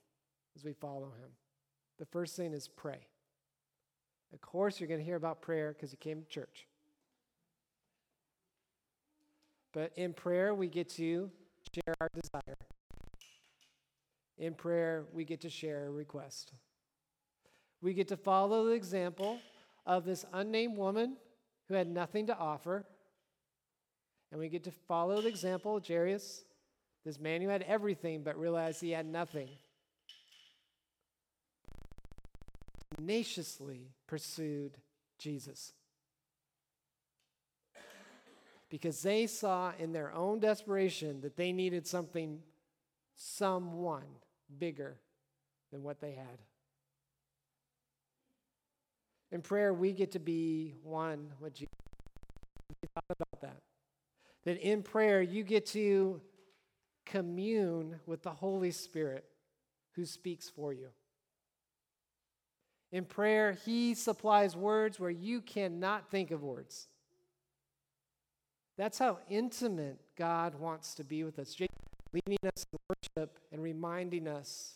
as 0.57 0.65
we 0.65 0.73
follow 0.73 1.07
him. 1.07 1.31
The 1.99 2.07
first 2.07 2.37
thing 2.37 2.53
is 2.53 2.69
pray. 2.69 3.07
Of 4.33 4.41
course, 4.41 4.81
you're 4.81 4.89
going 4.89 5.01
to 5.01 5.05
hear 5.05 5.17
about 5.17 5.43
prayer 5.43 5.73
because 5.73 5.93
you 5.93 5.99
came 5.99 6.23
to 6.23 6.29
church. 6.29 6.67
But 9.73 9.93
in 9.97 10.13
prayer, 10.13 10.55
we 10.55 10.69
get 10.69 10.89
to 10.91 11.31
share 11.75 11.95
our 12.01 12.09
desire. 12.15 12.57
In 14.39 14.55
prayer, 14.55 15.05
we 15.13 15.25
get 15.25 15.41
to 15.43 15.51
share 15.51 15.87
a 15.87 15.91
request. 15.91 16.53
We 17.81 17.95
get 17.95 18.09
to 18.09 18.17
follow 18.17 18.67
the 18.67 18.73
example 18.73 19.39
of 19.87 20.05
this 20.05 20.25
unnamed 20.33 20.77
woman 20.77 21.17
who 21.69 21.75
had 21.75 21.89
nothing 21.89 22.27
to 22.27 22.37
offer. 22.37 22.85
And 24.31 24.41
we 24.41 24.49
get 24.49 24.65
to 24.65 24.71
follow 24.71 25.21
the 25.21 25.29
example 25.29 25.77
of 25.77 25.87
Jairus, 25.87 26.45
this 27.05 27.19
man 27.19 27.41
who 27.41 27.49
had 27.49 27.63
everything 27.63 28.23
but 28.23 28.39
realized 28.39 28.81
he 28.81 28.91
had 28.91 29.07
nothing. 29.07 29.49
Tenaciously 32.97 33.89
pursued 34.07 34.77
Jesus. 35.19 35.73
Because 38.71 39.03
they 39.03 39.27
saw 39.27 39.73
in 39.79 39.93
their 39.93 40.13
own 40.13 40.41
desperation 40.41 41.21
that 41.23 41.37
they 41.37 41.53
needed 41.53 41.87
something, 41.87 42.41
someone 43.15 44.07
bigger 44.59 44.97
than 45.73 45.83
what 45.83 46.01
they 46.01 46.13
had. 46.13 46.39
In 49.31 49.41
prayer, 49.43 49.75
we 49.75 49.93
get 49.93 50.13
to 50.13 50.19
be 50.19 50.75
one 50.83 51.33
with 51.41 51.55
Jesus. 51.55 51.73
Thought 52.95 53.05
about 53.09 53.41
that. 53.41 53.57
That 54.45 54.59
in 54.59 54.83
prayer, 54.83 55.23
you 55.23 55.43
get 55.43 55.67
to 55.69 56.21
commune 57.05 58.01
with 58.07 58.23
the 58.23 58.31
Holy 58.31 58.71
Spirit 58.71 59.25
who 59.93 60.05
speaks 60.05 60.49
for 60.49 60.73
you. 60.73 60.89
In 62.91 63.05
prayer, 63.05 63.53
He 63.65 63.95
supplies 63.95 64.55
words 64.55 65.01
where 65.01 65.11
you 65.11 65.41
cannot 65.41 66.11
think 66.11 66.31
of 66.31 66.43
words. 66.43 66.89
That's 68.77 68.99
how 68.99 69.19
intimate 69.29 69.99
God 70.17 70.55
wants 70.55 70.95
to 70.95 71.05
be 71.05 71.25
with 71.25 71.39
us, 71.39 71.57
leading 72.13 72.39
us 72.45 72.67
in 72.73 72.79
worship 72.89 73.39
and 73.51 73.63
reminding 73.63 74.29
us 74.29 74.75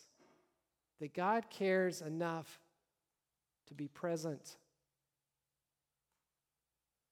that 0.99 1.13
God 1.13 1.49
cares 1.49 2.01
enough 2.01 2.59
to 3.67 3.73
be 3.73 3.87
present. 3.87 4.57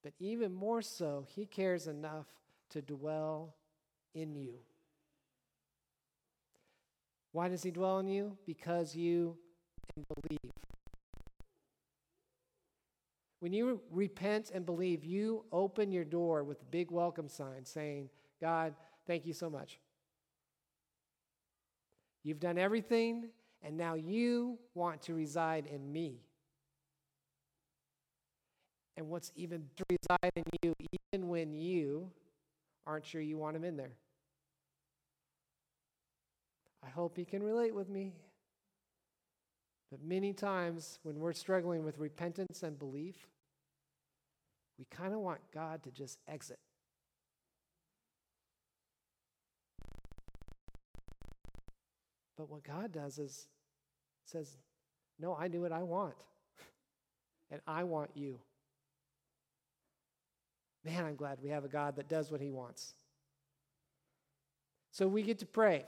But 0.04 0.14
even 0.20 0.54
more 0.54 0.82
so, 0.82 1.26
He 1.28 1.46
cares 1.46 1.88
enough 1.88 2.28
to 2.72 2.82
dwell 2.82 3.56
in 4.14 4.36
you. 4.36 4.56
Why 7.36 7.50
does 7.50 7.64
He 7.64 7.70
dwell 7.70 8.00
in 8.00 8.08
you? 8.08 8.38
Because 8.46 8.96
you 8.96 9.36
believe. 9.94 10.54
When 13.42 13.52
you 13.52 13.82
repent 13.92 14.52
and 14.54 14.66
believe, 14.66 15.04
you 15.04 15.44
open 15.52 15.92
your 15.92 16.06
door 16.06 16.46
with 16.46 16.62
a 16.62 16.66
big 16.72 16.92
welcome 16.92 17.28
sign 17.28 17.66
saying, 17.66 18.10
God, 18.40 18.74
thank 19.06 19.26
you 19.26 19.34
so 19.34 19.50
much. 19.50 19.82
You've 22.24 22.40
done 22.40 22.58
everything, 22.58 23.26
and 23.62 23.76
now 23.76 23.96
you 23.96 24.58
want 24.74 25.02
to 25.02 25.14
reside 25.14 25.66
in 25.68 25.92
me. 25.92 26.22
And 28.96 29.10
what's 29.10 29.34
even 29.36 29.66
to 29.76 29.84
reside 29.90 30.32
in 30.38 30.44
you, 30.64 30.74
even 31.12 31.28
when 31.28 31.54
you 31.54 32.10
aren't 32.88 33.06
sure 33.06 33.20
you 33.20 33.38
want 33.38 33.58
him 33.58 33.66
in 33.66 33.76
there. 33.76 33.92
I 36.86 36.90
hope 36.90 37.18
you 37.18 37.26
can 37.26 37.42
relate 37.42 37.74
with 37.74 37.90
me. 37.90 38.14
But 39.92 40.04
many 40.04 40.34
times 40.34 41.00
when 41.04 41.20
we're 41.20 41.34
struggling 41.34 41.84
with 41.84 41.98
repentance 41.98 42.64
and 42.64 42.78
belief, 42.78 43.28
we 44.78 44.86
kind 44.92 45.14
of 45.14 45.20
want 45.20 45.40
God 45.54 45.84
to 45.84 45.92
just 45.92 46.20
exit. 46.28 46.60
But 52.38 52.50
what 52.50 52.64
God 52.64 52.92
does 52.92 53.18
is 53.18 53.48
says, 54.26 54.58
No, 55.20 55.34
I 55.34 55.48
do 55.48 55.62
what 55.62 55.72
I 55.72 55.84
want. 55.84 56.16
and 57.52 57.62
I 57.66 57.84
want 57.84 58.12
you. 58.16 58.40
Man, 60.84 61.06
I'm 61.06 61.16
glad 61.16 61.40
we 61.42 61.50
have 61.50 61.66
a 61.66 61.70
God 61.70 61.96
that 61.96 62.10
does 62.10 62.32
what 62.32 62.42
he 62.42 62.52
wants. 62.52 62.94
So 64.92 65.08
we 65.08 65.24
get 65.24 65.40
to 65.40 65.46
pray. 65.46 65.86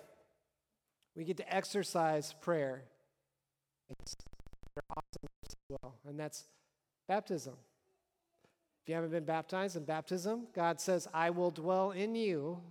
We 1.17 1.23
get 1.23 1.37
to 1.37 1.53
exercise 1.53 2.35
prayer. 2.41 2.83
And 6.07 6.19
that's 6.19 6.45
baptism. 7.07 7.55
If 8.83 8.89
you 8.89 8.95
haven't 8.95 9.09
been 9.09 9.25
baptized 9.25 9.75
in 9.75 9.83
baptism, 9.83 10.47
God 10.53 10.79
says, 10.79 11.07
I 11.13 11.31
will 11.31 11.49
dwell 11.49 11.91
in 11.91 12.13
you, 12.15 12.61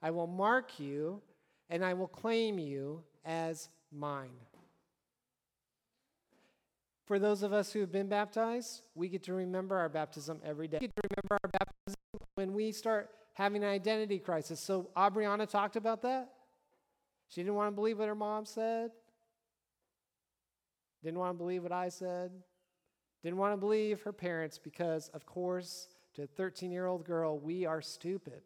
I 0.00 0.12
will 0.12 0.28
mark 0.28 0.78
you, 0.78 1.20
and 1.68 1.84
I 1.84 1.94
will 1.94 2.06
claim 2.06 2.60
you 2.60 3.02
as 3.24 3.68
mine. 3.92 4.30
For 7.06 7.18
those 7.18 7.42
of 7.42 7.52
us 7.52 7.72
who 7.72 7.80
have 7.80 7.92
been 7.92 8.08
baptized, 8.08 8.82
we 8.94 9.08
get 9.08 9.24
to 9.24 9.34
remember 9.34 9.76
our 9.76 9.88
baptism 9.88 10.40
every 10.44 10.68
day. 10.68 10.78
We 10.80 10.86
get 10.86 10.96
to 10.96 11.02
remember 11.10 11.38
our 11.42 11.50
baptism 11.50 11.96
when 12.36 12.52
we 12.52 12.70
start 12.70 13.10
having 13.34 13.64
an 13.64 13.68
identity 13.68 14.20
crisis. 14.20 14.60
So, 14.60 14.90
Aubriana 14.96 15.48
talked 15.48 15.76
about 15.76 16.02
that. 16.02 16.30
She 17.28 17.42
didn't 17.42 17.54
want 17.54 17.72
to 17.72 17.74
believe 17.74 17.98
what 17.98 18.08
her 18.08 18.14
mom 18.14 18.46
said, 18.46 18.90
didn't 21.02 21.18
want 21.18 21.34
to 21.34 21.38
believe 21.38 21.62
what 21.62 21.72
I 21.72 21.88
said, 21.88 22.30
didn't 23.22 23.38
want 23.38 23.52
to 23.52 23.56
believe 23.56 24.02
her 24.02 24.12
parents 24.12 24.58
because, 24.58 25.08
of 25.08 25.26
course, 25.26 25.88
to 26.14 26.22
a 26.22 26.26
13 26.26 26.72
year 26.72 26.86
old 26.86 27.04
girl, 27.04 27.38
we 27.38 27.66
are 27.66 27.82
stupid. 27.82 28.42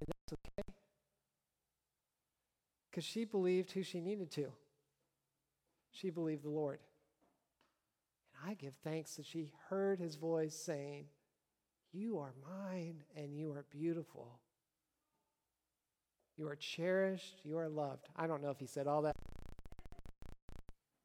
And 0.00 0.08
that's 0.08 0.32
okay. 0.32 0.72
Because 2.90 3.04
she 3.04 3.24
believed 3.24 3.72
who 3.72 3.82
she 3.82 4.00
needed 4.00 4.30
to. 4.32 4.52
She 5.90 6.10
believed 6.10 6.44
the 6.44 6.50
Lord. 6.50 6.78
And 8.32 8.50
I 8.50 8.54
give 8.54 8.74
thanks 8.84 9.16
that 9.16 9.26
she 9.26 9.52
heard 9.68 9.98
his 9.98 10.14
voice 10.16 10.54
saying, 10.54 11.06
You 11.92 12.18
are 12.18 12.32
mine 12.42 13.02
and 13.16 13.36
you 13.36 13.52
are 13.52 13.64
beautiful. 13.70 14.38
You 16.38 16.46
are 16.48 16.56
cherished, 16.56 17.40
you 17.44 17.58
are 17.58 17.68
loved. 17.68 18.06
I 18.16 18.28
don't 18.28 18.40
know 18.40 18.50
if 18.50 18.60
he 18.60 18.66
said 18.66 18.86
all 18.86 19.02
that. 19.02 19.16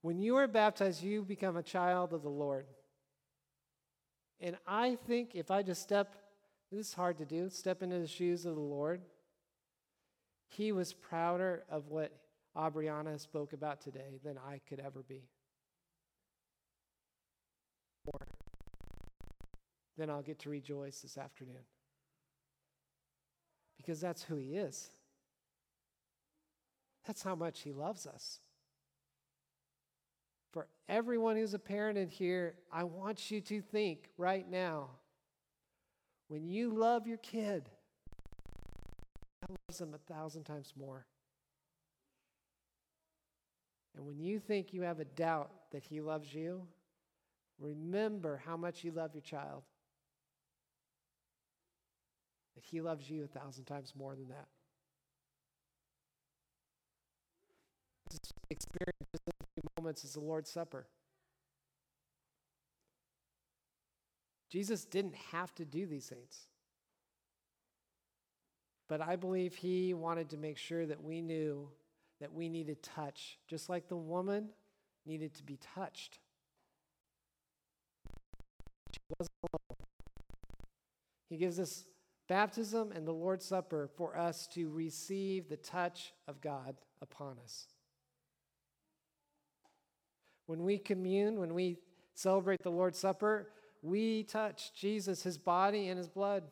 When 0.04 0.20
you 0.20 0.36
are 0.36 0.48
baptized, 0.48 1.02
you 1.02 1.24
become 1.24 1.58
a 1.58 1.64
child 1.64 2.14
of 2.14 2.22
the 2.22 2.30
Lord. 2.30 2.68
And 4.40 4.58
I 4.68 4.96
think 5.08 5.32
if 5.34 5.50
I 5.50 5.64
just 5.64 5.82
step, 5.82 6.16
this 6.72 6.88
is 6.88 6.94
hard 6.94 7.18
to 7.18 7.26
do, 7.26 7.50
step 7.50 7.82
into 7.82 7.98
the 7.98 8.08
shoes 8.08 8.46
of 8.46 8.56
the 8.56 8.62
Lord, 8.62 9.02
he 10.50 10.72
was 10.72 10.94
prouder 10.94 11.64
of 11.68 11.88
what 11.88 12.12
Aubriana 12.56 13.20
spoke 13.20 13.54
about 13.54 13.82
today 13.82 14.20
than 14.24 14.38
I 14.38 14.62
could 14.70 14.80
ever 14.80 15.02
be. 15.08 15.24
More 18.06 18.28
than 19.98 20.12
I'll 20.12 20.22
get 20.22 20.38
to 20.40 20.50
rejoice 20.50 21.00
this 21.00 21.18
afternoon. 21.18 21.64
Because 23.78 24.00
that's 24.00 24.22
who 24.22 24.36
he 24.36 24.58
is. 24.58 24.92
That's 27.06 27.24
how 27.24 27.36
much 27.36 27.62
he 27.62 27.72
loves 27.72 28.08
us. 28.08 28.40
For 30.52 30.68
everyone 30.88 31.36
who's 31.36 31.54
a 31.54 31.60
parent 31.60 31.98
in 31.98 32.08
here, 32.08 32.56
I 32.72 32.84
want 32.84 33.32
you 33.32 33.42
to 33.42 33.62
think 33.62 34.10
right 34.18 34.50
now 34.50 34.90
when 36.28 36.48
you 36.48 36.72
love 36.74 37.08
your 37.08 37.18
kid, 37.18 37.70
God 39.42 39.58
loves 39.68 39.80
them 39.80 39.94
a 39.94 40.14
thousand 40.14 40.44
times 40.44 40.74
more. 40.78 41.06
And 43.96 44.06
when 44.06 44.20
you 44.20 44.40
think 44.40 44.74
you 44.74 44.82
have 44.82 45.00
a 45.00 45.06
doubt 45.06 45.52
that 45.72 45.84
He 45.84 46.02
loves 46.02 46.34
you, 46.34 46.66
remember 47.60 48.42
how 48.44 48.58
much 48.58 48.84
you 48.84 48.92
love 48.92 49.14
your 49.14 49.22
child. 49.22 49.64
That 52.56 52.64
He 52.64 52.82
loves 52.82 53.10
you 53.10 53.24
a 53.24 53.28
thousand 53.28 53.66
times 53.66 53.94
more 53.96 54.16
than 54.16 54.30
that. 54.30 54.48
This 58.10 58.34
experience 58.54 59.10
in 59.14 59.20
a 59.28 59.62
few 59.62 59.70
moments 59.78 60.04
is 60.04 60.14
the 60.14 60.22
Lord's 60.22 60.50
Supper. 60.50 60.88
Jesus 64.50 64.86
didn't 64.86 65.16
have 65.32 65.54
to 65.56 65.66
do 65.66 65.86
these 65.86 66.06
things. 66.06 66.48
But 68.88 69.02
I 69.02 69.16
believe 69.16 69.56
he 69.56 69.94
wanted 69.94 70.30
to 70.30 70.38
make 70.38 70.58
sure 70.58 70.86
that 70.86 71.04
we 71.04 71.22
knew 71.22 71.70
that 72.22 72.32
we 72.32 72.48
needed 72.48 72.84
touch, 72.84 73.40
just 73.48 73.68
like 73.68 73.88
the 73.88 73.98
woman 73.98 74.50
needed 75.06 75.34
to 75.36 75.44
be 75.44 75.58
touched. 75.76 76.20
She 78.94 79.00
wasn't 79.18 79.36
alone. 79.42 79.88
He 81.30 81.38
gives 81.38 81.60
us 81.60 81.86
baptism 82.30 82.92
and 82.92 83.08
the 83.08 83.12
Lord's 83.12 83.46
Supper 83.46 83.90
for 83.98 84.16
us 84.16 84.48
to 84.54 84.70
receive 84.70 85.50
the 85.50 85.58
touch 85.58 86.14
of 86.28 86.40
God 86.40 86.76
upon 87.02 87.38
us. 87.44 87.68
When 90.46 90.64
we 90.64 90.78
commune, 90.78 91.40
when 91.40 91.54
we 91.54 91.78
celebrate 92.14 92.62
the 92.64 92.70
Lord's 92.70 93.00
Supper, 93.00 93.50
we 93.82 94.24
touch 94.24 94.74
Jesus, 94.74 95.24
his 95.24 95.38
body 95.38 95.90
and 95.90 95.98
his 95.98 96.08
blood. 96.08 96.44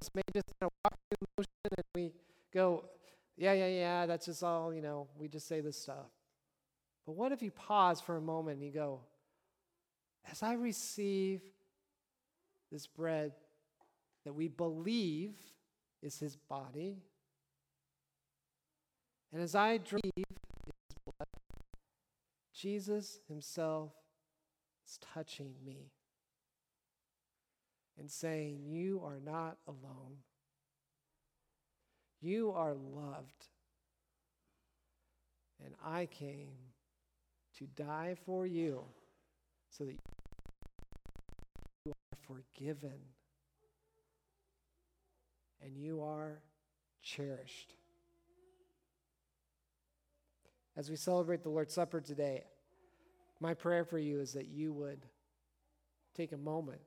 This 0.00 0.10
may 0.14 0.22
just 0.32 0.46
kind 0.60 0.70
of 0.70 0.70
walk 0.84 0.98
through 1.10 1.26
motion 1.38 1.76
and 1.76 1.84
we 1.94 2.12
go, 2.52 2.84
yeah, 3.36 3.52
yeah, 3.52 3.68
yeah, 3.68 4.06
that's 4.06 4.26
just 4.26 4.42
all, 4.42 4.72
you 4.72 4.82
know, 4.82 5.08
we 5.18 5.28
just 5.28 5.48
say 5.48 5.60
this 5.60 5.80
stuff. 5.80 6.06
But 7.06 7.16
what 7.16 7.32
if 7.32 7.42
you 7.42 7.50
pause 7.50 8.00
for 8.00 8.16
a 8.16 8.20
moment 8.20 8.58
and 8.58 8.66
you 8.66 8.72
go, 8.72 9.00
as 10.30 10.42
I 10.42 10.54
receive 10.54 11.42
this 12.72 12.86
bread 12.86 13.32
that 14.24 14.32
we 14.32 14.48
believe 14.48 15.34
is 16.02 16.18
his 16.18 16.36
body, 16.36 17.02
and 19.32 19.42
as 19.42 19.54
I 19.54 19.78
drink 19.78 20.23
Jesus 22.54 23.18
himself 23.28 23.92
is 24.86 24.98
touching 25.14 25.54
me 25.64 25.90
and 27.98 28.10
saying, 28.10 28.60
You 28.64 29.02
are 29.04 29.18
not 29.24 29.56
alone. 29.66 30.18
You 32.20 32.52
are 32.52 32.74
loved. 32.74 33.48
And 35.64 35.74
I 35.84 36.06
came 36.06 36.52
to 37.58 37.66
die 37.66 38.14
for 38.24 38.46
you 38.46 38.84
so 39.70 39.84
that 39.84 39.96
you 41.84 41.92
are 41.92 42.18
forgiven 42.26 43.00
and 45.62 45.76
you 45.76 46.02
are 46.02 46.40
cherished. 47.02 47.74
As 50.76 50.90
we 50.90 50.96
celebrate 50.96 51.42
the 51.42 51.50
Lord's 51.50 51.72
Supper 51.72 52.00
today, 52.00 52.44
my 53.40 53.54
prayer 53.54 53.84
for 53.84 53.98
you 53.98 54.20
is 54.20 54.32
that 54.32 54.48
you 54.48 54.72
would 54.72 55.06
take 56.16 56.32
a 56.32 56.36
moment 56.36 56.80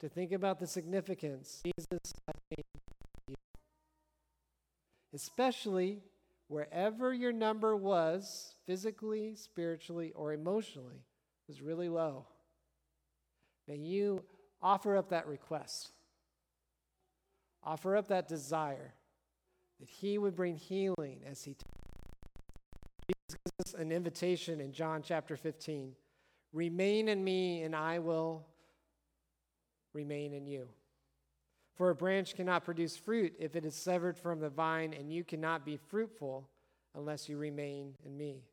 to 0.00 0.08
think 0.08 0.32
about 0.32 0.60
the 0.60 0.66
significance 0.66 1.60
Jesus 1.64 2.12
you. 3.26 3.34
Especially 5.12 6.02
wherever 6.46 7.12
your 7.12 7.32
number 7.32 7.74
was, 7.74 8.54
physically, 8.66 9.34
spiritually, 9.34 10.12
or 10.14 10.32
emotionally, 10.32 11.04
was 11.48 11.60
really 11.60 11.88
low. 11.88 12.26
May 13.66 13.76
you 13.76 14.22
offer 14.62 14.96
up 14.96 15.08
that 15.10 15.26
request. 15.26 15.90
Offer 17.64 17.96
up 17.96 18.08
that 18.08 18.28
desire 18.28 18.94
that 19.80 19.88
He 19.88 20.18
would 20.18 20.36
bring 20.36 20.56
healing 20.56 21.20
as 21.28 21.42
He 21.42 21.56
an 23.74 23.92
invitation 23.92 24.60
in 24.60 24.72
John 24.72 25.02
chapter 25.02 25.36
15 25.36 25.94
Remain 26.52 27.08
in 27.08 27.22
me, 27.22 27.62
and 27.62 27.76
I 27.76 27.98
will 27.98 28.46
remain 29.92 30.32
in 30.32 30.46
you. 30.46 30.68
For 31.76 31.90
a 31.90 31.94
branch 31.94 32.34
cannot 32.34 32.64
produce 32.64 32.96
fruit 32.96 33.34
if 33.38 33.54
it 33.54 33.64
is 33.64 33.74
severed 33.74 34.16
from 34.16 34.40
the 34.40 34.48
vine, 34.48 34.94
and 34.94 35.12
you 35.12 35.24
cannot 35.24 35.64
be 35.64 35.76
fruitful 35.76 36.48
unless 36.94 37.28
you 37.28 37.36
remain 37.36 37.94
in 38.04 38.16
me. 38.16 38.44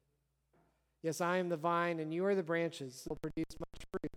Yes, 1.02 1.22
I 1.22 1.38
am 1.38 1.50
the 1.50 1.58
vine, 1.58 2.00
and 2.00 2.14
you 2.14 2.26
are 2.26 2.36
the 2.36 2.44
branches 2.44 3.08
will 3.10 3.16
produce 3.16 3.60
much 3.60 3.86
fruit. 3.92 4.12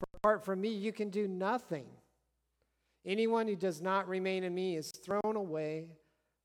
For 0.00 0.06
apart 0.16 0.44
from 0.44 0.60
me, 0.60 0.70
you 0.70 0.92
can 0.92 1.10
do 1.10 1.28
nothing. 1.28 1.86
Anyone 3.04 3.48
who 3.48 3.56
does 3.56 3.80
not 3.80 4.08
remain 4.08 4.44
in 4.44 4.54
me 4.54 4.76
is 4.76 4.90
thrown 4.90 5.36
away 5.36 5.86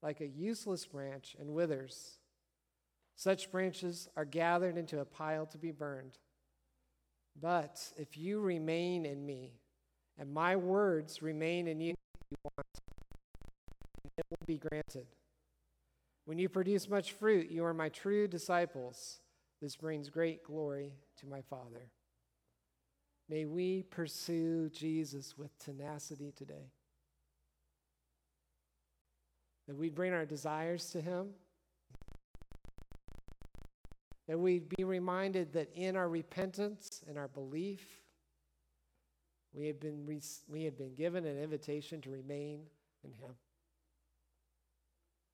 like 0.01 0.21
a 0.21 0.27
useless 0.27 0.85
branch 0.85 1.35
and 1.39 1.53
withers. 1.53 2.19
Such 3.17 3.51
branches 3.51 4.07
are 4.15 4.25
gathered 4.25 4.77
into 4.77 4.99
a 4.99 5.05
pile 5.05 5.47
to 5.47 5.57
be 5.57 5.71
burned. 5.71 6.19
But 7.39 7.81
if 7.97 8.15
you 8.15 8.39
remain 8.39 9.05
in 9.05 9.25
me, 9.25 9.53
and 10.19 10.31
my 10.31 10.55
words 10.55 11.21
remain 11.23 11.67
in 11.67 11.81
you, 11.81 11.95
you 12.29 12.37
want, 12.43 12.67
it 14.17 14.25
will 14.29 14.45
be 14.45 14.59
granted. 14.59 15.07
When 16.25 16.37
you 16.37 16.47
produce 16.47 16.87
much 16.87 17.13
fruit, 17.13 17.49
you 17.49 17.65
are 17.65 17.73
my 17.73 17.89
true 17.89 18.27
disciples. 18.27 19.19
This 19.61 19.75
brings 19.75 20.09
great 20.09 20.43
glory 20.43 20.93
to 21.19 21.25
my 21.27 21.41
Father. 21.41 21.89
May 23.29 23.45
we 23.45 23.81
pursue 23.81 24.69
Jesus 24.69 25.35
with 25.37 25.57
tenacity 25.57 26.33
today. 26.35 26.71
That 29.67 29.75
we 29.75 29.89
bring 29.89 30.13
our 30.13 30.25
desires 30.25 30.91
to 30.91 31.01
Him. 31.01 31.29
That 34.27 34.37
we 34.37 34.59
be 34.59 34.83
reminded 34.83 35.53
that 35.53 35.69
in 35.73 35.95
our 35.95 36.09
repentance 36.09 37.01
and 37.07 37.17
our 37.17 37.29
belief, 37.29 38.01
we 39.53 39.67
have 39.67 39.79
been, 39.79 40.05
we 40.49 40.63
have 40.65 40.77
been 40.77 40.93
given 40.95 41.25
an 41.25 41.37
invitation 41.37 42.01
to 42.01 42.09
remain 42.09 42.61
in 43.03 43.11
Him. 43.11 43.31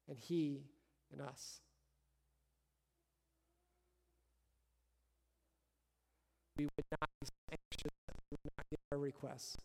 And 0.08 0.18
He 0.18 0.62
in 1.12 1.20
us. 1.20 1.60
We 6.56 6.64
would 6.64 6.84
not 7.00 7.10
be 7.20 7.26
so 7.26 7.32
anxious 7.50 7.90
that 8.06 8.16
we 8.30 8.36
would 8.44 8.52
not 8.56 8.66
get 8.70 8.80
our 8.92 8.98
requests. 8.98 9.56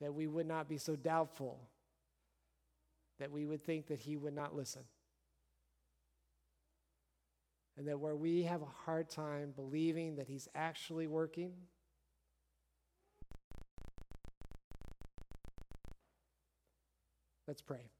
That 0.00 0.14
we 0.14 0.28
would 0.28 0.46
not 0.46 0.68
be 0.68 0.78
so 0.78 0.94
doubtful 0.94 1.58
that 3.18 3.32
we 3.32 3.44
would 3.44 3.64
think 3.64 3.88
that 3.88 3.98
He 3.98 4.16
would 4.16 4.34
not 4.34 4.54
listen. 4.54 4.82
And 7.78 7.86
that 7.86 8.00
where 8.00 8.16
we 8.16 8.42
have 8.42 8.60
a 8.60 8.68
hard 8.84 9.08
time 9.08 9.52
believing 9.54 10.16
that 10.16 10.26
He's 10.26 10.48
actually 10.52 11.06
working, 11.06 11.52
let's 17.46 17.62
pray. 17.62 17.92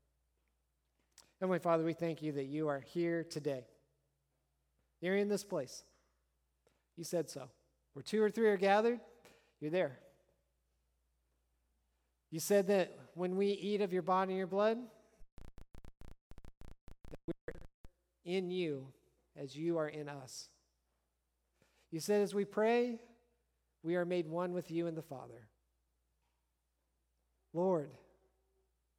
Heavenly 1.41 1.61
Father, 1.61 1.85
we 1.85 1.93
thank 1.93 2.23
you 2.23 2.33
that 2.33 2.47
you 2.47 2.67
are 2.67 2.81
here 2.81 3.23
today. 3.23 3.69
You're 5.01 5.17
in 5.17 5.29
this 5.29 5.45
place. 5.45 5.85
You 6.97 7.05
said 7.05 7.31
so. 7.31 7.49
Where 7.93 8.03
two 8.03 8.21
or 8.21 8.31
three 8.33 8.49
are 8.49 8.57
gathered, 8.57 8.99
you're 9.61 9.71
there. 9.71 10.01
You 12.33 12.41
said 12.41 12.67
that 12.67 12.99
when 13.15 13.37
we 13.37 13.51
eat 13.51 13.81
of 13.81 13.93
your 13.93 14.03
body 14.03 14.33
and 14.33 14.39
your 14.39 14.49
blood, 14.49 14.79
that 17.11 17.21
we're 17.29 17.55
in 18.25 18.51
you 18.51 18.89
as 19.41 19.57
you 19.57 19.79
are 19.79 19.89
in 19.89 20.09
us. 20.09 20.49
You 21.91 22.01
said 22.01 22.23
as 22.23 22.35
we 22.35 22.45
pray, 22.45 22.99
we 23.83 23.97
are 23.97 24.05
made 24.05 24.29
one 24.29 24.53
with 24.53 24.71
you 24.71 24.87
and 24.87 24.97
the 24.97 25.03
Father. 25.03 25.49
Lord, 27.55 27.91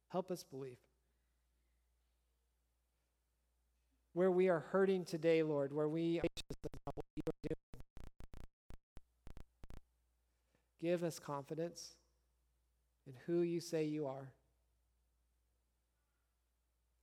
help 0.08 0.30
us 0.30 0.42
believe. 0.42 0.78
Where 4.12 4.30
we 4.30 4.48
are 4.48 4.60
hurting 4.72 5.04
today, 5.04 5.42
Lord, 5.42 5.72
where 5.72 5.88
we 5.88 6.18
are 6.18 6.24
about 6.84 6.96
what 6.96 7.06
you 7.14 7.22
are 7.28 7.48
doing, 7.48 7.84
give 10.82 11.04
us 11.04 11.20
confidence 11.20 11.90
in 13.06 13.12
who 13.26 13.42
you 13.42 13.60
say 13.60 13.84
you 13.84 14.06
are. 14.06 14.32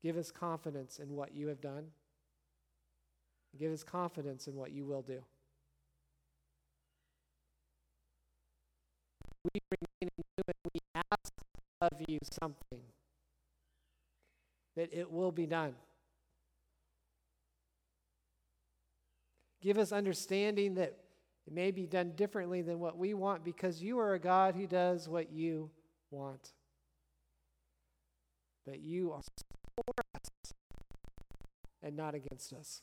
Give 0.04 0.18
us 0.18 0.32
confidence 0.32 1.00
in 1.00 1.16
what 1.16 1.34
you 1.34 1.48
have 1.48 1.62
done. 1.62 1.88
Give 3.58 3.72
us 3.72 3.84
confidence 3.84 4.48
in 4.48 4.56
what 4.56 4.72
you 4.72 4.86
will 4.86 5.02
do. 5.02 5.20
We 9.54 9.62
remain 9.72 9.88
in 10.02 10.10
you 10.18 10.44
and 10.48 10.72
we 10.74 10.80
ask 11.12 11.34
of 11.82 11.92
you 12.08 12.20
something, 12.42 12.82
that 14.76 14.94
it 14.94 15.12
will 15.12 15.32
be 15.32 15.46
done. 15.46 15.76
Give 19.62 19.78
us 19.78 19.92
understanding 19.92 20.76
that 20.76 20.98
it 21.48 21.54
may 21.54 21.72
be 21.72 21.86
done 21.86 22.12
differently 22.16 22.62
than 22.62 22.80
what 22.80 22.98
we 22.98 23.14
want 23.14 23.44
because 23.44 23.82
you 23.82 24.00
are 24.00 24.14
a 24.14 24.20
God 24.20 24.56
who 24.56 24.68
does 24.68 25.08
what 25.08 25.32
you 25.32 25.70
want. 26.12 26.54
But 28.66 28.82
you 28.82 29.14
are 29.14 29.22
for 29.76 29.94
us 30.16 30.54
and 31.82 31.96
not 31.96 32.16
against 32.16 32.54
us. 32.54 32.82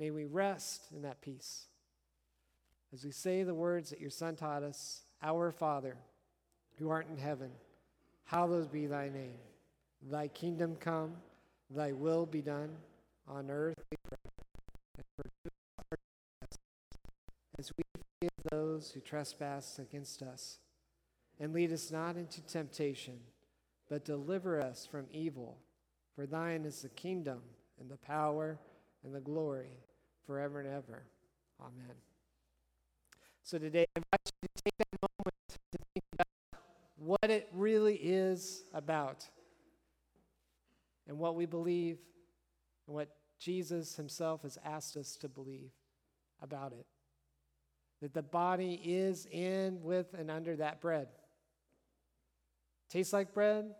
May 0.00 0.10
we 0.10 0.24
rest 0.24 0.86
in 0.96 1.02
that 1.02 1.20
peace 1.20 1.66
as 2.90 3.04
we 3.04 3.10
say 3.10 3.42
the 3.42 3.54
words 3.54 3.90
that 3.90 4.00
your 4.00 4.08
Son 4.08 4.34
taught 4.34 4.62
us 4.62 5.02
Our 5.22 5.52
Father, 5.52 5.98
who 6.78 6.88
art 6.88 7.06
in 7.10 7.18
heaven, 7.18 7.50
hallowed 8.24 8.72
be 8.72 8.86
thy 8.86 9.10
name. 9.10 9.38
Thy 10.10 10.28
kingdom 10.28 10.76
come, 10.80 11.16
thy 11.68 11.92
will 11.92 12.24
be 12.24 12.40
done 12.40 12.70
on 13.28 13.50
earth 13.50 13.74
as 17.58 17.70
we 17.76 17.84
forgive 17.92 18.30
those 18.50 18.90
who 18.92 19.00
trespass 19.00 19.78
against 19.78 20.22
us. 20.22 20.60
And 21.38 21.52
lead 21.52 21.72
us 21.72 21.90
not 21.90 22.16
into 22.16 22.40
temptation, 22.40 23.20
but 23.90 24.06
deliver 24.06 24.62
us 24.62 24.86
from 24.90 25.04
evil. 25.12 25.58
For 26.16 26.24
thine 26.24 26.64
is 26.64 26.80
the 26.80 26.88
kingdom 26.88 27.42
and 27.78 27.90
the 27.90 27.98
power 27.98 28.58
and 29.04 29.14
the 29.14 29.20
glory 29.20 29.76
forever 30.26 30.60
and 30.60 30.68
ever. 30.68 31.02
Amen. 31.60 31.96
So 33.42 33.58
today, 33.58 33.86
I 33.96 33.98
invite 33.98 34.32
you 34.42 34.48
to 34.48 34.62
take 34.64 34.78
that 34.78 35.00
moment 35.00 35.34
to 35.48 35.78
think 35.94 36.04
about 36.12 36.26
what 36.96 37.30
it 37.30 37.48
really 37.52 37.96
is 37.96 38.62
about 38.72 39.28
and 41.08 41.18
what 41.18 41.34
we 41.34 41.46
believe 41.46 41.98
and 42.86 42.94
what 42.94 43.08
Jesus 43.38 43.96
himself 43.96 44.42
has 44.42 44.58
asked 44.64 44.96
us 44.96 45.16
to 45.16 45.28
believe 45.28 45.70
about 46.42 46.72
it. 46.72 46.86
That 48.02 48.14
the 48.14 48.22
body 48.22 48.80
is 48.84 49.26
in, 49.26 49.82
with, 49.82 50.14
and 50.16 50.30
under 50.30 50.56
that 50.56 50.80
bread. 50.80 51.08
Tastes 52.88 53.12
like 53.12 53.34
bread. 53.34 53.74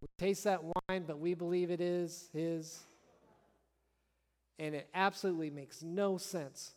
We 0.00 0.08
taste 0.18 0.44
that 0.44 0.62
wine, 0.62 1.04
but 1.06 1.18
we 1.18 1.34
believe 1.34 1.70
it 1.70 1.80
is 1.80 2.28
his. 2.32 2.80
And 4.58 4.74
it 4.74 4.88
absolutely 4.92 5.50
makes 5.50 5.82
no 5.82 6.18
sense. 6.18 6.74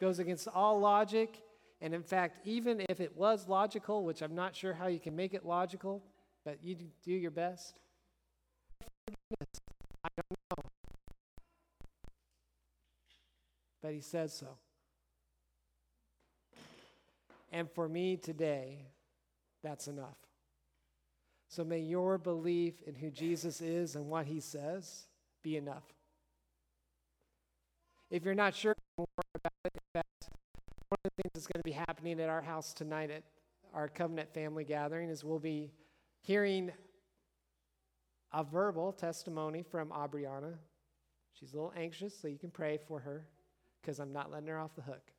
Goes 0.00 0.18
against 0.18 0.48
all 0.48 0.78
logic. 0.78 1.40
And 1.80 1.94
in 1.94 2.02
fact, 2.02 2.38
even 2.44 2.84
if 2.88 3.00
it 3.00 3.16
was 3.16 3.48
logical, 3.48 4.04
which 4.04 4.22
I'm 4.22 4.34
not 4.34 4.54
sure 4.54 4.74
how 4.74 4.88
you 4.88 4.98
can 4.98 5.16
make 5.16 5.32
it 5.32 5.46
logical, 5.46 6.02
but 6.44 6.58
you 6.62 6.76
do 7.04 7.12
your 7.12 7.30
best. 7.30 7.74
I 10.04 10.08
don't 10.16 10.38
know. 10.50 10.70
But 13.82 13.92
he 13.92 14.00
says 14.00 14.32
so. 14.32 14.58
And 17.50 17.70
for 17.70 17.88
me 17.88 18.16
today, 18.16 18.86
that's 19.62 19.88
enough. 19.88 20.18
So 21.48 21.64
may 21.64 21.80
your 21.80 22.18
belief 22.18 22.74
in 22.86 22.94
who 22.94 23.10
Jesus 23.10 23.60
is 23.60 23.96
and 23.96 24.08
what 24.08 24.26
he 24.26 24.40
says 24.40 25.07
be 25.48 25.56
enough. 25.56 25.84
If 28.10 28.24
you're 28.24 28.34
not 28.34 28.54
sure 28.54 28.74
more 28.98 29.06
about 29.34 29.52
it, 29.64 29.72
in 29.74 29.80
fact, 29.94 30.28
one 30.88 30.98
of 31.04 31.10
the 31.10 31.22
things 31.22 31.30
that's 31.34 31.46
going 31.46 31.60
to 31.60 31.64
be 31.64 31.72
happening 31.72 32.20
at 32.20 32.28
our 32.28 32.42
house 32.42 32.74
tonight 32.74 33.10
at 33.10 33.22
our 33.72 33.88
covenant 33.88 34.32
family 34.34 34.64
gathering 34.64 35.08
is 35.08 35.24
we'll 35.24 35.38
be 35.38 35.70
hearing 36.20 36.70
a 38.32 38.44
verbal 38.44 38.92
testimony 38.92 39.62
from 39.62 39.88
Aubriana. 39.88 40.54
She's 41.32 41.52
a 41.52 41.56
little 41.56 41.72
anxious, 41.76 42.18
so 42.18 42.28
you 42.28 42.38
can 42.38 42.50
pray 42.50 42.78
for 42.86 43.00
her 43.00 43.26
because 43.80 44.00
I'm 44.00 44.12
not 44.12 44.30
letting 44.30 44.48
her 44.48 44.58
off 44.58 44.74
the 44.74 44.82
hook. 44.82 45.12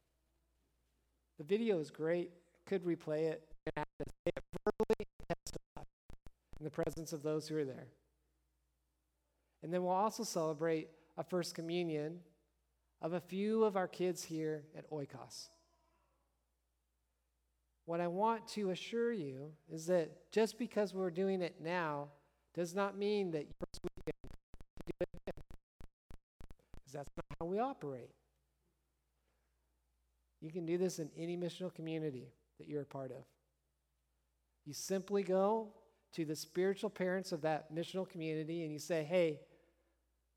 The 1.40 1.44
video 1.44 1.80
is 1.80 1.90
great. 1.90 2.32
Could 2.66 2.84
replay 2.84 3.32
it 3.32 3.44
have 3.76 3.86
to 4.00 4.06
say 4.06 4.32
it 4.36 4.44
verbally 4.64 4.96
and 5.00 5.30
testify 5.30 5.84
in 6.60 6.64
the 6.64 6.70
presence 6.70 7.14
of 7.14 7.24
those 7.24 7.48
who 7.48 7.58
are 7.58 7.66
there. 7.66 7.88
And 9.62 9.74
then 9.74 9.84
we'll 9.84 9.94
also 9.94 10.24
celebrate 10.24 10.90
a 11.18 11.24
first 11.24 11.56
communion 11.56 12.20
of 13.02 13.14
a 13.14 13.20
few 13.20 13.64
of 13.64 13.76
our 13.76 13.88
kids 13.88 14.24
here 14.24 14.64
at 14.78 14.90
Oikos. 14.90 15.50
What 17.86 18.00
I 18.00 18.08
want 18.08 18.48
to 18.50 18.70
assure 18.70 19.12
you 19.12 19.52
is 19.72 19.88
that 19.88 20.32
just 20.32 20.60
because 20.60 20.94
we're 20.94 21.10
doing 21.10 21.42
it 21.42 21.56
now 21.62 22.10
does 22.54 22.76
not 22.76 22.98
mean 22.98 23.32
that 23.32 23.48
first 23.60 23.80
weekend 23.84 24.32
do 24.86 24.94
it 25.02 25.10
again. 25.14 25.44
Because 26.76 26.94
that's 26.94 27.10
not 27.18 27.26
how 27.40 27.46
we 27.48 27.60
operate. 27.60 28.12
You 30.42 30.52
can 30.52 30.66
do 30.66 30.78
this 30.78 31.00
in 31.00 31.10
any 31.18 31.36
missional 31.36 31.74
community 31.74 32.32
that 32.60 32.68
you're 32.68 32.84
a 32.84 32.86
part 32.86 33.12
of. 33.12 33.24
You 34.66 34.74
simply 34.74 35.24
go 35.24 35.70
to 36.14 36.26
the 36.26 36.36
spiritual 36.36 36.90
parents 36.90 37.32
of 37.32 37.42
that 37.42 37.74
missional 37.74 38.08
community 38.08 38.64
and 38.64 38.72
you 38.72 38.80
say, 38.80 39.04
hey, 39.04 39.40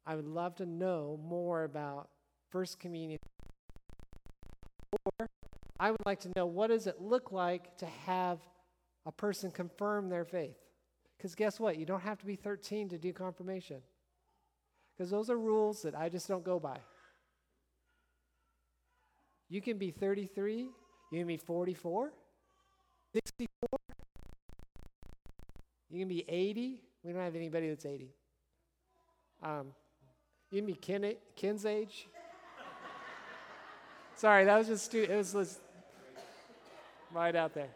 I 0.06 0.16
would 0.16 0.26
love 0.26 0.56
to 0.56 0.66
know 0.66 1.18
more 1.22 1.64
about 1.64 2.08
First 2.50 2.80
Communion. 2.80 3.18
Or 5.04 5.28
I 5.78 5.90
would 5.90 6.04
like 6.04 6.20
to 6.20 6.30
know 6.36 6.46
what 6.46 6.68
does 6.68 6.86
it 6.86 7.00
look 7.00 7.32
like 7.32 7.76
to 7.78 7.86
have 8.06 8.38
a 9.06 9.12
person 9.12 9.50
confirm 9.50 10.08
their 10.08 10.24
faith? 10.24 10.56
Because 11.16 11.34
guess 11.34 11.60
what? 11.60 11.78
You 11.78 11.86
don't 11.86 12.00
have 12.02 12.18
to 12.18 12.26
be 12.26 12.36
13 12.36 12.88
to 12.90 12.98
do 12.98 13.12
confirmation. 13.12 13.80
Because 14.96 15.10
those 15.10 15.30
are 15.30 15.38
rules 15.38 15.82
that 15.82 15.94
I 15.94 16.08
just 16.08 16.28
don't 16.28 16.44
go 16.44 16.58
by. 16.58 16.78
You 19.48 19.60
can 19.60 19.78
be 19.78 19.90
33, 19.90 20.70
you 21.12 21.18
can 21.18 21.26
be 21.26 21.36
44, 21.36 22.12
64, 23.12 23.78
you 25.90 25.98
can 25.98 26.08
be 26.08 26.24
80. 26.26 26.80
We 27.04 27.12
don't 27.12 27.20
have 27.20 27.36
anybody 27.36 27.68
that's 27.68 27.84
80. 27.84 28.14
Um, 29.42 29.72
you 30.52 30.62
be 30.62 30.74
Ken, 30.74 31.14
Ken's 31.34 31.64
age. 31.64 32.08
Sorry, 34.16 34.44
that 34.44 34.58
was 34.58 34.66
just 34.66 34.84
stu- 34.84 35.06
it 35.08 35.16
was 35.16 35.32
just 35.32 35.60
right 37.10 37.34
out 37.34 37.54
there. 37.54 37.70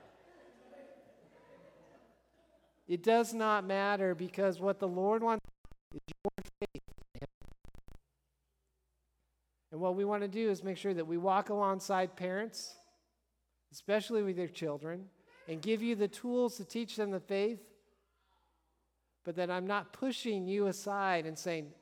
It 2.87 3.03
does 3.03 3.33
not 3.33 3.65
matter 3.65 4.15
because 4.15 4.61
what 4.61 4.79
the 4.79 4.87
Lord 4.87 5.23
wants 5.23 5.45
is 5.95 6.01
your 6.25 6.45
faith. 6.61 6.83
And 9.73 9.81
what 9.81 9.97
we 9.97 10.05
want 10.05 10.23
to 10.23 10.29
do 10.29 10.51
is 10.51 10.63
make 10.63 10.77
sure 10.77 10.95
that 10.95 11.07
we 11.07 11.17
walk 11.17 11.49
alongside 11.49 12.15
parents, 12.15 12.75
especially 13.73 14.23
with 14.23 14.37
their 14.37 14.49
children, 14.49 15.07
and 15.49 15.61
give 15.61 15.83
you 15.83 15.97
the 15.97 16.09
tools 16.09 16.59
to 16.59 16.65
teach 16.65 16.97
them 16.97 17.11
the 17.11 17.21
faith, 17.21 17.61
but 19.25 19.35
that 19.37 19.51
I'm 19.51 19.67
not 19.67 19.93
pushing 19.93 20.47
you 20.47 20.67
aside 20.67 21.27
and 21.27 21.37
saying 21.37 21.73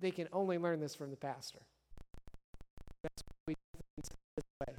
they 0.00 0.10
can 0.10 0.28
only 0.32 0.58
learn 0.58 0.80
this 0.80 0.94
from 0.94 1.10
the 1.10 1.16
pastor. 1.16 1.60
That's 3.02 3.22
what 3.22 3.36
we 3.46 3.54
do 3.54 3.80
things 3.96 4.10
this 4.36 4.44
way. 4.66 4.74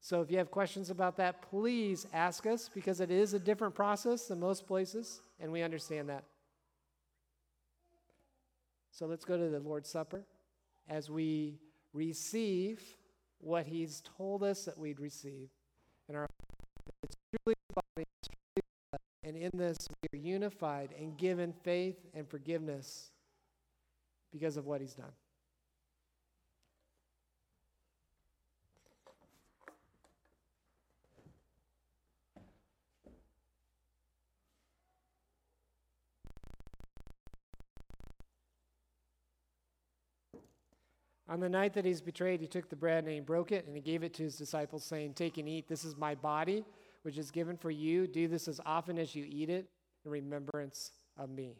So 0.00 0.20
if 0.20 0.30
you 0.30 0.38
have 0.38 0.50
questions 0.50 0.90
about 0.90 1.16
that, 1.18 1.42
please 1.42 2.06
ask 2.12 2.44
us 2.46 2.68
because 2.72 3.00
it 3.00 3.10
is 3.10 3.34
a 3.34 3.38
different 3.38 3.74
process 3.74 4.26
than 4.26 4.40
most 4.40 4.66
places, 4.66 5.20
and 5.40 5.52
we 5.52 5.62
understand 5.62 6.08
that. 6.08 6.24
So 8.90 9.06
let's 9.06 9.24
go 9.24 9.38
to 9.38 9.48
the 9.48 9.60
Lord's 9.60 9.88
Supper 9.88 10.24
as 10.88 11.08
we 11.08 11.60
receive 11.92 12.82
what 13.38 13.66
He's 13.66 14.02
told 14.16 14.42
us 14.42 14.64
that 14.64 14.76
we'd 14.76 15.00
receive. 15.00 15.48
And 16.08 16.16
our 16.16 16.26
it's 17.02 17.16
truly 17.30 17.54
body, 17.74 18.06
it's 18.20 18.28
truly 18.28 18.64
blood. 18.90 19.00
and 19.22 19.36
in 19.36 19.50
this 19.54 19.88
we 20.02 20.18
are 20.18 20.22
unified 20.22 20.90
and 20.98 21.16
given 21.16 21.52
faith 21.62 21.96
and 22.12 22.28
forgiveness 22.28 23.11
because 24.32 24.56
of 24.56 24.66
what 24.66 24.80
He's 24.80 24.94
done. 24.94 25.12
On 41.32 41.40
the 41.40 41.48
night 41.48 41.72
that 41.72 41.86
he's 41.86 42.02
betrayed, 42.02 42.42
he 42.42 42.46
took 42.46 42.68
the 42.68 42.76
bread 42.76 43.04
and 43.04 43.12
he 43.14 43.20
broke 43.20 43.52
it 43.52 43.66
and 43.66 43.74
he 43.74 43.80
gave 43.80 44.02
it 44.02 44.12
to 44.14 44.22
his 44.22 44.36
disciples, 44.36 44.84
saying, 44.84 45.14
Take 45.14 45.38
and 45.38 45.48
eat. 45.48 45.66
This 45.66 45.82
is 45.82 45.96
my 45.96 46.14
body, 46.14 46.62
which 47.04 47.16
is 47.16 47.30
given 47.30 47.56
for 47.56 47.70
you. 47.70 48.06
Do 48.06 48.28
this 48.28 48.48
as 48.48 48.60
often 48.66 48.98
as 48.98 49.14
you 49.14 49.24
eat 49.26 49.48
it 49.48 49.66
in 50.04 50.10
remembrance 50.10 50.90
of 51.16 51.30
me. 51.30 51.56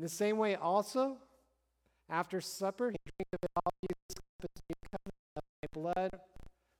In 0.00 0.02
the 0.02 0.08
same 0.08 0.38
way, 0.38 0.54
also, 0.54 1.18
after 2.08 2.40
supper, 2.40 2.90
he 2.90 2.96
drank 3.04 3.28
of 3.34 3.38
it 3.42 3.50
all. 3.54 3.70
Cup 4.90 5.00
of 5.36 5.42
my 5.60 5.68
blood, 5.74 6.20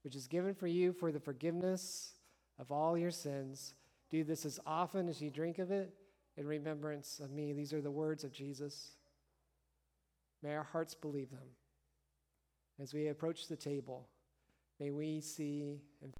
which 0.04 0.16
is 0.16 0.26
given 0.26 0.54
for 0.54 0.66
you 0.66 0.94
for 0.94 1.12
the 1.12 1.20
forgiveness 1.20 2.14
of 2.58 2.72
all 2.72 2.96
your 2.96 3.10
sins. 3.10 3.74
Do 4.08 4.24
this 4.24 4.46
as 4.46 4.58
often 4.64 5.06
as 5.06 5.20
you 5.20 5.30
drink 5.30 5.58
of 5.58 5.70
it 5.70 5.92
in 6.38 6.46
remembrance 6.46 7.20
of 7.20 7.30
me. 7.30 7.52
These 7.52 7.74
are 7.74 7.82
the 7.82 7.90
words 7.90 8.24
of 8.24 8.32
Jesus. 8.32 8.92
May 10.42 10.54
our 10.54 10.64
hearts 10.64 10.94
believe 10.94 11.30
them. 11.30 11.50
As 12.80 12.94
we 12.94 13.08
approach 13.08 13.48
the 13.48 13.56
table, 13.56 14.08
may 14.78 14.92
we 14.92 15.20
see 15.20 15.82
and 16.02 16.14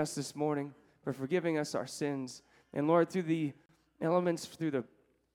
us 0.00 0.14
this 0.14 0.36
morning. 0.36 0.72
for 1.02 1.12
forgiving 1.12 1.58
us 1.58 1.74
our 1.74 1.86
sins. 1.86 2.42
And 2.72 2.86
Lord, 2.86 3.08
through 3.10 3.22
the 3.22 3.52
elements, 4.00 4.44
through 4.44 4.70
the 4.70 4.84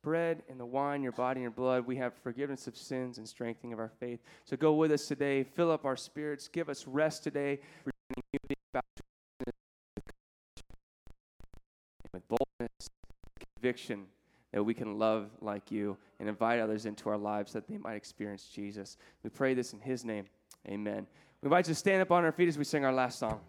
bread 0.04 0.44
and 0.48 0.60
the 0.60 0.66
wine, 0.66 1.02
your 1.02 1.12
body 1.12 1.40
and 1.40 1.44
your 1.44 1.52
blood, 1.52 1.88
we 1.88 1.98
have 1.98 2.14
forgiveness 2.14 2.68
of 2.68 2.78
sins 2.78 3.18
and 3.18 3.28
strengthening 3.28 3.74
of 3.74 3.80
our 3.80 3.92
faith. 4.00 4.22
So 4.46 4.56
go 4.56 4.74
with 4.74 4.92
us 4.92 5.08
today, 5.08 5.44
fill 5.44 5.72
up 5.72 5.84
our 5.84 5.98
spirits, 5.98 6.48
give 6.48 6.70
us 6.70 6.88
rest 6.88 7.24
today, 7.24 7.60
with 12.14 12.28
boldness, 12.28 12.90
conviction 13.56 14.06
that 14.52 14.64
we 14.64 14.74
can 14.74 15.00
love 15.00 15.32
like 15.42 15.72
you 15.72 15.98
and 16.20 16.30
invite 16.30 16.60
others 16.60 16.86
into 16.86 17.10
our 17.10 17.18
lives 17.18 17.52
that 17.54 17.68
they 17.68 17.80
might 17.80 17.96
experience 17.96 18.46
Jesus. 18.46 18.98
We 19.24 19.30
pray 19.30 19.56
this 19.56 19.74
in 19.74 19.80
his 19.80 20.06
name. 20.06 20.26
Amen. 20.68 21.08
We 21.42 21.48
invite 21.48 21.68
you 21.68 21.74
to 21.74 21.80
stand 21.80 22.02
up 22.02 22.12
on 22.12 22.24
our 22.24 22.32
feet 22.32 22.48
as 22.48 22.58
we 22.58 22.64
sing 22.64 22.86
our 22.86 22.94
last 22.94 23.18
song. 23.20 23.42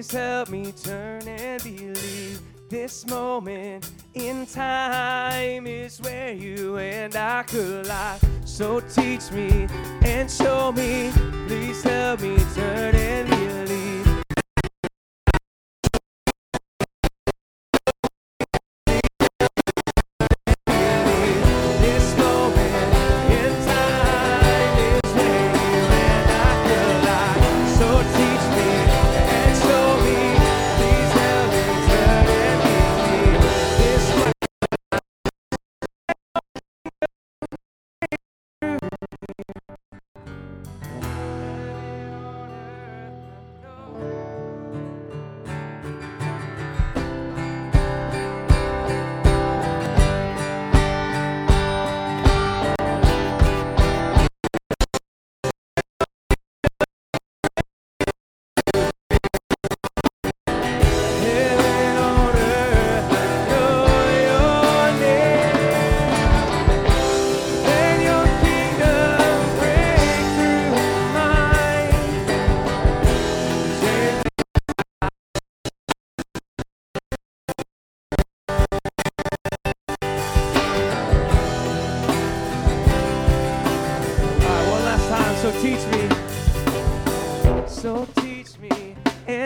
Please 0.00 0.12
help 0.12 0.48
me 0.48 0.72
turn 0.82 1.28
and 1.28 1.62
believe. 1.62 2.40
This 2.70 3.06
moment 3.06 3.90
in 4.14 4.46
time 4.46 5.66
is 5.66 6.00
where 6.00 6.32
you 6.32 6.78
and 6.78 7.14
I 7.14 7.42
collide. 7.42 8.18
So 8.46 8.80
teach 8.80 9.30
me 9.30 9.68
and 10.02 10.30
show 10.30 10.72
me, 10.72 11.12
please 11.46 11.82
help 11.82 12.22
me 12.22 12.38
turn 12.54 12.94
and 12.94 13.28
believe. 13.28 13.99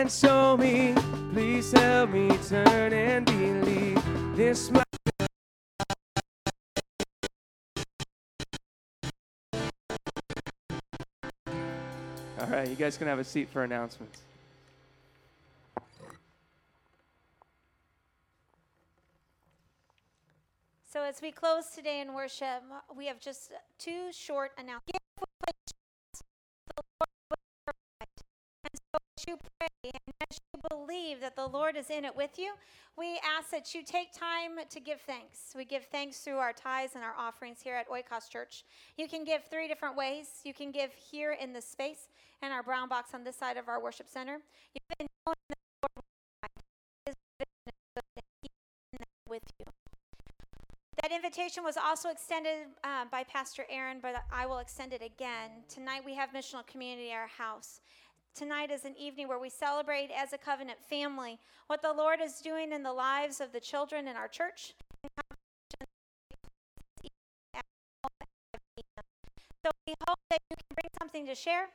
And 0.05 0.11
show 0.11 0.55
me. 0.55 0.93
Please 1.33 1.71
help 1.71 2.11
me 2.11 2.29
turn 2.47 2.93
and 2.93 3.25
believe. 3.25 3.99
This 4.35 4.69
might. 4.69 4.83
All 12.39 12.47
right, 12.47 12.69
you 12.69 12.75
guys 12.75 12.97
can 12.97 13.07
have 13.07 13.17
a 13.17 13.23
seat 13.23 13.49
for 13.49 13.63
announcements. 13.63 14.21
So 20.87 21.01
as 21.01 21.19
we 21.19 21.31
close 21.31 21.71
today 21.73 22.01
in 22.01 22.13
worship, 22.13 22.61
we 22.95 23.07
have 23.07 23.19
just 23.19 23.53
two 23.79 24.11
short 24.11 24.51
announcements. 24.59 24.99
And 28.63 28.71
so 28.75 28.97
as 28.97 29.05
you 29.27 29.37
pray 29.59 29.67
and 29.83 30.15
as 30.29 30.39
you 30.53 30.61
believe 30.69 31.21
that 31.21 31.35
the 31.35 31.45
Lord 31.47 31.75
is 31.75 31.89
in 31.89 32.05
it 32.05 32.15
with 32.15 32.37
you, 32.37 32.53
we 32.97 33.19
ask 33.37 33.51
that 33.51 33.73
you 33.73 33.83
take 33.83 34.13
time 34.13 34.51
to 34.69 34.79
give 34.79 35.01
thanks. 35.01 35.53
We 35.55 35.65
give 35.65 35.85
thanks 35.85 36.19
through 36.19 36.37
our 36.37 36.53
tithes 36.53 36.95
and 36.95 37.03
our 37.03 37.13
offerings 37.17 37.61
here 37.61 37.75
at 37.75 37.89
Oikos 37.89 38.29
Church. 38.29 38.63
You 38.97 39.07
can 39.07 39.23
give 39.23 39.43
three 39.45 39.67
different 39.67 39.95
ways. 39.95 40.27
You 40.43 40.53
can 40.53 40.71
give 40.71 40.91
here 40.93 41.33
in 41.33 41.53
this 41.53 41.67
space 41.67 42.09
in 42.41 42.51
our 42.51 42.63
brown 42.63 42.89
box 42.89 43.13
on 43.13 43.23
this 43.23 43.35
side 43.35 43.57
of 43.57 43.67
our 43.67 43.81
worship 43.81 44.07
center. 44.07 44.39
You 44.73 44.81
can 44.97 45.07
know 45.25 45.33
that 45.49 45.57
the 45.81 45.87
Lord 45.95 46.05
is 47.07 47.15
with 49.27 49.43
you. 49.59 49.65
That 51.01 51.11
invitation 51.11 51.63
was 51.63 51.77
also 51.77 52.09
extended 52.09 52.67
uh, 52.83 53.05
by 53.11 53.23
Pastor 53.25 53.63
Aaron, 53.69 53.99
but 54.01 54.15
I 54.31 54.45
will 54.45 54.59
extend 54.59 54.93
it 54.93 55.03
again. 55.03 55.51
Tonight 55.67 56.01
we 56.03 56.15
have 56.15 56.31
missional 56.31 56.65
community 56.65 57.11
at 57.11 57.17
our 57.17 57.27
house. 57.27 57.81
Tonight 58.35 58.69
is 58.69 58.83
an 58.83 58.95
evening 58.99 59.29
where 59.29 59.39
we 59.39 59.49
celebrate 59.49 60.09
as 60.11 60.33
a 60.33 60.37
covenant 60.37 60.79
family 60.89 61.39
what 61.67 61.81
the 61.81 61.93
Lord 61.93 62.19
is 62.21 62.41
doing 62.41 62.73
in 62.73 62.83
the 62.83 62.91
lives 62.91 63.39
of 63.39 63.53
the 63.53 63.61
children 63.61 64.09
in 64.09 64.17
our 64.17 64.27
church. 64.27 64.73
So 69.63 69.71
we 69.87 69.93
hope 70.05 70.19
that 70.29 70.41
you 70.49 70.57
can 70.57 70.75
bring 70.75 70.89
something 70.99 71.25
to 71.27 71.33
share, 71.33 71.67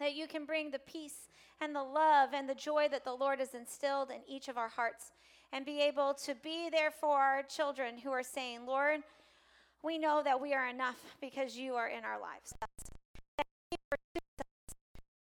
that 0.00 0.14
you 0.14 0.26
can 0.26 0.46
bring 0.46 0.70
the 0.70 0.78
peace 0.78 1.28
and 1.60 1.76
the 1.76 1.82
love 1.82 2.30
and 2.32 2.48
the 2.48 2.54
joy 2.54 2.88
that 2.90 3.04
the 3.04 3.12
Lord 3.12 3.40
has 3.40 3.52
instilled 3.52 4.10
in 4.10 4.20
each 4.26 4.48
of 4.48 4.56
our 4.56 4.68
hearts 4.68 5.12
and 5.52 5.66
be 5.66 5.78
able 5.82 6.14
to 6.24 6.34
be 6.34 6.70
there 6.70 6.90
for 6.90 7.18
our 7.18 7.42
children 7.42 7.98
who 7.98 8.10
are 8.12 8.22
saying, 8.22 8.64
Lord, 8.66 9.00
we 9.82 9.98
know 9.98 10.22
that 10.24 10.40
we 10.40 10.54
are 10.54 10.66
enough 10.68 10.96
because 11.20 11.58
you 11.58 11.74
are 11.74 11.88
in 11.88 12.02
our 12.06 12.18
lives. 12.18 12.54
That 13.36 13.46
He 13.70 13.76
pursues 13.90 14.24
us, 14.40 14.74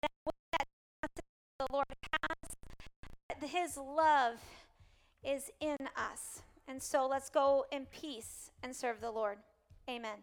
that 0.03 0.11
with 0.25 0.35
that 0.53 0.67
capacity 1.03 1.27
the 1.59 1.65
Lord 1.77 1.87
has, 2.23 3.51
His 3.51 3.77
love 3.77 4.39
is 5.23 5.51
in 5.61 5.77
us. 5.95 6.41
And 6.67 6.83
so 6.83 7.07
let's 7.07 7.29
go 7.29 7.67
in 7.71 7.85
peace 7.87 8.51
and 8.63 8.75
serve 8.75 9.03
the 9.03 9.11
Lord. 9.11 9.37
Amen. 9.91 10.19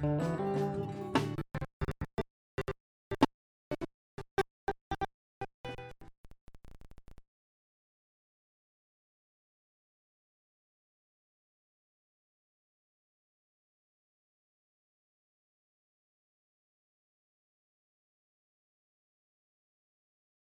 Thank 0.00 0.61